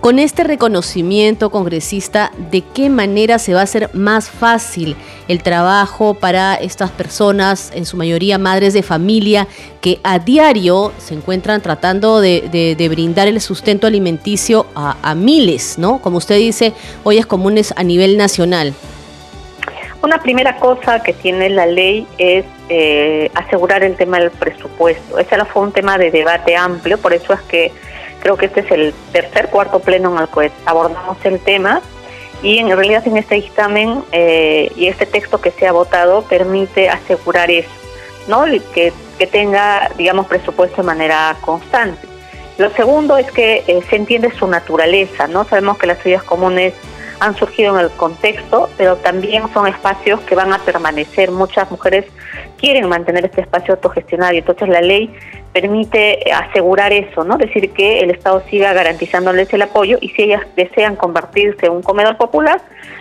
Con 0.00 0.18
este 0.18 0.44
reconocimiento, 0.44 1.50
congresista, 1.50 2.30
¿de 2.50 2.62
qué 2.62 2.88
manera 2.88 3.38
se 3.38 3.54
va 3.54 3.60
a 3.60 3.64
hacer 3.64 3.90
más 3.92 4.30
fácil 4.30 4.96
el 5.28 5.42
trabajo 5.42 6.14
para 6.14 6.54
estas 6.54 6.90
personas, 6.90 7.72
en 7.74 7.86
su 7.86 7.96
mayoría 7.96 8.38
madres 8.38 8.74
de 8.74 8.82
familia, 8.82 9.48
que 9.80 9.98
a 10.04 10.18
diario 10.18 10.92
se 10.98 11.14
encuentran 11.14 11.60
tratando 11.60 12.20
de, 12.20 12.88
brindar 12.90 13.28
el 13.28 13.40
sustento 13.40 13.86
alimenticio 13.86 14.66
a, 14.74 15.14
miles, 15.14 15.78
¿no? 15.78 16.00
Como 16.00 16.18
usted 16.18 16.36
dice, 16.36 16.72
ollas 17.04 17.26
comunes 17.26 17.72
a 17.76 17.82
nivel 17.82 18.16
nacional. 18.16 18.74
Una 20.02 20.20
primera 20.20 20.56
cosa 20.56 21.00
que 21.00 21.12
tiene 21.12 21.48
la 21.48 21.66
ley 21.66 22.06
es 22.18 22.44
eh, 22.68 23.30
asegurar 23.34 23.84
el 23.84 23.94
tema 23.94 24.18
del 24.18 24.32
presupuesto. 24.32 25.18
Ese 25.18 25.44
fue 25.44 25.62
un 25.62 25.72
tema 25.72 25.96
de 25.96 26.10
debate 26.10 26.56
amplio, 26.56 26.98
por 26.98 27.12
eso 27.12 27.32
es 27.32 27.40
que 27.42 27.72
Creo 28.22 28.36
que 28.36 28.46
este 28.46 28.60
es 28.60 28.70
el 28.70 28.94
tercer, 29.10 29.48
cuarto 29.48 29.80
pleno 29.80 30.14
en 30.14 30.22
el 30.22 30.28
que 30.28 30.52
abordamos 30.64 31.16
el 31.24 31.40
tema 31.40 31.82
y 32.40 32.58
en 32.58 32.68
realidad 32.68 33.06
en 33.06 33.16
este 33.16 33.34
dictamen 33.34 34.04
eh, 34.12 34.70
y 34.76 34.86
este 34.86 35.06
texto 35.06 35.40
que 35.40 35.50
se 35.50 35.66
ha 35.66 35.72
votado 35.72 36.22
permite 36.22 36.88
asegurar 36.88 37.50
eso, 37.50 37.68
¿no? 38.28 38.44
Que, 38.72 38.92
que 39.18 39.26
tenga, 39.26 39.90
digamos, 39.98 40.26
presupuesto 40.26 40.82
de 40.82 40.86
manera 40.86 41.36
constante. 41.40 42.06
Lo 42.58 42.70
segundo 42.70 43.16
es 43.16 43.28
que 43.32 43.64
eh, 43.66 43.80
se 43.90 43.96
entiende 43.96 44.30
su 44.30 44.46
naturaleza, 44.46 45.26
¿no? 45.26 45.44
Sabemos 45.44 45.78
que 45.78 45.88
las 45.88 45.98
ciudades 45.98 46.22
comunes 46.22 46.74
han 47.18 47.36
surgido 47.36 47.76
en 47.76 47.84
el 47.84 47.90
contexto, 47.90 48.68
pero 48.76 48.96
también 48.96 49.44
son 49.54 49.66
espacios 49.66 50.20
que 50.20 50.34
van 50.34 50.52
a 50.52 50.58
permanecer. 50.58 51.30
Muchas 51.30 51.70
mujeres 51.70 52.04
quieren 52.58 52.88
mantener 52.88 53.24
este 53.24 53.40
espacio 53.40 53.74
autogestionado 53.74 54.34
y 54.34 54.38
entonces 54.38 54.68
la 54.68 54.80
ley 54.80 55.12
permite 55.52 56.32
asegurar 56.32 56.92
eso, 56.92 57.24
¿no? 57.24 57.36
Decir 57.36 57.70
que 57.72 58.00
el 58.00 58.10
Estado 58.10 58.42
siga 58.48 58.72
garantizándoles 58.72 59.52
el 59.52 59.62
apoyo 59.62 59.98
y 60.00 60.08
si 60.10 60.22
ellas 60.22 60.42
desean 60.56 60.96
convertirse 60.96 61.66
en 61.66 61.72
un 61.72 61.82
comedor 61.82 62.16
popular, 62.16 62.60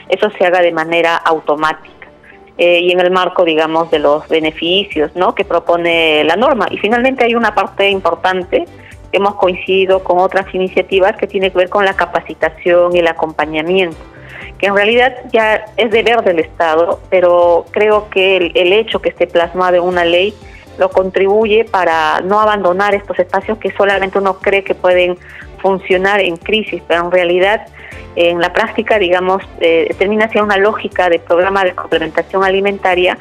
eso 0.09 0.29
se 0.31 0.45
haga 0.45 0.61
de 0.61 0.71
manera 0.71 1.15
automática. 1.15 1.89
eh, 2.57 2.81
y 2.81 2.91
en 2.91 2.99
el 2.99 3.09
marco, 3.09 3.43
digamos, 3.45 3.89
de 3.89 3.97
los 3.97 4.27
beneficios 4.27 5.15
¿no? 5.15 5.33
que 5.33 5.45
propone 5.45 6.23
la 6.25 6.35
norma. 6.35 6.67
Y 6.69 6.77
finalmente 6.77 7.23
hay 7.23 7.33
una 7.33 7.55
parte 7.55 7.89
importante 7.89 8.65
que 9.11 9.17
hemos 9.17 9.35
coincidido 9.35 10.03
con 10.03 10.19
otras 10.19 10.53
iniciativas 10.53 11.15
que 11.17 11.27
tiene 11.27 11.49
que 11.49 11.57
ver 11.57 11.69
con 11.69 11.85
la 11.85 11.93
capacitación 11.95 12.95
y 12.95 12.99
el 12.99 13.07
acompañamiento, 13.07 13.97
que 14.59 14.67
en 14.67 14.75
realidad 14.75 15.15
ya 15.31 15.65
es 15.77 15.89
deber 15.91 16.23
del 16.23 16.39
Estado, 16.39 16.99
pero 17.09 17.65
creo 17.71 18.09
que 18.09 18.37
el, 18.37 18.51
el 18.53 18.73
hecho 18.73 19.01
que 19.01 19.09
esté 19.09 19.27
plasmado 19.27 19.77
en 19.77 19.83
una 19.83 20.05
ley 20.05 20.33
lo 20.81 20.89
contribuye 20.89 21.63
para 21.63 22.21
no 22.21 22.39
abandonar 22.39 22.95
estos 22.95 23.17
espacios 23.19 23.59
que 23.59 23.71
solamente 23.71 24.17
uno 24.17 24.39
cree 24.39 24.63
que 24.63 24.73
pueden 24.73 25.15
funcionar 25.61 26.19
en 26.19 26.37
crisis, 26.37 26.81
pero 26.87 27.05
en 27.05 27.11
realidad 27.11 27.67
en 28.15 28.41
la 28.41 28.51
práctica, 28.51 28.97
digamos, 28.97 29.43
eh, 29.59 29.93
termina 29.99 30.27
siendo 30.29 30.45
una 30.45 30.57
lógica 30.57 31.07
de 31.07 31.19
programa 31.19 31.63
de 31.63 31.73
complementación 31.73 32.43
alimentaria, 32.43 33.15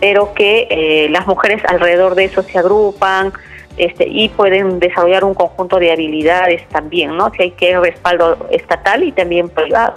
pero 0.00 0.32
que 0.34 0.68
eh, 0.70 1.08
las 1.10 1.26
mujeres 1.26 1.62
alrededor 1.66 2.14
de 2.14 2.24
eso 2.26 2.42
se 2.44 2.56
agrupan 2.56 3.32
este, 3.76 4.06
y 4.08 4.28
pueden 4.28 4.78
desarrollar 4.78 5.24
un 5.24 5.34
conjunto 5.34 5.80
de 5.80 5.90
habilidades 5.90 6.66
también, 6.68 7.16
¿no? 7.16 7.32
Si 7.36 7.42
hay 7.42 7.50
que 7.50 7.78
respaldo 7.78 8.46
estatal 8.50 9.02
y 9.02 9.10
también 9.10 9.48
privado. 9.48 9.94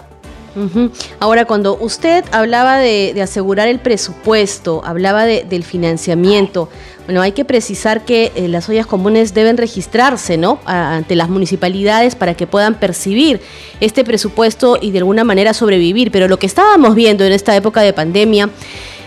Ahora, 1.20 1.45
cuando 1.45 1.76
usted 1.78 2.24
hablaba 2.32 2.78
de, 2.78 3.20
asegurar 3.22 3.68
el 3.68 3.80
presupuesto, 3.80 4.82
hablaba 4.86 5.26
del 5.26 5.64
financiamiento, 5.64 6.70
bueno, 7.05 7.21
hay 7.21 7.33
que 7.33 7.43
precisar 7.43 8.05
que 8.05 8.31
eh, 8.35 8.47
las 8.47 8.69
ollas 8.69 8.85
comunes 8.85 9.33
deben 9.33 9.57
registrarse, 9.57 10.37
¿no? 10.37 10.59
ante 10.65 11.15
las 11.15 11.27
municipalidades 11.27 12.15
para 12.15 12.33
que 12.33 12.47
puedan 12.47 12.75
percibir 12.75 13.41
este 13.81 14.05
presupuesto 14.05 14.77
y 14.81 14.91
de 14.91 14.99
alguna 14.99 15.25
manera 15.25 15.53
sobrevivir. 15.53 16.11
Pero 16.11 16.29
lo 16.29 16.37
que 16.37 16.45
estábamos 16.45 16.95
viendo 16.95 17.25
en 17.25 17.33
esta 17.33 17.55
época 17.55 17.81
de 17.81 17.91
pandemia 17.91 18.49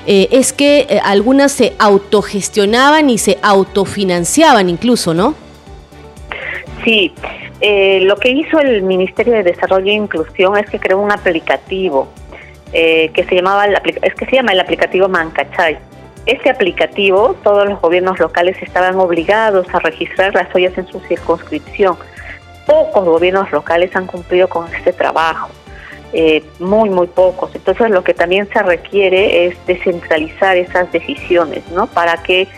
eh, 0.07 0.29
es 0.31 0.53
que 0.53 0.87
eh, 0.91 1.01
algunas 1.03 1.53
se 1.53 1.73
autogestionaban 1.79 3.09
y 3.09 3.17
se 3.17 3.39
autofinanciaban 3.41 4.69
incluso, 4.69 5.15
¿no? 5.15 5.35
Sí, 6.85 7.13
lo 8.03 8.17
que 8.17 8.31
hizo 8.31 8.61
el 8.61 8.83
Ministerio 8.83 9.33
de 9.33 9.43
Desarrollo 9.43 9.91
e 9.91 9.95
Inclusión 9.95 10.57
es 10.57 10.71
que 10.71 10.79
creó 10.79 11.01
un 11.01 11.11
aplicativo 11.11 12.09
que 12.71 13.27
se 13.29 13.35
llamaba, 13.35 13.67
es 13.67 14.15
que 14.15 14.27
se 14.27 14.37
llama 14.37 14.53
el 14.53 14.61
aplicativo 14.61 15.09
Mancachay 15.09 15.79
este 16.27 16.51
aplicativo, 16.51 17.37
todos 17.43 17.69
los 17.69 17.81
gobiernos 17.81 18.19
locales 18.19 18.61
estaban 18.61 18.97
obligados 18.97 19.67
a 19.73 19.79
registrar 19.79 20.35
las 20.35 20.53
ollas 20.55 20.77
en 20.77 20.87
su 20.89 20.99
circunscripción. 21.01 21.97
Pocos 22.67 23.05
gobiernos 23.05 23.51
locales 23.53 23.95
han 23.95 24.07
cumplido 24.07 24.49
con 24.49 24.73
este 24.75 24.93
trabajo, 24.93 25.49
eh, 26.13 26.45
muy, 26.59 26.91
muy 26.91 27.07
pocos. 27.07 27.55
Entonces 27.55 27.91
lo 27.91 28.03
que 28.03 28.13
también 28.13 28.49
se 28.53 28.61
requiere 28.61 29.47
es 29.47 29.67
descentralizar 29.67 30.57
esas 30.57 30.91
decisiones, 30.91 31.63
¿no? 31.71 31.87
Para 31.87 32.17
que 32.23 32.49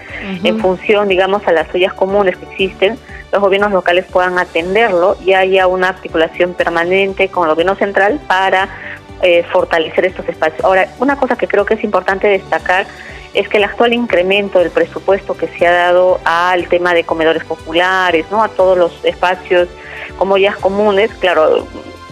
en 0.42 0.58
función, 0.58 1.08
digamos, 1.08 1.46
a 1.46 1.52
las 1.52 1.72
ollas 1.74 1.92
comunes 1.92 2.38
que 2.38 2.46
existen, 2.46 2.98
los 3.32 3.42
gobiernos 3.42 3.72
locales 3.72 4.06
puedan 4.06 4.38
atenderlo 4.38 5.18
y 5.22 5.34
haya 5.34 5.66
una 5.66 5.90
articulación 5.90 6.54
permanente 6.54 7.28
con 7.28 7.44
el 7.44 7.54
gobierno 7.54 7.74
central 7.74 8.18
para 8.26 8.68
eh, 9.20 9.44
fortalecer 9.52 10.06
estos 10.06 10.26
espacios. 10.26 10.64
Ahora, 10.64 10.88
una 11.00 11.16
cosa 11.16 11.36
que 11.36 11.46
creo 11.46 11.66
que 11.66 11.74
es 11.74 11.84
importante 11.84 12.28
destacar 12.28 12.86
es 13.34 13.48
que 13.48 13.58
el 13.58 13.64
actual 13.64 13.92
incremento 13.92 14.58
del 14.58 14.70
presupuesto 14.70 15.36
que 15.36 15.48
se 15.48 15.66
ha 15.66 15.72
dado 15.72 16.20
al 16.24 16.68
tema 16.68 16.94
de 16.94 17.04
comedores 17.04 17.44
populares, 17.44 18.26
¿no? 18.30 18.42
a 18.42 18.48
todos 18.48 18.76
los 18.76 19.04
espacios 19.04 19.68
como 20.16 20.36
ya 20.36 20.54
comunes, 20.54 21.10
claro, 21.20 21.66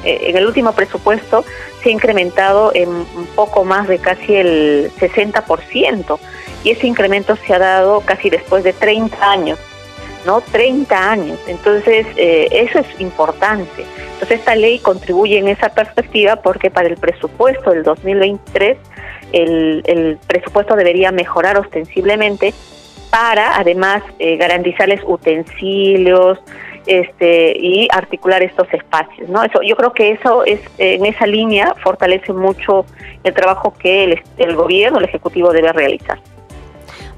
eh, 0.04 0.18
en 0.28 0.36
el 0.36 0.46
último 0.46 0.72
presupuesto 0.72 1.44
se 1.82 1.88
ha 1.88 1.92
incrementado 1.92 2.72
en 2.74 2.88
un 2.88 3.28
poco 3.34 3.64
más 3.64 3.88
de 3.88 3.98
casi 3.98 4.34
el 4.34 4.92
60% 4.98 6.18
y 6.64 6.70
ese 6.70 6.86
incremento 6.86 7.36
se 7.36 7.54
ha 7.54 7.58
dado 7.58 8.00
casi 8.00 8.30
después 8.30 8.64
de 8.64 8.72
30 8.72 9.30
años. 9.30 9.58
¿no? 10.24 10.40
30 10.40 11.10
años. 11.10 11.38
Entonces, 11.46 12.04
eh, 12.16 12.48
eso 12.50 12.80
es 12.80 13.00
importante. 13.00 13.86
Entonces, 14.14 14.40
esta 14.40 14.56
ley 14.56 14.80
contribuye 14.80 15.38
en 15.38 15.46
esa 15.46 15.68
perspectiva 15.68 16.36
porque 16.36 16.68
para 16.68 16.88
el 16.88 16.96
presupuesto 16.96 17.70
del 17.70 17.84
2023 17.84 18.76
el, 19.42 20.18
presupuesto 20.26 20.76
debería 20.76 21.12
mejorar 21.12 21.58
ostensiblemente 21.58 22.54
para 23.10 23.56
además 23.56 24.02
eh, 24.18 24.36
garantizarles 24.36 25.00
utensilios 25.04 26.38
este, 26.86 27.56
y 27.58 27.88
articular 27.90 28.42
estos 28.42 28.72
espacios. 28.72 29.28
¿no? 29.28 29.42
Eso, 29.42 29.60
yo 29.62 29.76
creo 29.76 29.92
que 29.92 30.12
eso 30.12 30.44
es 30.44 30.60
en 30.78 31.06
esa 31.06 31.26
línea 31.26 31.74
fortalece 31.82 32.32
mucho 32.32 32.84
el 33.24 33.34
trabajo 33.34 33.72
que 33.78 34.04
el, 34.04 34.20
el 34.38 34.56
gobierno, 34.56 34.98
el 34.98 35.04
Ejecutivo 35.04 35.52
debe 35.52 35.72
realizar 35.72 36.18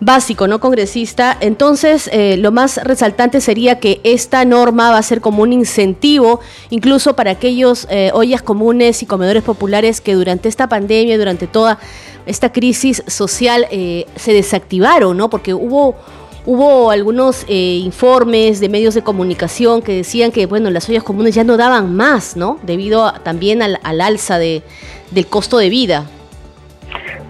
básico, 0.01 0.47
¿no, 0.47 0.61
congresista? 0.61 1.37
Entonces, 1.41 2.09
eh, 2.13 2.37
lo 2.37 2.53
más 2.53 2.77
resaltante 2.85 3.41
sería 3.41 3.81
que 3.81 4.01
esta 4.05 4.45
norma 4.45 4.91
va 4.91 4.99
a 4.99 5.03
ser 5.03 5.21
como 5.21 5.43
un 5.43 5.53
incentivo, 5.53 6.41
incluso 6.71 7.17
para 7.17 7.33
aquellos 7.33 7.87
eh, 7.91 8.11
ollas 8.15 8.43
comunes 8.43 9.03
y 9.03 9.07
comedores 9.07 9.43
populares 9.43 10.01
que 10.01 10.15
durante 10.15 10.49
esta 10.49 10.69
pandemia, 10.69 11.19
durante 11.19 11.47
toda 11.47 11.79
esta 12.27 12.53
crisis 12.53 13.03
social, 13.07 13.67
eh, 13.71 14.07
se 14.17 14.33
desactivaron, 14.33 15.17
¿no? 15.17 15.31
Porque 15.31 15.55
hubo 15.55 15.97
hubo 16.47 16.91
algunos 16.91 17.45
informes 17.49 18.59
de 18.59 18.71
medios 18.71 18.95
de 18.95 19.03
comunicación 19.03 19.83
que 19.83 19.93
decían 19.93 20.33
que 20.33 20.47
bueno 20.47 20.71
las 20.71 20.89
ollas 20.89 21.03
comunes 21.03 21.35
ya 21.35 21.45
no 21.45 21.59
daban 21.59 21.95
más 21.95 22.37
no 22.37 22.59
debido 22.63 23.13
también 23.23 23.61
al, 23.61 23.79
al 23.83 24.01
alza 24.01 24.39
de, 24.39 24.63
del 25.11 25.27
costo 25.27 25.59
de 25.59 25.69
vida 25.69 26.07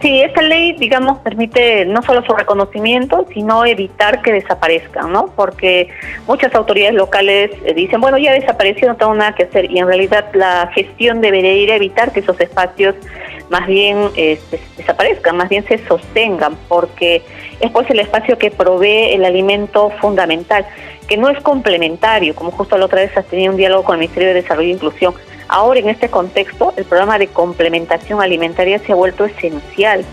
Sí, 0.01 0.21
esta 0.21 0.43
ley, 0.43 0.75
digamos, 0.75 1.19
permite 1.19 1.85
no 1.85 2.03
solo 2.03 2.23
su 2.23 2.33
reconocimiento, 2.33 3.27
sino 3.35 3.65
evitar 3.65 4.23
que 4.23 4.33
desaparezcan, 4.33 5.13
¿no? 5.13 5.27
Porque 5.35 5.89
muchas 6.29 6.55
autoridades 6.55 6.95
locales 6.95 7.51
eh, 7.65 7.75
dicen, 7.75 8.01
bueno, 8.01 8.17
ya 8.17 8.33
desapareció, 8.33 8.87
no 8.87 8.97
tengo 8.97 9.15
nada 9.15 9.35
que 9.35 9.45
hacer, 9.45 9.69
y 9.71 9.79
en 9.79 9.89
realidad 9.89 10.27
la 10.35 10.71
gestión 10.73 11.21
debería 11.21 11.53
ir 11.55 11.73
a 11.73 11.77
evitar 11.77 12.13
que 12.13 12.21
esos 12.21 12.41
espacios 12.41 12.95
más 13.51 13.67
bien 13.67 14.11
este, 14.15 14.61
desaparezcan, 14.77 15.37
más 15.37 15.49
bien 15.49 15.65
se 15.67 15.79
sostengan, 15.87 16.57
porque 16.69 17.23
es 17.61 17.71
pues 17.71 17.89
el 17.91 18.01
espacio 18.01 18.39
que 18.39 18.51
provee 18.51 19.13
el 19.13 19.25
alimento 19.25 19.91
fundamental, 20.01 20.67
que 21.09 21.17
no 21.17 21.29
es 21.29 21.41
complementario, 21.43 22.35
como 22.35 22.51
justo 22.51 22.77
la 22.79 22.87
otra 22.87 23.01
vez 23.01 23.17
has 23.17 23.27
tenido 23.27 23.53
un 23.53 23.57
diálogo 23.57 23.85
con 23.85 23.95
el 23.95 24.01
Ministerio 24.01 24.29
de 24.29 24.35
Desarrollo 24.35 24.69
e 24.69 24.73
Inclusión, 24.73 25.15
Ahora, 25.49 25.81
en 25.81 25.89
este 25.89 26.11
contexto, 26.11 26.75
el 26.77 26.85
programa 26.85 27.19
de 27.19 27.29
complementación 27.29 28.21
alimentaria 28.21 28.79
se 28.81 28.93
ha 28.93 28.95
vuelto 28.95 29.25
esencial 29.25 30.05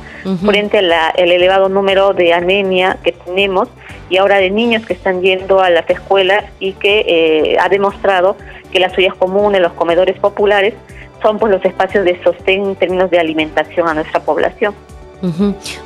frente 0.43 0.79
al 0.79 1.29
elevado 1.31 1.69
número 1.69 2.13
de 2.13 2.33
anemia 2.33 2.97
que 3.03 3.11
tenemos 3.11 3.67
y 4.09 4.17
ahora 4.17 4.37
de 4.37 4.49
niños 4.49 4.83
que 4.83 4.93
están 4.93 5.21
yendo 5.21 5.59
a 5.59 5.69
las 5.69 5.87
escuelas 5.87 6.45
y 6.59 6.73
que 6.73 7.05
eh, 7.07 7.57
ha 7.59 7.69
demostrado 7.69 8.35
que 8.71 8.79
las 8.79 8.97
ollas 8.97 9.13
comunes, 9.13 9.61
los 9.61 9.73
comedores 9.73 10.17
populares, 10.17 10.73
son 11.21 11.37
pues 11.37 11.51
los 11.51 11.63
espacios 11.63 12.05
de 12.05 12.19
sostén 12.23 12.63
en 12.63 12.75
términos 12.75 13.11
de 13.11 13.19
alimentación 13.19 13.87
a 13.87 13.93
nuestra 13.93 14.21
población. 14.21 14.73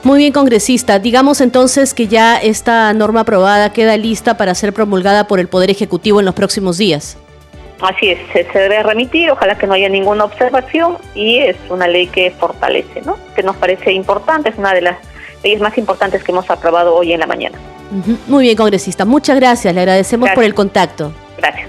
Muy 0.04 0.18
bien, 0.20 0.34
congresista. 0.34 1.00
Digamos 1.00 1.42
entonces 1.42 1.94
que 1.94 2.08
ya 2.08 2.38
esta 2.38 2.92
norma 2.94 3.22
aprobada 3.22 3.72
queda 3.72 3.98
lista 3.98 4.38
para 4.38 4.56
ser 4.56 4.74
promulgada 4.74 5.28
por 5.28 5.40
el 5.40 5.48
Poder 5.48 5.70
Ejecutivo 5.70 6.20
en 6.20 6.26
los 6.26 6.36
próximos 6.36 6.78
días. 6.78 7.18
Así 7.82 8.10
es, 8.10 8.20
se, 8.34 8.44
debe 8.60 8.84
remitir, 8.84 9.32
ojalá 9.32 9.58
que 9.58 9.66
no 9.66 9.74
haya 9.74 9.88
ninguna 9.88 10.26
observación 10.26 10.98
y 11.16 11.38
es 11.38 11.56
una 11.70 11.88
ley 11.88 12.08
que 12.08 12.32
fortalece, 12.32 13.02
¿no? 13.06 13.16
Que 13.36 13.44
nos 13.44 13.56
parece 13.56 13.94
importante, 13.94 14.50
es 14.50 14.58
una 14.58 14.74
de 14.74 14.82
las 14.82 14.98
leyes 15.44 15.62
más 15.62 15.78
importantes 15.78 16.22
que 16.22 16.34
hemos 16.34 16.50
aprobado 16.50 16.94
hoy 16.94 17.14
en 17.14 17.22
la 17.22 17.28
mañana. 17.28 17.58
Muy 18.28 18.44
bien, 18.44 18.58
congresista, 18.58 19.06
muchas 19.06 19.38
gracias, 19.38 19.74
le 19.74 19.80
agradecemos 19.80 20.30
por 20.32 20.44
el 20.44 20.54
contacto. 20.54 21.14
Gracias. 21.38 21.69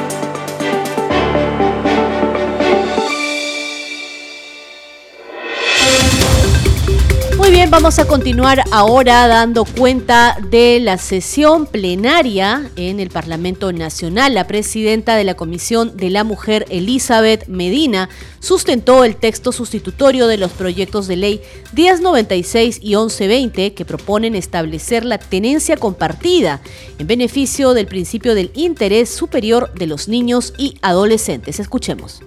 Vamos 7.71 7.99
a 7.99 8.05
continuar 8.05 8.61
ahora 8.71 9.29
dando 9.29 9.63
cuenta 9.63 10.37
de 10.49 10.81
la 10.81 10.97
sesión 10.97 11.65
plenaria 11.65 12.69
en 12.75 12.99
el 12.99 13.09
Parlamento 13.09 13.71
Nacional. 13.71 14.33
La 14.33 14.45
presidenta 14.45 15.15
de 15.15 15.23
la 15.23 15.35
Comisión 15.35 15.95
de 15.95 16.09
la 16.09 16.25
Mujer, 16.25 16.65
Elizabeth 16.69 17.47
Medina, 17.47 18.09
sustentó 18.41 19.05
el 19.05 19.15
texto 19.15 19.53
sustitutorio 19.53 20.27
de 20.27 20.37
los 20.37 20.51
proyectos 20.51 21.07
de 21.07 21.15
ley 21.15 21.41
1096 21.73 22.79
y 22.81 22.89
1120 22.89 23.73
que 23.73 23.85
proponen 23.85 24.35
establecer 24.35 25.05
la 25.05 25.17
tenencia 25.17 25.77
compartida 25.77 26.59
en 26.99 27.07
beneficio 27.07 27.73
del 27.73 27.87
principio 27.87 28.35
del 28.35 28.51
interés 28.53 29.09
superior 29.09 29.73
de 29.75 29.87
los 29.87 30.09
niños 30.09 30.53
y 30.57 30.77
adolescentes. 30.81 31.61
Escuchemos. 31.61 32.21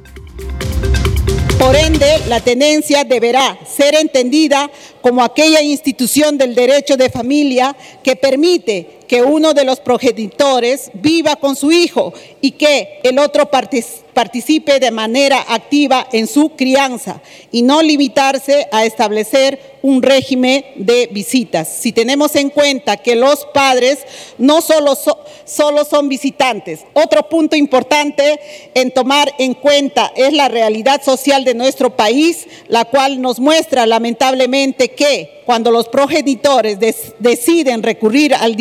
Por 1.65 1.77
ende, 1.77 2.21
la 2.29 2.41
tenencia 2.41 3.05
deberá 3.05 3.59
ser 3.67 3.95
entendida 3.95 4.71
como 5.01 5.25
aquella 5.25 5.63
institución 5.63 6.37
del 6.37 6.55
derecho 6.55 6.99
de 6.99 7.09
familia 7.09 7.75
que 8.03 8.17
permite 8.17 8.99
que 9.07 9.23
uno 9.23 9.55
de 9.55 9.65
los 9.65 9.81
progenitores 9.81 10.91
viva 10.95 11.37
con 11.37 11.57
su 11.57 11.73
hijo 11.73 12.13
y 12.41 12.53
que 12.53 13.01
el 13.03 13.19
otro 13.19 13.51
participe 13.51 14.81
de 14.81 14.91
manera 14.91 15.45
activa 15.49 16.07
en 16.13 16.27
su 16.27 16.51
crianza 16.51 17.21
y 17.51 17.63
no 17.63 17.83
limitarse 17.83 18.69
a 18.73 18.85
establecer 18.85 19.75
un 19.83 20.03
régimen 20.03 20.65
de 20.77 21.09
visitas. 21.13 21.69
Si 21.69 21.93
tenemos 21.93 22.35
en 22.37 22.49
cuenta 22.49 22.97
que 22.97 23.17
los 23.17 23.45
padres 23.53 23.99
no 24.39 24.63
solo, 24.63 24.97
solo 25.45 25.85
son 25.85 26.09
visitantes, 26.09 26.81
otro 26.95 27.29
punto 27.29 27.55
importante 27.55 28.41
en 28.73 28.93
tomar 28.93 29.35
en 29.39 29.53
cuenta 29.53 30.11
es 30.17 30.33
la 30.33 30.49
realidad 30.49 31.03
social 31.03 31.45
de 31.45 31.53
nuestro 31.53 31.95
país, 31.97 32.47
la 32.69 32.87
cual 32.87 33.21
nos 33.21 33.41
muestra 33.41 33.85
lamentablemente 33.85 34.89
que 34.89 35.43
cuando 35.45 35.71
los 35.71 35.89
progenitores 35.89 36.79
deciden 37.19 37.83
recurrir 37.83 38.35
al 38.35 38.57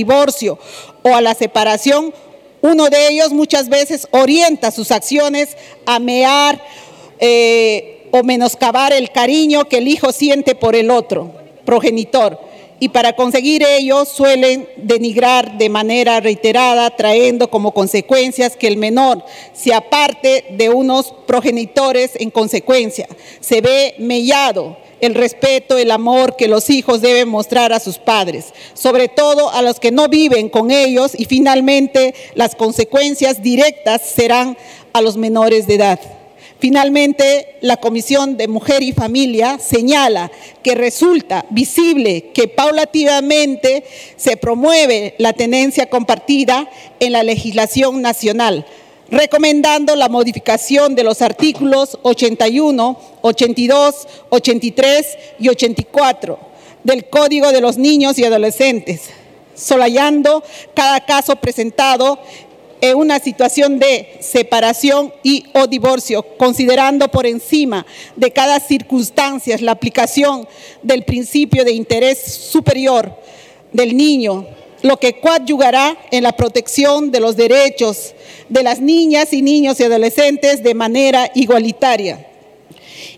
o 1.04 1.16
a 1.16 1.22
la 1.22 1.34
separación, 1.36 2.14
uno 2.62 2.90
de 2.90 3.10
ellos 3.10 3.34
muchas 3.34 3.70
veces 3.70 4.08
orienta 4.12 4.72
sus 4.72 4.92
acciones 4.92 5.58
a 5.86 6.00
mear 6.00 6.64
eh, 7.20 8.08
o 8.12 8.24
menoscabar 8.24 8.94
el 8.94 9.12
cariño 9.12 9.66
que 9.66 9.80
el 9.80 9.88
hijo 9.88 10.12
siente 10.12 10.56
por 10.56 10.76
el 10.76 10.90
otro 10.90 11.34
progenitor. 11.66 12.40
Y 12.80 12.90
para 12.90 13.16
conseguir 13.16 13.64
ello 13.64 14.06
suelen 14.06 14.68
denigrar 14.78 15.58
de 15.58 15.70
manera 15.70 16.20
reiterada, 16.20 16.90
trayendo 16.96 17.50
como 17.50 17.74
consecuencias 17.74 18.58
que 18.58 18.68
el 18.68 18.78
menor 18.78 19.24
se 19.54 19.74
aparte 19.74 20.46
de 20.52 20.70
unos 20.70 21.14
progenitores 21.26 22.12
en 22.16 22.30
consecuencia, 22.30 23.08
se 23.40 23.62
ve 23.62 23.96
mellado 24.00 24.78
el 25.06 25.16
respeto, 25.16 25.78
el 25.78 25.92
amor 25.92 26.38
que 26.38 26.48
los 26.48 26.70
hijos 26.70 27.02
deben 27.02 27.28
mostrar 27.28 27.74
a 27.74 27.82
sus 27.82 27.98
padres, 27.98 28.54
sobre 28.74 29.10
todo 29.10 29.50
a 29.50 29.62
los 29.62 29.82
que 29.82 29.92
no 29.92 30.08
viven 30.08 30.48
con 30.48 30.72
ellos 30.72 31.12
y 31.18 31.26
finalmente 31.26 32.16
las 32.36 32.56
consecuencias 32.56 33.44
directas 33.44 34.02
serán 34.02 34.58
a 34.94 35.02
los 35.02 35.18
menores 35.18 35.68
de 35.68 35.76
edad. 35.76 36.00
Finalmente, 36.58 37.58
la 37.60 37.76
Comisión 37.76 38.38
de 38.38 38.48
Mujer 38.48 38.82
y 38.82 38.94
Familia 38.94 39.60
señala 39.60 40.32
que 40.64 40.74
resulta 40.74 41.46
visible 41.50 42.32
que 42.34 42.48
paulativamente 42.48 43.84
se 44.16 44.38
promueve 44.38 45.16
la 45.18 45.34
tenencia 45.34 45.90
compartida 45.90 46.70
en 47.02 47.12
la 47.12 47.24
legislación 47.24 48.02
nacional, 48.02 48.66
recomendando 49.14 49.96
la 49.96 50.10
modificación 50.10 50.96
de 50.96 51.04
los 51.04 51.22
artículos 51.22 52.00
81, 52.02 53.00
82, 53.22 54.08
83 54.30 55.08
y 55.38 55.50
84 55.50 56.40
del 56.84 57.06
Código 57.06 57.52
de 57.52 57.62
los 57.62 57.78
Niños 57.78 58.18
y 58.18 58.26
Adolescentes, 58.26 59.12
solayando 59.54 60.44
cada 60.74 61.06
caso 61.06 61.36
presentado 61.36 62.18
en 62.82 62.98
una 62.98 63.20
situación 63.20 63.78
de 63.78 64.18
separación 64.20 65.14
y 65.22 65.46
o 65.54 65.68
divorcio, 65.68 66.24
considerando 66.38 67.08
por 67.10 67.28
encima 67.28 67.86
de 68.16 68.32
cada 68.32 68.60
circunstancia 68.60 69.56
la 69.62 69.74
aplicación 69.74 70.48
del 70.82 71.04
principio 71.04 71.64
de 71.64 71.72
interés 71.72 72.20
superior 72.20 73.16
del 73.72 73.96
niño, 73.96 74.48
lo 74.84 74.98
que 74.98 75.20
coadyugará 75.20 75.98
en 76.12 76.24
la 76.24 76.34
protección 76.34 77.10
de 77.10 77.22
los 77.22 77.36
derechos 77.36 78.14
de 78.50 78.64
las 78.64 78.80
niñas 78.80 79.34
y 79.34 79.42
niños 79.42 79.80
y 79.80 79.84
adolescentes 79.84 80.62
de 80.62 80.74
manera 80.74 81.32
igualitaria 81.34 82.28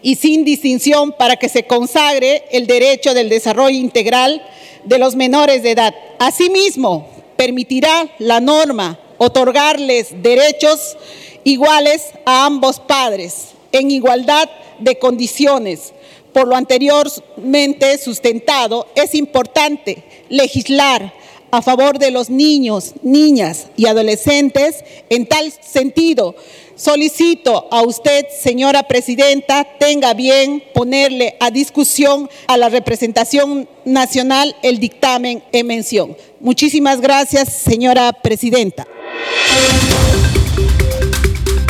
y 0.02 0.16
sin 0.16 0.46
distinción 0.46 1.12
para 1.12 1.38
que 1.38 1.50
se 1.50 1.64
consagre 1.64 2.44
el 2.52 2.68
derecho 2.68 3.16
del 3.16 3.30
desarrollo 3.30 3.78
integral 3.78 4.46
de 4.84 5.00
los 5.00 5.16
menores 5.16 5.64
de 5.64 5.72
edad. 5.72 5.96
Asimismo, 6.20 7.08
permitirá 7.36 8.10
la 8.20 8.40
norma 8.40 9.00
otorgarles 9.18 10.22
derechos 10.22 10.96
iguales 11.44 12.12
a 12.26 12.46
ambos 12.46 12.80
padres 12.80 13.50
en 13.72 13.90
igualdad 13.90 14.48
de 14.78 15.00
condiciones. 15.00 15.94
Por 16.32 16.48
lo 16.48 16.56
anteriormente 16.56 17.98
sustentado, 17.98 18.88
es 18.94 19.16
importante 19.16 20.04
legislar 20.30 21.25
a 21.56 21.62
favor 21.62 22.00
de 22.00 22.12
los 22.12 22.30
niños, 22.30 22.94
niñas 23.02 23.68
y 23.78 23.88
adolescentes. 23.88 24.84
En 25.10 25.26
tal 25.26 25.54
sentido, 25.62 26.36
solicito 26.76 27.68
a 27.72 27.82
usted, 27.82 28.26
señora 28.42 28.84
presidenta, 28.84 29.66
tenga 29.80 30.14
bien 30.14 30.64
ponerle 30.74 31.38
a 31.40 31.52
discusión 31.52 32.30
a 32.48 32.58
la 32.58 32.70
representación 32.70 33.70
nacional 33.86 34.56
el 34.64 34.80
dictamen 34.80 35.44
en 35.52 35.68
mención. 35.68 36.18
Muchísimas 36.40 37.00
gracias, 37.00 37.54
señora 37.54 38.12
presidenta. 38.12 38.86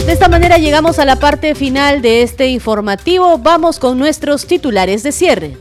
De 0.06 0.12
esta 0.12 0.30
manera 0.30 0.58
llegamos 0.58 1.00
a 1.00 1.06
la 1.06 1.18
parte 1.18 1.56
final 1.56 2.02
de 2.02 2.22
este 2.22 2.48
informativo. 2.48 3.38
Vamos 3.38 3.80
con 3.80 3.98
nuestros 3.98 4.46
titulares 4.46 5.04
de 5.04 5.12
cierre. 5.12 5.58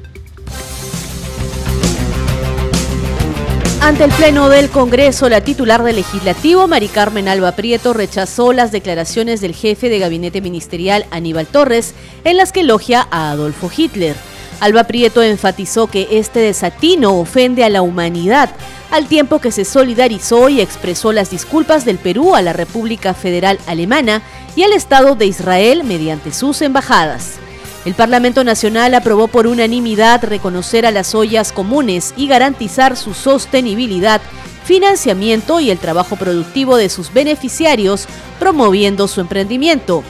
Ante 3.85 4.05
el 4.05 4.12
Pleno 4.12 4.49
del 4.49 4.70
Congreso, 4.70 5.28
la 5.28 5.43
titular 5.43 5.82
del 5.82 5.97
Legislativo, 5.97 6.66
Mari 6.66 6.89
Carmen 6.89 7.28
Alba 7.28 7.53
Prieto, 7.53 7.93
rechazó 7.93 8.55
las 8.55 8.72
declaraciones 8.72 9.43
del 9.43 9.55
jefe 9.55 9.91
de 9.91 9.99
gabinete 9.99 10.41
ministerial, 10.41 11.05
Aníbal 11.11 11.47
Torres, 11.47 11.95
en 12.24 12.39
las 12.39 12.51
que 12.51 12.61
elogia 12.61 13.07
a 13.11 13.30
Adolfo 13.30 13.70
Hitler. 13.76 14.16
Alba 14.61 14.85
Prieto 14.85 15.22
enfatizó 15.22 15.87
que 15.89 16.09
este 16.12 16.41
desatino 16.41 17.20
ofende 17.20 17.62
a 17.62 17.68
la 17.68 17.82
humanidad, 17.82 18.49
al 18.91 19.07
tiempo 19.07 19.39
que 19.39 19.53
se 19.53 19.66
solidarizó 19.66 20.49
y 20.49 20.62
expresó 20.62 21.12
las 21.12 21.28
disculpas 21.28 21.85
del 21.85 21.99
Perú 21.99 22.35
a 22.35 22.41
la 22.41 22.55
República 22.55 23.12
Federal 23.12 23.59
Alemana 23.66 24.22
y 24.57 24.62
al 24.62 24.72
Estado 24.72 25.14
de 25.14 25.26
Israel 25.26 25.85
mediante 25.85 26.32
sus 26.32 26.62
embajadas. 26.62 27.39
El 27.85 27.95
Parlamento 27.95 28.45
Nacional 28.45 28.95
aprobó 28.95 29.28
por 29.28 29.47
unanimidad 29.47 30.24
reconocer 30.24 30.87
a 30.87 30.91
las 30.91 31.14
ollas 31.14 31.53
comunes 31.53 32.14
y 32.16 32.28
garantizar 32.28 32.97
su 32.97 33.12
sostenibilidad, 33.12 34.22
financiamiento 34.64 35.61
y 35.61 35.70
el 35.70 35.78
trabajo 35.78 36.16
productivo 36.16 36.78
de 36.78 36.89
sus 36.89 37.12
beneficiarios, 37.12 38.07
promoviendo 38.39 39.07
su 39.07 39.20
emprendimiento. 39.20 40.03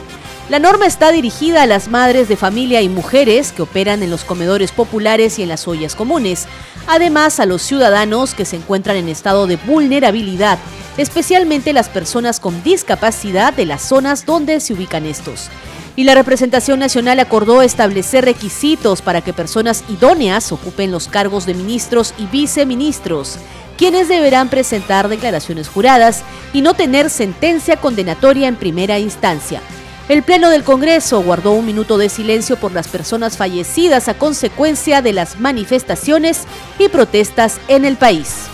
La 0.47 0.59
norma 0.59 0.85
está 0.85 1.11
dirigida 1.11 1.63
a 1.63 1.65
las 1.65 1.89
madres 1.89 2.29
de 2.29 2.37
familia 2.37 2.81
y 2.81 2.87
mujeres 2.87 3.51
que 3.51 3.63
operan 3.63 4.03
en 4.03 4.11
los 4.11 4.23
comedores 4.23 4.71
populares 4.71 5.37
y 5.37 5.43
en 5.43 5.49
las 5.49 5.67
ollas 5.67 5.95
comunes, 5.95 6.47
además 6.87 7.41
a 7.41 7.45
los 7.45 7.61
ciudadanos 7.61 8.35
que 8.35 8.45
se 8.45 8.55
encuentran 8.55 8.95
en 8.95 9.09
estado 9.09 9.47
de 9.47 9.57
vulnerabilidad, 9.57 10.59
especialmente 10.97 11.73
las 11.73 11.89
personas 11.89 12.39
con 12.39 12.63
discapacidad 12.63 13.53
de 13.53 13.65
las 13.65 13.81
zonas 13.81 14.25
donde 14.25 14.61
se 14.61 14.73
ubican 14.73 15.05
estos 15.05 15.49
y 15.95 16.03
la 16.03 16.15
representación 16.15 16.79
nacional 16.79 17.19
acordó 17.19 17.61
establecer 17.61 18.25
requisitos 18.25 19.01
para 19.01 19.21
que 19.21 19.33
personas 19.33 19.83
idóneas 19.89 20.51
ocupen 20.51 20.91
los 20.91 21.07
cargos 21.07 21.45
de 21.45 21.53
ministros 21.53 22.13
y 22.17 22.25
viceministros, 22.27 23.37
quienes 23.77 24.07
deberán 24.07 24.49
presentar 24.49 25.07
declaraciones 25.07 25.67
juradas 25.67 26.23
y 26.53 26.61
no 26.61 26.73
tener 26.73 27.09
sentencia 27.09 27.77
condenatoria 27.77 28.47
en 28.47 28.55
primera 28.55 28.99
instancia. 28.99 29.61
El 30.07 30.21
Pleno 30.21 30.49
del 30.49 30.63
Congreso 30.63 31.23
guardó 31.23 31.53
un 31.53 31.65
minuto 31.65 31.97
de 31.97 32.09
silencio 32.09 32.57
por 32.57 32.71
las 32.71 32.87
personas 32.87 33.37
fallecidas 33.37 34.07
a 34.07 34.13
consecuencia 34.13 35.01
de 35.01 35.13
las 35.13 35.39
manifestaciones 35.39 36.43
y 36.77 36.89
protestas 36.89 37.59
en 37.67 37.85
el 37.85 37.95
país. 37.97 38.49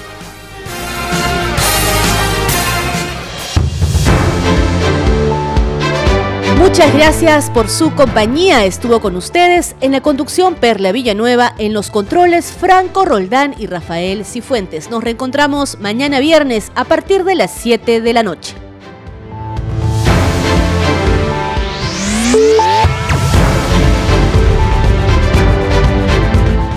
Muchas 6.62 6.94
gracias 6.94 7.50
por 7.50 7.70
su 7.70 7.92
compañía. 7.96 8.66
Estuvo 8.66 9.02
con 9.02 9.16
ustedes 9.16 9.76
en 9.82 9.94
la 9.94 10.02
conducción 10.02 10.54
Perla 10.54 10.92
Villanueva, 10.92 11.56
en 11.58 11.74
los 11.74 11.90
controles 11.90 12.52
Franco 12.52 13.04
Roldán 13.04 13.56
y 13.58 13.66
Rafael 13.66 14.24
Cifuentes. 14.26 14.92
Nos 14.92 15.04
reencontramos 15.04 15.80
mañana 15.80 16.20
viernes 16.20 16.72
a 16.76 16.84
partir 16.84 17.24
de 17.24 17.34
las 17.34 17.52
7 17.52 18.00
de 18.02 18.14
la 18.14 18.22
noche. 18.22 18.54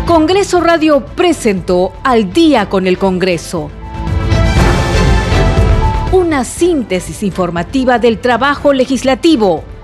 Congreso 0.06 0.62
Radio 0.62 1.04
presentó 1.04 1.92
Al 2.02 2.32
día 2.32 2.70
con 2.70 2.86
el 2.86 2.96
Congreso. 2.96 3.70
Una 6.10 6.44
síntesis 6.44 7.22
informativa 7.22 7.98
del 7.98 8.18
trabajo 8.18 8.72
legislativo, 8.72 9.62